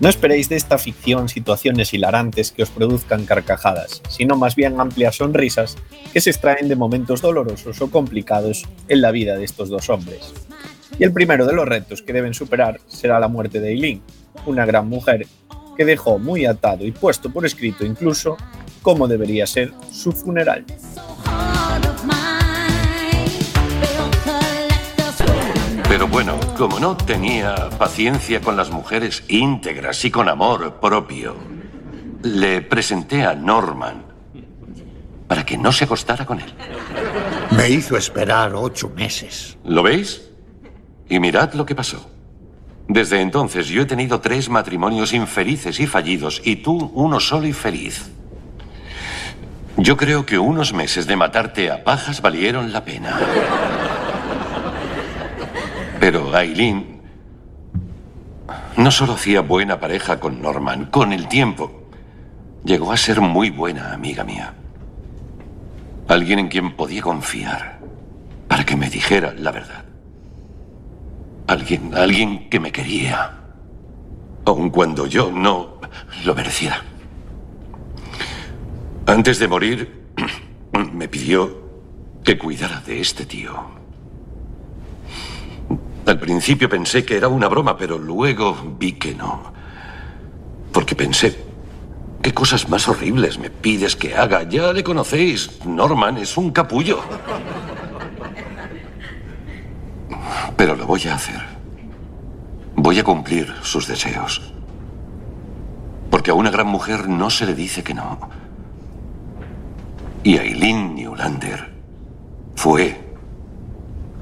No 0.00 0.08
esperéis 0.08 0.48
de 0.48 0.56
esta 0.56 0.78
ficción 0.78 1.28
situaciones 1.28 1.92
hilarantes 1.92 2.52
que 2.52 2.62
os 2.62 2.70
produzcan 2.70 3.26
carcajadas, 3.26 4.00
sino 4.08 4.34
más 4.34 4.56
bien 4.56 4.80
amplias 4.80 5.16
sonrisas 5.16 5.76
que 6.14 6.22
se 6.22 6.30
extraen 6.30 6.68
de 6.68 6.76
momentos 6.76 7.20
dolorosos 7.20 7.82
o 7.82 7.90
complicados 7.90 8.66
en 8.88 9.02
la 9.02 9.10
vida 9.10 9.36
de 9.36 9.44
estos 9.44 9.68
dos 9.68 9.90
hombres. 9.90 10.32
Y 10.98 11.04
el 11.04 11.12
primero 11.12 11.44
de 11.44 11.52
los 11.52 11.68
retos 11.68 12.00
que 12.00 12.14
deben 12.14 12.32
superar 12.32 12.80
será 12.86 13.20
la 13.20 13.28
muerte 13.28 13.60
de 13.60 13.72
Eileen, 13.72 14.00
una 14.46 14.64
gran 14.64 14.88
mujer 14.88 15.26
que 15.76 15.84
dejó 15.84 16.18
muy 16.18 16.46
atado 16.46 16.86
y 16.86 16.92
puesto 16.92 17.30
por 17.30 17.44
escrito 17.44 17.84
incluso 17.84 18.38
cómo 18.80 19.06
debería 19.06 19.46
ser 19.46 19.70
su 19.92 20.12
funeral. 20.12 20.64
Pero 25.90 26.08
bueno, 26.08 26.38
como 26.60 26.78
no 26.78 26.94
tenía 26.94 27.70
paciencia 27.78 28.42
con 28.42 28.54
las 28.54 28.70
mujeres 28.70 29.24
íntegras 29.28 30.04
y 30.04 30.10
con 30.10 30.28
amor 30.28 30.78
propio, 30.78 31.34
le 32.22 32.60
presenté 32.60 33.24
a 33.24 33.34
Norman 33.34 34.04
para 35.26 35.46
que 35.46 35.56
no 35.56 35.72
se 35.72 35.84
acostara 35.84 36.26
con 36.26 36.38
él. 36.38 36.52
Me 37.52 37.70
hizo 37.70 37.96
esperar 37.96 38.54
ocho 38.54 38.90
meses. 38.94 39.56
¿Lo 39.64 39.82
veis? 39.82 40.20
Y 41.08 41.18
mirad 41.18 41.54
lo 41.54 41.64
que 41.64 41.74
pasó. 41.74 42.10
Desde 42.88 43.22
entonces 43.22 43.66
yo 43.68 43.80
he 43.80 43.86
tenido 43.86 44.20
tres 44.20 44.50
matrimonios 44.50 45.14
infelices 45.14 45.80
y 45.80 45.86
fallidos 45.86 46.42
y 46.44 46.56
tú 46.56 46.92
uno 46.92 47.20
solo 47.20 47.46
y 47.46 47.54
feliz. 47.54 48.10
Yo 49.78 49.96
creo 49.96 50.26
que 50.26 50.38
unos 50.38 50.74
meses 50.74 51.06
de 51.06 51.16
matarte 51.16 51.70
a 51.70 51.82
pajas 51.82 52.20
valieron 52.20 52.70
la 52.70 52.84
pena. 52.84 53.18
Pero 56.00 56.34
Aileen 56.34 57.02
no 58.78 58.90
solo 58.90 59.12
hacía 59.12 59.42
buena 59.42 59.78
pareja 59.78 60.18
con 60.18 60.40
Norman, 60.40 60.86
con 60.86 61.12
el 61.12 61.28
tiempo 61.28 61.70
llegó 62.64 62.90
a 62.90 62.96
ser 62.96 63.20
muy 63.20 63.50
buena 63.50 63.92
amiga 63.92 64.24
mía. 64.24 64.54
Alguien 66.08 66.38
en 66.38 66.48
quien 66.48 66.74
podía 66.74 67.02
confiar 67.02 67.78
para 68.48 68.64
que 68.64 68.76
me 68.76 68.88
dijera 68.88 69.34
la 69.36 69.52
verdad. 69.52 69.84
Alguien, 71.46 71.94
alguien 71.94 72.48
que 72.48 72.60
me 72.60 72.72
quería, 72.72 73.38
aun 74.46 74.70
cuando 74.70 75.06
yo 75.06 75.30
no 75.30 75.80
lo 76.24 76.34
mereciera. 76.34 76.82
Antes 79.04 79.38
de 79.38 79.48
morir, 79.48 80.06
me 80.94 81.08
pidió 81.08 81.60
que 82.24 82.38
cuidara 82.38 82.80
de 82.80 83.00
este 83.00 83.26
tío. 83.26 83.79
Al 86.06 86.18
principio 86.18 86.68
pensé 86.68 87.04
que 87.04 87.16
era 87.16 87.28
una 87.28 87.48
broma, 87.48 87.76
pero 87.76 87.98
luego 87.98 88.56
vi 88.78 88.92
que 88.92 89.14
no. 89.14 89.52
Porque 90.72 90.94
pensé, 90.94 91.36
¿qué 92.22 92.32
cosas 92.32 92.68
más 92.68 92.88
horribles 92.88 93.38
me 93.38 93.50
pides 93.50 93.96
que 93.96 94.16
haga? 94.16 94.42
Ya 94.44 94.72
le 94.72 94.82
conocéis, 94.82 95.64
Norman 95.64 96.16
es 96.18 96.36
un 96.36 96.50
capullo. 96.50 97.00
Pero 100.56 100.74
lo 100.76 100.86
voy 100.86 101.02
a 101.08 101.14
hacer. 101.14 101.40
Voy 102.76 102.98
a 102.98 103.04
cumplir 103.04 103.52
sus 103.62 103.86
deseos. 103.86 104.52
Porque 106.10 106.30
a 106.30 106.34
una 106.34 106.50
gran 106.50 106.66
mujer 106.66 107.08
no 107.08 107.30
se 107.30 107.46
le 107.46 107.54
dice 107.54 107.82
que 107.82 107.94
no. 107.94 108.18
Y 110.22 110.38
Aileen 110.38 110.94
Newlander 110.94 111.72
fue 112.56 113.09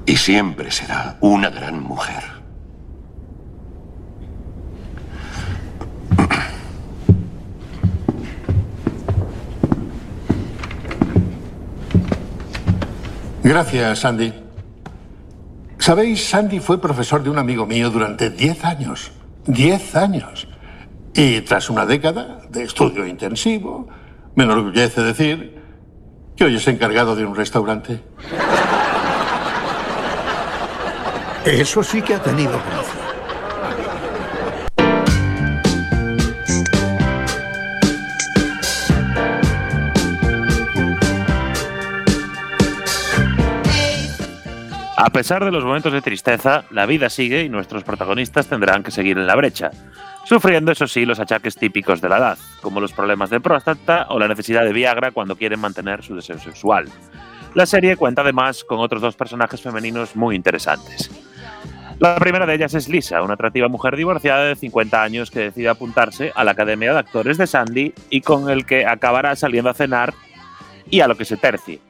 y 0.09 0.17
siempre 0.17 0.71
será 0.71 1.19
una 1.21 1.51
gran 1.51 1.83
mujer. 1.83 2.23
Gracias, 13.43 13.99
Sandy. 13.99 14.33
Sabéis, 15.79 16.27
Sandy 16.27 16.61
fue 16.61 16.81
profesor 16.81 17.23
de 17.23 17.29
un 17.29 17.37
amigo 17.37 17.67
mío 17.67 17.91
durante 17.91 18.31
10 18.31 18.65
años. 18.65 19.13
10 19.47 19.95
años. 19.95 20.49
Y 21.13 21.43
tras 21.43 21.69
una 21.69 21.85
década 21.85 22.41
de 22.49 22.63
estudio 22.63 23.07
intensivo, 23.07 23.89
me 24.35 24.45
enorgullece 24.45 25.03
decir 25.03 25.61
que 26.35 26.45
hoy 26.45 26.57
es 26.57 26.67
encargado 26.67 27.15
de 27.15 27.27
un 27.27 27.37
restaurante. 27.37 28.01
Eso 31.51 31.83
sí 31.83 32.03
que 32.03 32.13
ha 32.13 32.23
tenido 32.23 32.53
gracia. 32.53 33.01
A 44.99 45.11
pesar 45.11 45.43
de 45.43 45.51
los 45.51 45.65
momentos 45.65 45.91
de 45.91 46.03
tristeza, 46.03 46.65
la 46.71 46.85
vida 46.85 47.09
sigue 47.09 47.43
y 47.43 47.49
nuestros 47.49 47.83
protagonistas 47.83 48.47
tendrán 48.47 48.83
que 48.83 48.91
seguir 48.91 49.17
en 49.17 49.27
la 49.27 49.35
brecha, 49.35 49.71
sufriendo 50.27 50.71
eso 50.71 50.87
sí 50.87 51.07
los 51.07 51.19
achaques 51.19 51.57
típicos 51.57 52.03
de 52.03 52.11
la 52.11 52.19
edad, 52.19 52.39
como 52.61 52.79
los 52.79 52.93
problemas 52.93 53.31
de 53.31 53.41
próstata 53.41 54.07
o 54.11 54.19
la 54.19 54.29
necesidad 54.29 54.65
de 54.65 54.75
Viagra 54.75 55.13
cuando 55.13 55.35
quieren 55.35 55.61
mantener 55.61 56.05
su 56.05 56.15
deseo 56.15 56.39
sexual. 56.39 56.85
La 57.55 57.65
serie 57.65 57.97
cuenta 57.97 58.21
además 58.21 58.65
con 58.65 58.81
otros 58.81 59.01
dos 59.01 59.17
personajes 59.17 59.63
femeninos 59.63 60.15
muy 60.15 60.37
interesantes. 60.37 61.11
La 61.99 62.15
primera 62.17 62.47
de 62.47 62.55
ellas 62.55 62.75
es 62.75 62.89
Lisa, 62.89 63.23
una 63.23 63.35
atractiva 63.35 63.67
mujer 63.67 63.97
divorciada 63.97 64.45
de 64.45 64.55
50 64.55 65.03
años 65.03 65.33
que 65.33 65.41
decide 65.41 65.69
apuntarse 65.69 66.31
a 66.37 66.45
la 66.45 66.53
Academia 66.53 66.93
de 66.93 66.99
Actores 67.01 67.39
de 67.39 67.49
Sandy 67.49 67.93
y 68.09 68.21
con 68.21 68.49
el 68.51 68.67
que 68.67 68.87
acabará 68.87 69.35
saliendo 69.35 69.69
a 69.69 69.75
cenar 69.75 70.15
y 70.89 71.01
a 71.01 71.09
lo 71.09 71.17
que 71.17 71.25
se 71.25 71.37
tercie. 71.37 71.81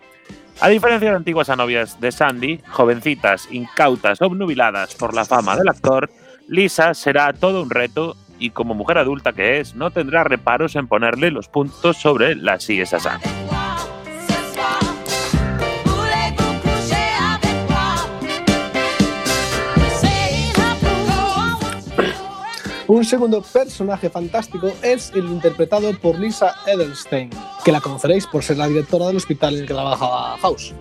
A 0.61 0.69
diferencia 0.69 1.11
de 1.11 1.17
antiguas 1.17 1.55
novias 1.55 2.01
de 2.01 2.11
Sandy, 2.11 2.59
jovencitas, 2.71 3.49
incautas, 3.53 4.23
obnubiladas 4.23 4.95
por 4.95 5.13
la 5.13 5.27
fama 5.27 5.57
del 5.57 5.69
actor, 5.69 6.09
Lisa 6.49 6.95
será 6.95 7.35
todo 7.35 7.63
un 7.63 7.69
reto 7.69 8.17
y 8.39 8.51
como 8.51 8.73
mujer 8.73 8.97
adulta 8.97 9.35
que 9.35 9.61
es, 9.61 9.75
no 9.75 9.91
tendrá 9.91 10.25
reparos 10.25 10.75
en 10.77 10.89
ponerle 10.89 11.31
los 11.31 11.49
puntos 11.49 11.99
sobre 11.99 12.35
las 12.35 12.69
IES 12.71 12.95
a 12.95 13.01
Sandy. 13.01 13.29
Un 22.89 23.05
segundo 23.05 23.43
personaje 23.43 24.09
fantástico 24.09 24.73
es 24.81 25.13
el 25.15 25.27
interpretado 25.27 25.93
por 26.01 26.19
Lisa 26.19 26.55
Edelstein, 26.67 27.29
que 27.63 27.71
la 27.71 27.83
conoceréis 27.83 28.27
por 28.27 28.43
ser 28.43 28.57
la 28.57 28.67
directora 28.67 29.09
del 29.09 29.19
hospital 29.19 29.53
en 29.53 29.61
el 29.61 29.67
que 29.67 29.75
trabajaba 29.75 30.39
House. 30.39 30.73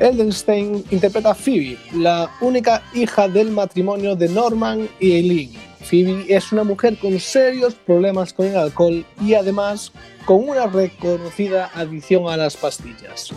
Edelstein 0.00 0.84
interpreta 0.90 1.30
a 1.30 1.34
Phoebe, 1.36 1.78
la 1.94 2.28
única 2.40 2.82
hija 2.92 3.28
del 3.28 3.52
matrimonio 3.52 4.16
de 4.16 4.30
Norman 4.30 4.88
y 4.98 5.12
Eileen. 5.12 5.52
Phoebe 5.82 6.26
es 6.28 6.50
una 6.50 6.64
mujer 6.64 6.98
con 6.98 7.20
serios 7.20 7.74
problemas 7.74 8.32
con 8.32 8.46
el 8.46 8.56
alcohol 8.56 9.06
y 9.20 9.34
además 9.34 9.92
con 10.24 10.48
una 10.48 10.66
reconocida 10.66 11.70
adicción 11.72 12.26
a 12.26 12.36
las 12.36 12.56
pastillas. 12.56 13.30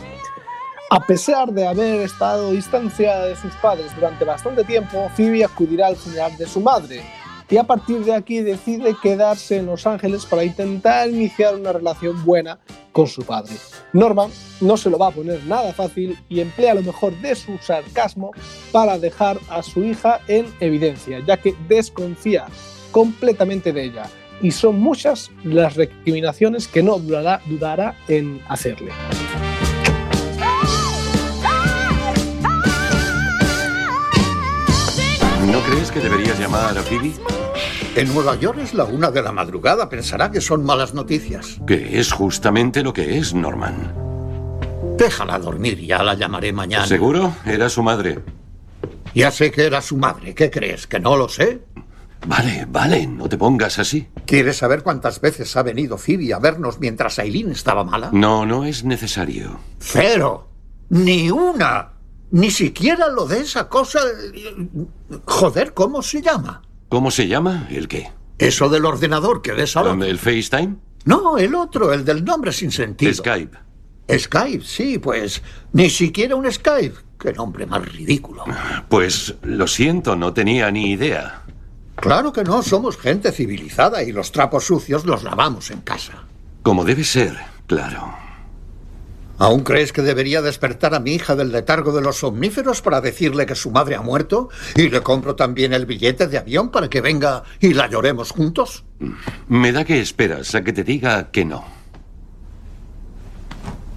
A 0.90 1.06
pesar 1.06 1.52
de 1.52 1.68
haber 1.68 2.02
estado 2.02 2.50
distanciada 2.50 3.28
de 3.28 3.36
sus 3.36 3.54
padres 3.56 3.94
durante 3.94 4.26
bastante 4.26 4.64
tiempo, 4.64 5.08
Phoebe 5.16 5.46
acudirá 5.46 5.86
al 5.86 5.96
funeral 5.96 6.36
de 6.36 6.48
su 6.48 6.60
madre 6.60 7.04
y 7.50 7.58
a 7.58 7.64
partir 7.64 8.04
de 8.04 8.14
aquí 8.14 8.42
decide 8.42 8.96
quedarse 9.02 9.58
en 9.58 9.68
Los 9.68 9.86
Ángeles 9.86 10.26
para 10.26 10.44
intentar 10.44 11.10
iniciar 11.10 11.56
una 11.56 11.72
relación 11.72 12.24
buena 12.26 12.60
con 12.92 13.08
su 13.08 13.24
padre. 13.24 13.54
Norman 13.94 14.32
no 14.62 14.78
se 14.78 14.90
lo 14.90 14.98
va 14.98 15.08
a 15.08 15.12
poner 15.12 15.44
nada 15.46 15.74
fácil 15.74 16.18
y 16.30 16.40
emplea 16.40 16.74
lo 16.74 16.82
mejor 16.82 17.14
de 17.22 17.36
su 17.36 17.58
sarcasmo 17.60 18.32
para 18.72 18.98
dejar 18.98 19.38
a 19.50 19.62
su 19.62 19.84
hija 19.84 20.22
en 20.28 20.48
evidencia, 20.60 21.20
ya 21.26 21.38
que 21.38 21.56
desconfía 21.68 22.46
completamente 22.92 23.74
de 23.74 23.84
ella 23.84 24.06
y 24.42 24.52
son 24.52 24.80
muchas 24.80 25.32
las 25.44 25.76
recriminaciones 25.76 26.68
que 26.68 26.84
no 26.84 27.00
dudará, 27.00 27.42
dudará 27.48 27.96
en 28.08 28.42
hacerle. 28.48 28.92
¿No 35.52 35.62
crees 35.62 35.92
que 35.92 36.00
deberías 36.00 36.40
llamar 36.40 36.78
a 36.78 36.82
Phoebe? 36.82 37.14
En 37.96 38.14
Nueva 38.14 38.36
York 38.36 38.58
es 38.62 38.74
la 38.74 38.84
una 38.84 39.12
de 39.12 39.22
la 39.22 39.32
madrugada. 39.32 39.88
Pensará 39.90 40.32
que 40.32 40.42
son 40.42 40.66
malas 40.66 40.94
noticias. 40.94 41.60
Que 41.68 42.00
es 42.00 42.12
justamente 42.12 42.82
lo 42.82 42.94
que 42.94 43.18
es, 43.18 43.34
Norman. 43.34 43.94
Déjala 44.98 45.38
dormir, 45.38 45.80
ya 45.80 46.02
la 46.04 46.16
llamaré 46.16 46.52
mañana. 46.52 46.88
¿Seguro? 46.88 47.36
Era 47.46 47.70
su 47.70 47.84
madre. 47.84 48.20
Ya 49.14 49.30
sé 49.30 49.52
que 49.52 49.66
era 49.66 49.82
su 49.82 49.98
madre. 49.98 50.34
¿Qué 50.34 50.50
crees? 50.50 50.88
¿Que 50.88 51.00
no 51.00 51.16
lo 51.16 51.30
sé? 51.30 51.62
Vale, 52.28 52.66
vale, 52.68 53.06
no 53.06 53.30
te 53.30 53.38
pongas 53.38 53.78
así. 53.78 54.08
¿Quieres 54.26 54.58
saber 54.58 54.82
cuántas 54.82 55.22
veces 55.22 55.56
ha 55.56 55.64
venido 55.64 55.98
Phoebe 55.98 56.34
a 56.34 56.40
vernos 56.40 56.80
mientras 56.80 57.20
Aileen 57.20 57.52
estaba 57.52 57.84
mala? 57.84 58.10
No, 58.12 58.46
no 58.46 58.66
es 58.66 58.84
necesario. 58.84 59.60
Cero. 59.80 60.50
Ni 60.90 61.30
una. 61.30 61.95
Ni 62.36 62.52
siquiera 62.52 63.08
lo 63.08 63.26
de 63.26 63.40
esa 63.40 63.70
cosa. 63.70 64.02
Joder, 65.24 65.74
¿cómo 65.74 66.02
se 66.02 66.22
llama? 66.22 66.62
¿Cómo 66.90 67.10
se 67.10 67.30
llama? 67.30 67.66
¿El 67.72 67.88
qué? 67.88 68.12
Eso 68.38 68.68
del 68.68 68.84
ordenador 68.84 69.42
que 69.42 69.54
ves 69.54 69.78
ahora. 69.78 70.06
¿El 70.06 70.20
FaceTime? 70.20 70.76
No, 71.06 71.38
el 71.38 71.56
otro, 71.56 71.94
el 71.94 72.04
del 72.04 72.26
nombre 72.26 72.52
sin 72.52 72.74
sentido. 72.74 73.14
Skype. 73.14 73.58
Skype, 74.18 74.66
sí, 74.66 75.00
pues 75.00 75.42
ni 75.72 75.90
siquiera 75.90 76.36
un 76.36 76.52
Skype. 76.52 76.96
Qué 77.18 77.32
nombre 77.32 77.66
más 77.68 77.90
ridículo. 77.90 78.44
Pues 78.90 79.36
lo 79.44 79.66
siento, 79.66 80.18
no 80.18 80.34
tenía 80.34 80.70
ni 80.72 80.92
idea. 80.92 81.44
Claro 81.96 82.34
que 82.34 82.44
no, 82.44 82.62
somos 82.64 82.98
gente 82.98 83.32
civilizada 83.32 84.04
y 84.04 84.12
los 84.12 84.34
trapos 84.34 84.66
sucios 84.66 85.06
los 85.06 85.24
lavamos 85.24 85.72
en 85.72 85.80
casa. 85.80 86.26
Como 86.64 86.84
debe 86.84 87.06
ser, 87.06 87.38
claro. 87.66 88.25
¿Aún 89.38 89.64
crees 89.64 89.92
que 89.92 90.02
debería 90.02 90.42
despertar 90.42 90.96
a 90.96 91.00
mi 91.00 91.12
hija 91.12 91.36
del 91.36 91.52
letargo 91.52 91.92
de 91.92 92.02
los 92.02 92.20
somníferos 92.20 92.82
para 92.82 93.02
decirle 93.02 93.46
que 93.46 93.56
su 93.56 93.70
madre 93.70 93.96
ha 93.96 94.02
muerto? 94.02 94.50
¿Y 94.76 94.90
le 94.90 95.02
compro 95.02 95.36
también 95.36 95.74
el 95.74 95.86
billete 95.86 96.28
de 96.28 96.38
avión 96.38 96.70
para 96.70 96.90
que 96.90 97.02
venga 97.02 97.44
y 97.60 97.74
la 97.74 97.90
lloremos 97.90 98.32
juntos? 98.32 98.86
Me 99.50 99.74
da 99.74 99.84
que 99.84 100.00
esperas 100.00 100.56
a 100.56 100.64
que 100.64 100.72
te 100.72 100.84
diga 100.84 101.32
que 101.32 101.44
no. 101.44 101.66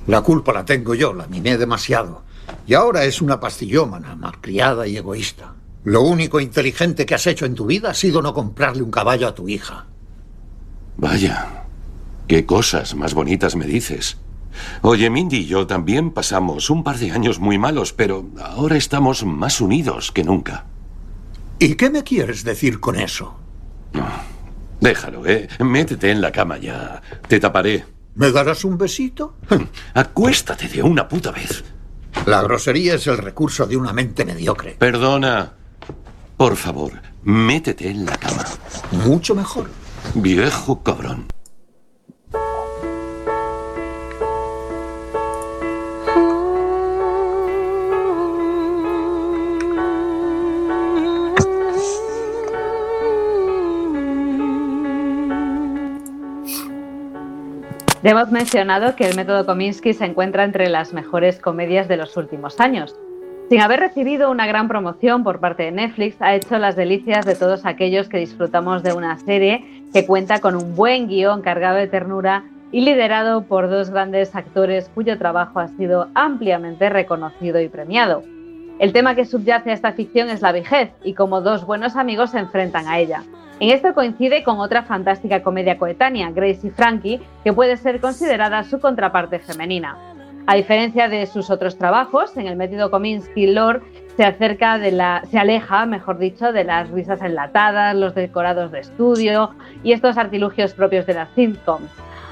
La 0.09 0.23
culpa 0.23 0.53
la 0.53 0.65
tengo 0.65 0.95
yo, 0.95 1.13
la 1.13 1.29
mimé 1.29 1.57
demasiado. 1.57 2.23
Y 2.67 2.75
ahora 2.75 3.05
es 3.05 3.21
una 3.21 3.39
pastillómana, 3.39 4.17
malcriada 4.17 4.87
y 4.87 4.97
egoísta. 4.97 5.55
Lo 5.85 6.03
único 6.03 6.41
inteligente 6.41 7.07
que 7.07 7.15
has 7.15 7.27
hecho 7.27 7.47
en 7.47 7.55
tu 7.55 7.67
vida 7.67 7.91
ha 7.91 7.95
sido 7.95 8.23
no 8.23 8.35
comprarle 8.35 8.83
un 8.83 8.91
caballo 8.91 9.29
a 9.29 9.35
tu 9.35 9.49
hija. 9.49 9.87
Vaya, 10.97 11.65
qué 12.27 12.45
cosas 12.45 12.97
más 12.97 13.15
bonitas 13.15 13.55
me 13.55 13.67
dices. 13.67 14.19
Oye, 14.83 15.11
Mindy 15.11 15.39
y 15.39 15.47
yo 15.47 15.67
también 15.67 16.11
pasamos 16.11 16.71
un 16.71 16.83
par 16.83 16.99
de 16.99 17.13
años 17.13 17.39
muy 17.39 17.59
malos, 17.59 17.93
pero 17.93 18.27
ahora 18.43 18.77
estamos 18.77 19.25
más 19.25 19.61
unidos 19.61 20.13
que 20.13 20.25
nunca. 20.25 20.67
¿Y 21.59 21.75
qué 21.75 21.91
me 21.91 22.05
quieres 22.05 22.45
decir 22.45 22.81
con 22.81 22.97
eso? 22.99 23.39
Déjalo, 24.81 25.27
¿eh? 25.27 25.49
Métete 25.61 26.11
en 26.11 26.21
la 26.21 26.31
cama 26.31 26.59
ya. 26.59 27.03
Te 27.27 27.41
taparé. 27.41 27.85
¿Me 28.15 28.31
darás 28.31 28.65
un 28.65 28.79
besito? 28.79 29.37
Acuéstate 29.95 30.69
de 30.69 30.83
una 30.83 31.09
puta 31.09 31.31
vez. 31.31 31.65
La 32.27 32.43
grosería 32.43 32.95
es 32.95 33.07
el 33.07 33.19
recurso 33.19 33.67
de 33.67 33.77
una 33.77 33.93
mente 33.93 34.25
mediocre. 34.25 34.77
Perdona. 34.79 35.53
Por 36.37 36.57
favor, 36.57 36.93
métete 37.25 37.89
en 37.89 38.07
la 38.07 38.17
cama. 38.17 38.45
Mucho 38.93 39.35
mejor. 39.35 39.71
Viejo 40.15 40.83
cabrón. 40.83 41.27
Ya 58.01 58.13
hemos 58.13 58.31
mencionado 58.31 58.95
que 58.95 59.09
el 59.09 59.17
método 59.17 59.45
Kominsky 59.45 59.93
se 59.93 60.05
encuentra 60.05 60.45
entre 60.45 60.69
las 60.69 60.93
mejores 60.93 61.41
comedias 61.41 61.89
de 61.89 61.97
los 61.97 62.17
últimos 62.17 62.61
años. 62.61 62.95
Sin 63.49 63.61
haber 63.61 63.81
recibido 63.81 64.31
una 64.31 64.47
gran 64.47 64.69
promoción 64.69 65.25
por 65.25 65.41
parte 65.41 65.65
de 65.65 65.73
Netflix, 65.73 66.23
ha 66.23 66.37
hecho 66.37 66.59
las 66.59 66.77
delicias 66.77 67.27
de 67.27 67.35
todos 67.35 67.67
aquellos 67.67 68.09
que 68.09 68.19
disfrutamos 68.19 68.85
de 68.85 68.93
una 68.93 69.19
serie 69.19 69.83
que 69.93 70.07
cuenta 70.07 70.39
con 70.39 70.55
un 70.55 70.77
buen 70.77 71.09
guion 71.09 71.43
cargado 71.43 71.77
de 71.77 71.89
ternura 71.89 72.45
y 72.71 72.83
liderado 72.83 73.43
por 73.43 73.69
dos 73.69 73.91
grandes 73.91 74.37
actores 74.37 74.89
cuyo 74.95 75.19
trabajo 75.19 75.59
ha 75.59 75.67
sido 75.67 76.07
ampliamente 76.15 76.91
reconocido 76.91 77.61
y 77.61 77.69
premiado. 77.69 78.23
El 78.79 78.93
tema 78.93 79.17
que 79.17 79.25
subyace 79.25 79.71
a 79.71 79.75
esta 79.75 79.93
ficción 79.93 80.31
es 80.31 80.41
la 80.41 80.53
vejez 80.53 80.93
y 81.03 81.15
cómo 81.15 81.41
dos 81.41 81.67
buenos 81.67 81.97
amigos 81.97 82.31
se 82.31 82.39
enfrentan 82.39 82.87
a 82.87 83.01
ella. 83.01 83.25
En 83.61 83.71
esto 83.71 83.93
coincide 83.93 84.45
con 84.45 84.61
otra 84.61 84.85
fantástica 84.85 85.43
comedia 85.43 85.79
coetánea, 85.79 86.31
Grace 86.31 86.69
y 86.69 86.71
Frankie, 86.71 87.21
que 87.43 87.53
puede 87.53 87.77
ser 87.77 88.01
considerada 88.01 88.63
su 88.63 88.79
contraparte 88.79 89.41
femenina. 89.41 89.97
A 90.47 90.55
diferencia 90.55 91.09
de 91.09 91.27
sus 91.27 91.51
otros 91.51 91.77
trabajos, 91.77 92.37
en 92.37 92.47
el 92.47 92.57
método 92.57 92.91
Kominsky, 92.91 93.49
Lord 93.49 93.83
se 94.17 94.25
de 94.25 94.93
la, 94.93 95.23
se 95.31 95.39
aleja, 95.39 95.87
mejor 95.87 96.19
dicho, 96.19 96.53
de 96.53 96.65
las 96.65 96.91
risas 96.91 97.21
enlatadas, 97.23 97.95
los 97.95 98.15
decorados 98.15 98.73
de 98.73 98.81
estudio 98.81 99.51
y 99.85 99.93
estos 99.93 100.19
artilugios 100.19 100.73
propios 100.75 101.07
de 101.07 101.15
las 101.15 101.29
sitcoms. 101.35 101.91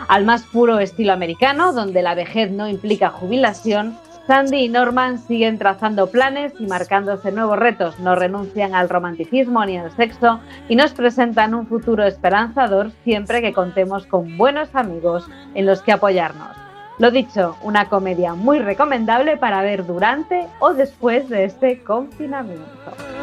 Al 0.08 0.24
más 0.24 0.44
puro 0.44 0.80
estilo 0.80 1.12
americano, 1.12 1.72
donde 1.72 2.02
la 2.02 2.14
vejez 2.14 2.50
no 2.50 2.68
implica 2.68 3.10
jubilación, 3.10 3.96
Sandy 4.26 4.64
y 4.64 4.68
Norman 4.68 5.18
siguen 5.18 5.56
trazando 5.56 6.08
planes 6.08 6.52
y 6.58 6.66
marcándose 6.66 7.30
nuevos 7.30 7.58
retos, 7.58 8.00
no 8.00 8.16
renuncian 8.16 8.74
al 8.74 8.88
romanticismo 8.88 9.64
ni 9.64 9.78
al 9.78 9.94
sexo 9.94 10.40
y 10.68 10.74
nos 10.74 10.92
presentan 10.92 11.54
un 11.54 11.68
futuro 11.68 12.04
esperanzador 12.04 12.90
siempre 13.04 13.40
que 13.40 13.52
contemos 13.52 14.04
con 14.06 14.36
buenos 14.36 14.74
amigos 14.74 15.28
en 15.54 15.66
los 15.66 15.80
que 15.80 15.92
apoyarnos. 15.92 16.56
Lo 16.98 17.12
dicho, 17.12 17.56
una 17.62 17.88
comedia 17.88 18.34
muy 18.34 18.58
recomendable 18.58 19.36
para 19.36 19.62
ver 19.62 19.86
durante 19.86 20.48
o 20.58 20.74
después 20.74 21.28
de 21.28 21.44
este 21.44 21.84
confinamiento. 21.84 23.15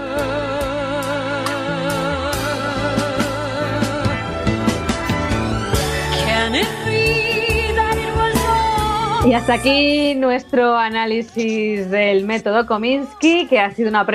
Y 9.26 9.34
hasta 9.34 9.54
aquí 9.54 10.16
nuestro 10.16 10.76
análisis 10.78 11.90
del 11.90 12.26
método 12.26 12.66
Kominsky, 12.66 13.48
que 13.48 13.60
ha 13.60 13.72
sido 13.74 13.90
una, 13.90 14.06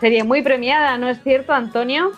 serie 0.00 0.24
muy 0.24 0.42
premiada, 0.42 0.96
¿no 0.96 1.08
es 1.10 1.22
cierto, 1.22 1.52
Antonio? 1.52 2.12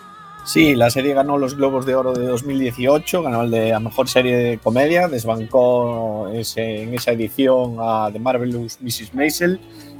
Sí, 0.45 0.73
la 0.73 0.89
serie 0.89 1.13
ganó 1.13 1.37
los 1.37 1.55
Globos 1.55 1.85
de 1.85 1.93
Oro 1.93 2.13
de 2.13 2.25
2018, 2.25 3.21
ganó 3.21 3.43
el 3.43 3.51
de 3.51 3.71
la 3.71 3.79
mejor 3.81 4.07
serie 4.07 4.37
de 4.37 4.57
comedia, 4.59 5.07
desbancó 5.09 6.29
ese- 6.33 6.83
en 6.83 6.93
esa 6.93 7.11
edición 7.11 7.75
a 7.79 8.09
The 8.11 8.17
Marvelous 8.19 8.79
Mrs. 8.81 9.13
Maisel 9.13 9.59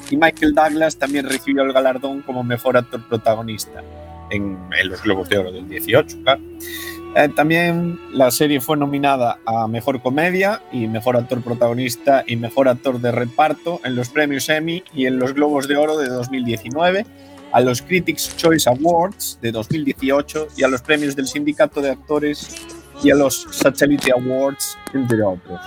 y 0.10 0.16
Michael 0.18 0.56
Douglas 0.56 0.98
también 0.98 1.28
recibió 1.30 1.64
el 1.64 1.74
galardón 1.74 2.22
como 2.22 2.44
mejor 2.44 2.78
actor 2.78 3.08
protagonista 3.08 3.84
en, 4.32 4.58
en 4.80 4.90
los 4.90 5.04
Globos 5.04 5.28
de 5.30 5.38
Oro 5.38 5.52
del 5.52 5.68
18, 5.68 6.18
claro. 6.24 6.42
Eh, 7.14 7.28
también 7.36 7.99
la 8.14 8.32
serie 8.32 8.62
fue 8.62 8.78
nominada 8.78 9.38
a 9.45 9.68
Mejor 9.68 10.01
Comedia 10.01 10.62
y 10.72 10.88
Mejor 10.88 11.18
Actor 11.18 11.41
Protagonista 11.41 12.24
y 12.26 12.38
Mejor 12.38 12.70
Actor 12.70 13.01
de 13.01 13.12
Reparto 13.12 13.82
en 13.84 13.95
los 13.97 14.07
premios 14.07 14.47
Emmy 14.47 14.82
y 14.93 15.07
en 15.07 15.20
los 15.20 15.34
Globos 15.34 15.68
de 15.68 15.76
Oro 15.76 15.97
de 15.97 16.07
2019, 16.07 17.05
a 17.51 17.59
los 17.59 17.82
Critics' 17.82 18.34
Choice 18.38 18.70
Awards 18.70 19.38
de 19.41 19.51
2018 19.51 20.47
y 20.55 20.64
a 20.64 20.70
los 20.70 20.82
premios 20.82 21.14
del 21.14 21.28
Sindicato 21.28 21.82
de 21.82 21.89
Actores 21.89 22.66
y 23.03 23.12
a 23.12 23.16
los 23.16 23.45
Satellite 23.51 24.14
Awards, 24.14 24.78
entre 24.93 25.22
otros. 25.22 25.59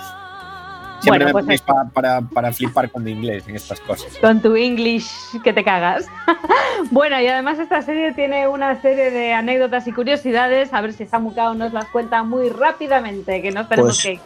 Siempre 1.05 1.25
Bueno, 1.25 1.25
me 1.25 1.31
pues 1.33 1.45
ponéis 1.45 1.61
pa- 1.61 1.85
para, 1.93 2.21
para 2.21 2.51
flipar 2.51 2.89
con 2.89 3.03
mi 3.03 3.11
inglés 3.11 3.43
en 3.47 3.55
estas 3.55 3.79
cosas. 3.79 4.17
Con 4.19 4.41
tu 4.41 4.55
English 4.55 5.07
que 5.43 5.53
te 5.53 5.63
cagas. 5.63 6.05
bueno, 6.91 7.21
y 7.21 7.27
además 7.27 7.59
esta 7.59 7.81
serie 7.83 8.11
tiene 8.13 8.47
una 8.47 8.81
serie 8.81 9.11
de 9.11 9.33
anécdotas 9.33 9.87
y 9.87 9.91
curiosidades. 9.91 10.73
A 10.73 10.81
ver 10.81 10.93
si 10.93 11.05
Samucao 11.05 11.53
nos 11.53 11.73
las 11.73 11.85
cuenta 11.85 12.23
muy 12.23 12.49
rápidamente, 12.49 13.41
que 13.41 13.51
nos 13.51 13.69
tenemos 13.69 13.97
Pues- 13.97 14.03
que 14.03 14.13
ir. 14.13 14.19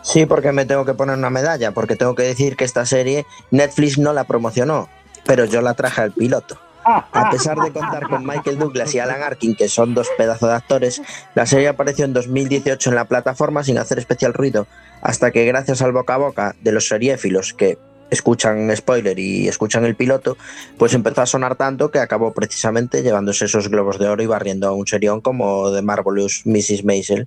Sí, 0.00 0.26
porque 0.26 0.50
me 0.50 0.64
tengo 0.64 0.84
que 0.84 0.94
poner 0.94 1.16
una 1.16 1.30
medalla, 1.30 1.70
porque 1.72 1.94
tengo 1.94 2.14
que 2.16 2.24
decir 2.24 2.56
que 2.56 2.64
esta 2.64 2.84
serie 2.86 3.24
Netflix 3.52 3.98
no 3.98 4.12
la 4.12 4.24
promocionó, 4.24 4.88
pero 5.26 5.44
yo 5.44 5.60
la 5.60 5.74
traje 5.74 6.00
al 6.00 6.10
piloto. 6.12 6.58
A 6.84 7.30
pesar 7.30 7.58
de 7.58 7.72
contar 7.72 8.08
con 8.08 8.26
Michael 8.26 8.58
Douglas 8.58 8.94
y 8.94 8.98
Alan 8.98 9.22
Arkin, 9.22 9.54
que 9.54 9.68
son 9.68 9.94
dos 9.94 10.08
pedazos 10.16 10.48
de 10.48 10.54
actores, 10.54 11.02
la 11.34 11.46
serie 11.46 11.68
apareció 11.68 12.04
en 12.04 12.12
2018 12.12 12.90
en 12.90 12.96
la 12.96 13.06
plataforma 13.06 13.62
sin 13.62 13.78
hacer 13.78 13.98
especial 13.98 14.34
ruido, 14.34 14.66
hasta 15.00 15.30
que 15.30 15.44
gracias 15.44 15.82
al 15.82 15.92
boca 15.92 16.14
a 16.14 16.18
boca 16.18 16.56
de 16.60 16.72
los 16.72 16.88
seriéfilos 16.88 17.54
que 17.54 17.78
escuchan 18.12 18.70
spoiler 18.76 19.18
y 19.18 19.48
escuchan 19.48 19.86
el 19.86 19.96
piloto, 19.96 20.36
pues 20.76 20.92
empezó 20.92 21.22
a 21.22 21.26
sonar 21.26 21.56
tanto 21.56 21.90
que 21.90 21.98
acabó 21.98 22.34
precisamente 22.34 23.02
llevándose 23.02 23.46
esos 23.46 23.68
globos 23.68 23.98
de 23.98 24.08
oro 24.08 24.22
y 24.22 24.26
barriendo 24.26 24.68
a 24.68 24.72
un 24.72 24.86
serión 24.86 25.22
como 25.22 25.72
The 25.72 25.80
Marvelous 25.80 26.42
Mrs. 26.44 26.84
Maisel. 26.84 27.26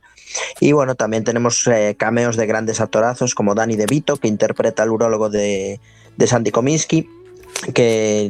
Y 0.59 0.73
bueno, 0.73 0.93
también 0.93 1.23
tenemos 1.23 1.65
eh, 1.67 1.95
cameos 1.97 2.37
de 2.37 2.45
grandes 2.45 2.81
actorazos 2.81 3.33
como 3.33 3.55
Danny 3.55 3.75
DeVito, 3.75 4.17
que 4.17 4.27
interpreta 4.27 4.83
al 4.83 4.91
urólogo 4.91 5.29
de, 5.29 5.79
de 6.17 6.27
Sandy 6.27 6.51
Kominsky, 6.51 7.09
que 7.73 8.29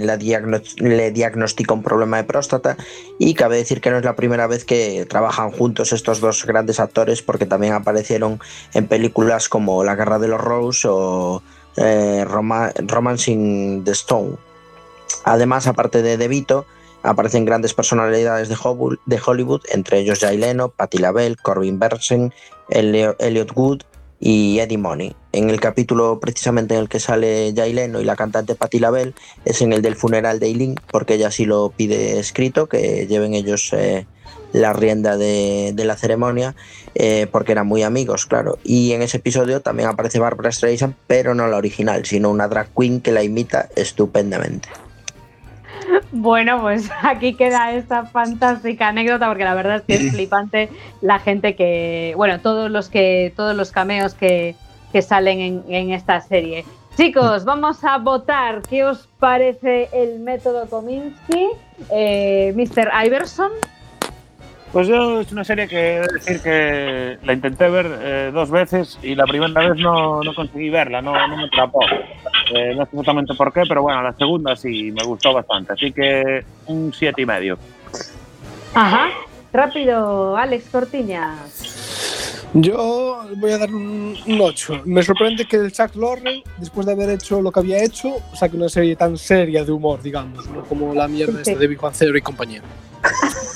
le 0.78 1.12
diagnostica 1.12 1.74
un 1.74 1.84
problema 1.84 2.18
de 2.18 2.24
próstata 2.24 2.78
y 3.20 3.34
cabe 3.34 3.58
decir 3.58 3.82
que 3.82 3.90
no 3.90 3.98
es 3.98 4.06
la 4.06 4.16
primera 4.16 4.48
vez 4.48 4.66
que 4.66 5.06
trabajan 5.10 5.52
juntos 5.52 5.92
estos 5.94 6.22
dos 6.22 6.46
grandes 6.46 6.80
actores 6.80 7.22
porque 7.22 7.46
también 7.46 7.74
aparecieron 7.74 8.40
en 8.74 8.88
películas 8.88 9.50
como 9.50 9.84
La 9.84 9.96
Guerra 9.96 10.20
de 10.20 10.28
los 10.28 10.40
Rose 10.40 10.88
o 10.90 11.42
eh, 11.76 12.24
Roma- 12.26 12.72
Romancing 12.78 13.84
the 13.84 13.92
Stone. 13.92 14.38
Además, 15.24 15.68
aparte 15.68 16.02
de 16.02 16.18
DeVito, 16.18 16.66
aparecen 17.04 17.46
grandes 17.46 17.74
personalidades 17.74 18.48
de 18.48 18.56
Hollywood, 18.56 18.98
de 19.06 19.74
entre 19.74 20.00
ellos 20.00 20.20
Jay 20.20 20.38
Leno, 20.38 20.70
Patti 20.70 20.98
LaBelle, 20.98 21.36
Corbin 21.36 21.78
Bernsen, 21.80 22.34
Elio- 22.70 23.16
Elliot 23.20 23.52
Wood 23.56 23.82
y 24.20 24.60
Eddie 24.60 24.78
Money. 24.78 25.16
En 25.32 25.50
el 25.50 25.60
capítulo 25.60 26.20
precisamente 26.20 26.76
en 26.76 26.82
el 26.82 26.90
que 26.90 27.00
sale 27.00 27.54
Jay 27.56 27.74
Leno 27.74 28.00
y 28.00 28.06
la 28.06 28.16
cantante 28.16 28.56
Patti 28.56 28.80
LaBelle 28.80 29.14
es 29.44 29.62
en 29.62 29.74
el 29.74 29.82
del 29.82 29.96
funeral 29.96 30.40
de 30.40 30.48
Eileen, 30.48 30.76
porque 30.92 31.16
ella 31.16 31.32
sí 31.32 31.46
lo 31.46 31.72
pide 31.76 32.20
escrito, 32.20 32.68
que 32.68 33.08
lleven 33.08 33.34
ellos 33.34 33.72
eh, 33.74 34.06
la 34.54 34.74
rienda 34.74 35.18
de, 35.18 35.74
la 35.76 35.98
ceremonia, 35.98 36.56
eh, 36.96 37.28
porque 37.32 37.52
eran 37.52 37.68
muy 37.68 37.84
amigos, 37.84 38.26
claro. 38.26 38.58
Y 38.64 38.94
en 38.94 39.02
ese 39.02 39.18
episodio 39.18 39.62
también 39.62 39.90
aparece 39.90 40.20
Barbara 40.20 40.52
Streisand, 40.52 40.96
pero 41.08 41.36
no 41.36 41.48
la 41.48 41.58
original, 41.58 42.06
sino 42.06 42.30
una 42.30 42.48
drag 42.48 42.70
queen 42.74 43.02
que 43.02 43.12
la 43.12 43.24
imita 43.24 43.70
estupendamente. 43.76 44.70
Bueno, 46.12 46.62
pues 46.62 46.90
aquí 47.04 47.34
queda 47.34 47.74
esta 47.74 48.06
fantástica 48.06 48.90
anécdota 48.90 49.28
porque 49.28 49.44
la 49.44 49.54
verdad 49.54 49.78
es 49.78 49.82
que 49.84 49.96
es 49.96 50.14
flipante 50.14 50.70
la 51.02 51.20
gente 51.20 51.56
que, 51.56 52.14
bueno, 52.16 52.40
todos 52.40 52.72
los 52.72 52.90
que, 52.90 53.34
todos 53.36 53.56
los 53.56 53.72
cameos 53.72 54.14
que, 54.14 54.56
que 54.92 55.02
salen 55.02 55.40
en, 55.40 55.64
en 55.68 55.92
esta 55.92 56.22
serie. 56.22 56.66
Chicos, 56.96 57.44
vamos 57.44 57.84
a 57.84 57.98
votar. 57.98 58.62
¿Qué 58.62 58.86
os 58.86 59.10
parece 59.20 59.90
el 59.92 60.20
método 60.20 60.70
Kominsky? 60.70 61.50
Eh, 61.92 62.54
Mr. 62.56 62.90
Iverson. 63.06 63.52
Pues 64.72 64.88
yo 64.88 65.22
es 65.22 65.32
una 65.32 65.44
serie 65.44 65.68
que 65.68 65.98
he 65.98 66.00
de 66.02 66.08
decir 66.14 66.42
que 66.42 67.18
la 67.24 67.34
intenté 67.34 67.70
ver 67.70 67.88
eh, 68.02 68.32
dos 68.34 68.52
veces 68.52 69.00
y 69.02 69.16
la 69.16 69.26
primera 69.26 69.70
vez 69.70 69.80
no, 69.80 70.22
no 70.22 70.34
conseguí 70.34 70.70
verla, 70.70 71.02
no, 71.02 71.14
no 71.28 71.38
me 71.38 71.46
atrapó. 71.46 71.80
Eh, 72.54 72.76
no 72.76 72.86
sé 72.86 72.92
exactamente 72.92 73.34
por 73.36 73.54
qué, 73.54 73.64
pero 73.68 73.84
bueno, 73.84 74.02
la 74.02 74.14
segunda 74.14 74.56
sí 74.56 74.92
me 74.92 75.04
gustó 75.04 75.34
bastante, 75.34 75.74
así 75.74 75.92
que 75.92 76.44
un 76.68 76.94
siete 76.94 77.22
y 77.22 77.26
medio. 77.26 77.58
Ajá. 78.74 79.10
Rápido, 79.54 80.36
Alex 80.36 80.70
Cortiñas. 80.70 81.76
Yo 82.54 83.26
voy 83.38 83.52
a 83.52 83.58
dar 83.58 83.74
un, 83.74 84.18
8. 84.28 84.84
Me 84.86 85.04
sorprende 85.04 85.46
que 85.46 85.58
el 85.58 85.72
Chuck 85.74 85.96
Lorre, 85.96 86.44
después 86.58 86.86
de 86.86 86.94
haber 86.94 87.10
hecho 87.10 87.42
lo 87.42 87.52
que 87.52 87.60
había 87.60 87.84
hecho, 87.84 88.18
saque 88.34 88.56
una 88.56 88.70
serie 88.70 88.96
tan 88.96 89.18
seria 89.18 89.64
de 89.66 89.72
humor, 89.72 90.02
digamos, 90.02 90.48
no 90.48 90.64
como 90.64 90.94
la 90.94 91.08
mierda 91.08 91.42
esta 91.42 91.58
de 91.58 91.68
Big 91.68 91.80
Bang 91.80 91.94
Theory 91.94 92.20
y 92.20 92.22
compañía. 92.22 92.62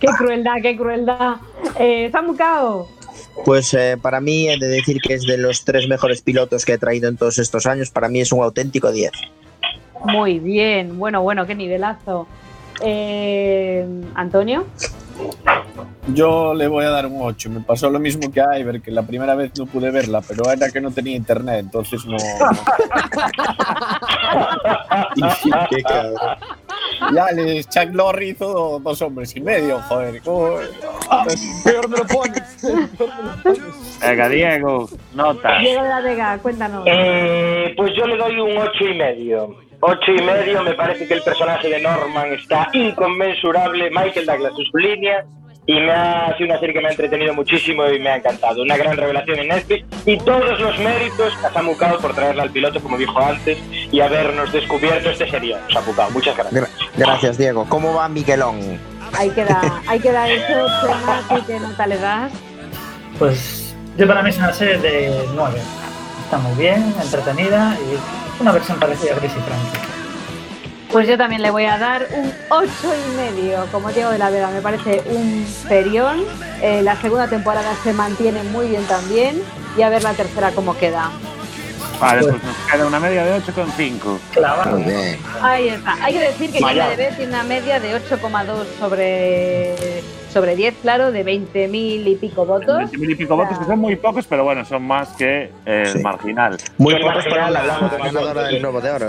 qué 0.00 0.06
crueldad, 0.18 0.54
qué 0.62 0.76
crueldad. 0.76 1.36
Eh, 1.78 2.08
Samucao. 2.12 2.88
Pues 3.44 3.72
eh, 3.74 3.96
para 4.00 4.20
mí 4.20 4.48
he 4.48 4.58
de 4.58 4.68
decir 4.68 5.00
que 5.00 5.14
es 5.14 5.22
de 5.22 5.38
los 5.38 5.64
tres 5.64 5.88
mejores 5.88 6.22
pilotos 6.22 6.64
que 6.64 6.74
he 6.74 6.78
traído 6.78 7.08
en 7.08 7.16
todos 7.16 7.38
estos 7.38 7.66
años. 7.66 7.90
Para 7.90 8.08
mí 8.08 8.20
es 8.20 8.32
un 8.32 8.42
auténtico 8.42 8.90
10. 8.90 9.12
Muy 10.04 10.38
bien. 10.38 10.98
Bueno, 10.98 11.22
bueno, 11.22 11.46
qué 11.46 11.54
nivelazo. 11.54 12.26
Eh, 12.80 13.86
Antonio. 14.14 14.66
Yo 16.14 16.54
le 16.54 16.68
voy 16.68 16.84
a 16.84 16.90
dar 16.90 17.06
un 17.06 17.18
8. 17.20 17.50
Me 17.50 17.60
pasó 17.60 17.90
lo 17.90 17.98
mismo 17.98 18.30
que 18.30 18.40
a 18.40 18.58
Iver, 18.58 18.80
que 18.80 18.90
la 18.90 19.02
primera 19.02 19.34
vez 19.34 19.52
no 19.58 19.66
pude 19.66 19.90
verla, 19.90 20.22
pero 20.26 20.50
era 20.50 20.70
que 20.70 20.80
no 20.80 20.90
tenía 20.90 21.16
internet, 21.16 21.58
entonces 21.60 22.06
no. 22.06 22.16
Qué 25.70 25.82
cabrón. 25.82 26.14
Ya 27.14 27.26
les 27.32 27.68
Chuck 27.68 27.92
Lorre 27.92 28.28
hizo 28.28 28.80
dos 28.80 29.02
hombres 29.02 29.34
y 29.36 29.40
medio, 29.40 29.80
joder. 29.82 30.20
¿cómo? 30.22 30.56
Peor 31.64 31.88
me 31.88 31.98
lo 31.98 32.06
pones. 32.06 32.62
Venga, 34.00 34.28
Diego, 34.28 34.88
nota. 35.14 35.58
Diego 35.58 35.82
de 35.82 35.88
la 35.88 36.00
Vega, 36.00 36.38
cuéntanos. 36.38 36.84
Eh, 36.86 37.74
pues 37.76 37.92
yo 37.96 38.06
le 38.06 38.16
doy 38.16 38.38
un 38.40 38.56
ocho 38.58 38.84
y 38.84 38.94
medio. 38.94 39.56
Ocho 39.80 40.12
y 40.12 40.22
medio, 40.22 40.62
me 40.62 40.74
parece 40.74 41.06
que 41.06 41.14
el 41.14 41.22
personaje 41.22 41.68
de 41.68 41.80
Norman 41.80 42.32
está 42.32 42.68
inconmensurable. 42.72 43.90
Michael 43.90 44.26
Douglas 44.26 44.52
en 44.58 44.66
su 44.66 44.76
línea. 44.76 45.24
Y 45.70 45.74
me 45.80 45.92
ha 45.92 46.34
sido 46.38 46.48
una 46.48 46.58
serie 46.60 46.74
que 46.74 46.80
me 46.80 46.88
ha 46.88 46.90
entretenido 46.92 47.34
muchísimo 47.34 47.86
y 47.88 48.00
me 48.00 48.08
ha 48.08 48.16
encantado. 48.16 48.62
Una 48.62 48.78
gran 48.78 48.96
revelación 48.96 49.38
en 49.38 49.48
Netflix. 49.48 49.84
Y 50.06 50.16
todos 50.16 50.58
los 50.58 50.78
méritos 50.78 51.34
a 51.44 51.52
Samucao 51.52 51.98
por 51.98 52.14
traerla 52.14 52.44
al 52.44 52.50
piloto, 52.50 52.80
como 52.80 52.96
dijo 52.96 53.20
antes, 53.20 53.58
y 53.92 54.00
habernos 54.00 54.50
descubierto 54.50 55.10
este 55.10 55.28
serial. 55.28 55.60
Samucao, 55.70 56.10
muchas 56.10 56.34
gracias. 56.38 56.62
Gra- 56.64 56.68
gracias, 56.96 57.36
Diego. 57.36 57.66
¿Cómo 57.68 57.92
va 57.92 58.08
Miguelón? 58.08 58.80
Ahí 59.12 59.28
queda, 59.30 59.82
ahí 59.86 60.00
queda 60.00 60.26
eso, 60.28 60.66
Chema, 60.82 61.22
¿tú 61.28 61.46
qué 61.46 61.60
nota 61.60 61.86
le 61.86 61.98
das? 61.98 62.32
Pues 63.18 63.74
yo 63.98 64.06
para 64.06 64.22
mí 64.22 64.30
es 64.30 64.38
una 64.38 64.52
serie 64.54 64.78
de 64.78 65.24
9. 65.34 65.60
está 66.24 66.38
muy 66.38 66.54
bien, 66.56 66.94
entretenida 67.02 67.76
y 67.80 68.42
una 68.42 68.52
versión 68.52 68.78
parecida 68.80 69.12
a 69.12 69.16
Gris 69.18 69.32
y 69.32 69.40
Frankie. 69.40 69.97
Pues 70.90 71.06
yo 71.06 71.18
también 71.18 71.42
le 71.42 71.50
voy 71.50 71.66
a 71.66 71.76
dar 71.76 72.06
un 72.14 72.32
8 72.48 72.68
y 72.72 73.16
medio, 73.16 73.66
como 73.70 73.90
Diego 73.90 74.10
de 74.10 74.18
la 74.18 74.30
Vega, 74.30 74.50
me 74.50 74.62
parece 74.62 75.02
un 75.10 75.44
ferión. 75.46 76.24
Eh, 76.62 76.80
la 76.82 76.96
segunda 76.96 77.28
temporada 77.28 77.74
se 77.84 77.92
mantiene 77.92 78.42
muy 78.44 78.68
bien 78.68 78.84
también 78.84 79.42
y 79.76 79.82
a 79.82 79.90
ver 79.90 80.02
la 80.02 80.14
tercera 80.14 80.50
cómo 80.52 80.76
queda. 80.78 81.10
Vale, 82.00 82.22
pues 82.22 82.42
nos 82.42 82.56
queda 82.72 82.86
una 82.86 83.00
media 83.00 83.24
de 83.24 83.38
8,5. 83.38 84.70
Muy 84.70 84.82
bien. 84.84 85.18
Ahí 85.42 85.68
está. 85.68 85.94
Hay 86.02 86.14
que 86.14 86.20
decir 86.20 86.52
que. 86.52 86.58
IMDB 86.58 87.16
tiene 87.16 87.32
una 87.32 87.42
media 87.42 87.80
de 87.80 87.94
8,2 87.94 88.64
sobre, 88.78 90.02
sobre 90.32 90.56
10, 90.56 90.74
claro, 90.80 91.12
de 91.12 91.24
20.000 91.24 91.70
y 92.06 92.16
pico 92.16 92.46
votos. 92.46 92.90
20.000 92.92 93.10
y 93.10 93.14
pico 93.14 93.36
votos, 93.36 93.58
que 93.58 93.64
son 93.64 93.78
muy 93.78 93.96
pocos, 93.96 94.26
pero 94.26 94.44
bueno, 94.44 94.64
son 94.64 94.84
más 94.84 95.08
que 95.16 95.50
eh, 95.66 95.92
el 95.94 96.02
marginal. 96.02 96.56
Muy 96.78 96.94
pocos 97.00 97.26
para 97.26 97.50
la 97.50 97.62
ganadora 97.62 98.44
del 98.44 98.60
Globo 98.60 98.80
de 98.80 98.90
Oro. 98.90 99.08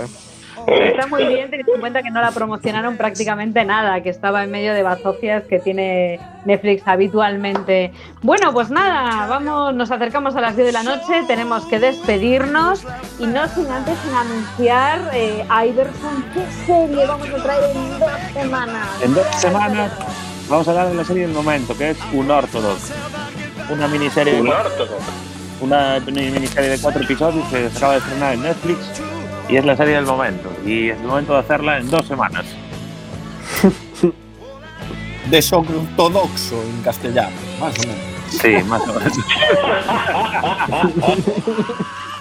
Está 0.66 1.06
muy 1.06 1.24
bien 1.24 1.50
teniendo 1.50 1.74
en 1.74 1.80
cuenta 1.80 2.02
que 2.02 2.10
no 2.10 2.20
la 2.20 2.30
promocionaron 2.30 2.96
prácticamente 2.96 3.64
nada, 3.64 4.02
que 4.02 4.10
estaba 4.10 4.44
en 4.44 4.50
medio 4.50 4.72
de 4.74 4.82
bazofias 4.82 5.44
que 5.44 5.58
tiene 5.58 6.20
Netflix 6.44 6.82
habitualmente. 6.86 7.92
Bueno, 8.22 8.52
pues 8.52 8.70
nada, 8.70 9.26
vamos, 9.26 9.74
nos 9.74 9.90
acercamos 9.90 10.36
a 10.36 10.40
las 10.40 10.56
10 10.56 10.66
de 10.66 10.72
la 10.72 10.82
noche, 10.82 11.22
tenemos 11.26 11.64
que 11.66 11.78
despedirnos 11.78 12.84
y 13.18 13.26
no 13.26 13.46
sin 13.48 13.66
antes 13.70 13.96
sin 14.04 14.14
anunciar 14.14 15.10
eh, 15.12 15.44
a 15.48 15.66
Iverson 15.66 16.24
qué 16.34 16.44
serie 16.66 17.06
vamos 17.06 17.28
a 17.28 17.42
traer 17.42 17.64
en 17.76 17.98
dos 17.98 18.10
semanas. 18.32 18.88
En 19.02 19.14
dos 19.14 19.26
semanas 19.36 19.92
vamos 20.48 20.66
a 20.68 20.70
hablar 20.72 20.88
de 20.88 20.94
la 20.94 21.04
serie 21.04 21.22
del 21.26 21.34
momento, 21.34 21.76
que 21.76 21.90
es 21.90 21.98
Un 22.12 22.30
Ortodox. 22.30 22.92
Una 23.70 23.86
miniserie 23.88 24.34
de 24.34 24.40
Un 24.40 24.48
Ortodox. 24.48 24.90
Una 25.60 26.00
mini- 26.00 26.30
miniserie 26.30 26.70
de 26.70 26.78
cuatro 26.78 27.02
episodios 27.02 27.46
que 27.48 27.68
se 27.68 27.76
acaba 27.76 27.92
de 27.92 27.98
estrenar 27.98 28.34
en 28.34 28.42
Netflix 28.42 28.78
y 29.50 29.56
es 29.56 29.64
la 29.64 29.76
serie 29.76 29.96
del 29.96 30.06
momento. 30.06 30.48
Y 30.64 30.90
es 30.90 30.98
el 30.98 31.06
momento 31.06 31.32
de 31.34 31.40
hacerla 31.40 31.78
en 31.78 31.90
dos 31.90 32.06
semanas. 32.06 32.46
Desortodoxo 35.28 36.62
en 36.62 36.82
castellano, 36.82 37.36
más 37.60 37.76
o 37.78 37.82
menos. 37.82 37.96
Sí, 38.30 38.56
más 38.68 38.82
o 38.82 38.94
menos. 38.94 39.12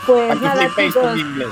Pues 0.09 0.31
Aquí 0.31 0.43
nada, 0.43 0.67
chicos. 0.75 1.13
mi 1.13 1.21
inglés. 1.21 1.49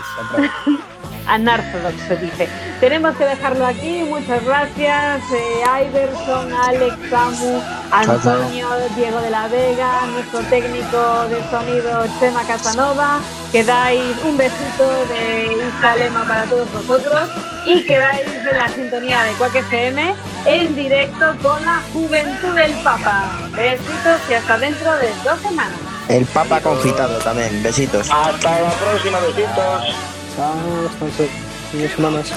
dice. 2.21 2.49
Tenemos 2.79 3.15
que 3.15 3.25
dejarlo 3.25 3.65
aquí. 3.67 4.03
Muchas 4.09 4.43
gracias, 4.43 5.21
eh, 5.31 5.63
Iverson, 5.85 6.51
Alex, 6.53 6.95
Samu, 7.09 7.61
Antonio, 7.91 8.67
Diego 8.95 9.21
de 9.21 9.29
la 9.29 9.47
Vega, 9.47 10.07
nuestro 10.07 10.39
técnico 10.49 11.25
de 11.29 11.43
sonido 11.51 12.03
Chema 12.19 12.41
Casanova. 12.47 13.19
Que 13.51 13.63
dais 13.63 14.15
un 14.25 14.37
besito 14.37 15.05
de 15.07 15.55
Isa 15.55 15.95
Lema 15.95 16.27
para 16.27 16.43
todos 16.43 16.71
vosotros 16.73 17.29
y 17.65 17.83
quedáis 17.85 18.27
en 18.27 18.57
la 18.57 18.67
sintonía 18.67 19.23
de 19.23 19.31
Quack 19.33 19.55
FM 19.55 20.15
en 20.45 20.75
directo 20.75 21.25
con 21.41 21.63
la 21.65 21.81
Juventud 21.93 22.53
del 22.55 22.73
Papa. 22.83 23.31
Besitos 23.55 24.19
y 24.29 24.33
hasta 24.33 24.57
dentro 24.57 24.95
de 24.97 25.09
dos 25.23 25.39
semanas. 25.41 25.77
El 26.09 26.25
Papa 26.25 26.59
confitado 26.61 27.17
también. 27.19 27.63
Besitos. 27.63 28.09
Hasta 28.11 28.61
la 28.61 28.71
próxima, 28.71 29.19
besitos. 29.19 29.95
Chao, 30.35 30.53
hasta 30.89 31.05
dos 31.05 31.91
semanas. 31.95 32.31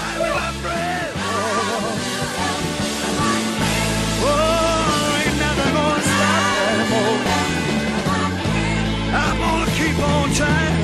Keep 9.81 9.99
on 9.99 10.29
trying. 10.39 10.77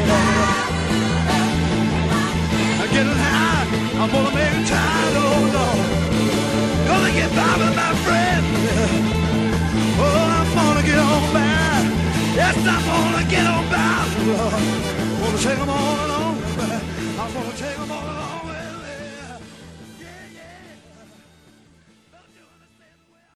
I'm 2.80 2.88
getting 2.94 3.20
high. 3.26 3.64
I'm 4.00 4.10
gonna 4.14 4.32
make 4.38 4.54
it 4.60 4.66
time, 4.66 5.12
oh 5.24 5.40
Lord. 5.56 5.88
Gonna 6.88 7.12
get 7.20 7.30
by 7.38 7.52
with 7.60 7.74
my 7.82 7.92
friend. 8.04 8.44
Oh, 10.04 10.22
I'm 10.38 10.48
gonna 10.58 10.84
get 10.90 10.98
on 10.98 11.22
by. 11.36 11.78
Yes, 12.40 12.56
I'm 12.74 12.82
gonna 12.90 13.24
get 13.34 13.46
on 13.54 13.64
by, 13.74 13.90
Lord. 14.28 14.62
Gonna 15.20 15.38
take 15.46 15.60
'em 15.64 15.70
all 15.78 15.96
along. 16.06 16.36
I'm 17.20 17.30
gonna 17.34 17.54
take 17.62 17.78
'em 17.82 17.90
all 17.96 18.06
along. 18.12 18.25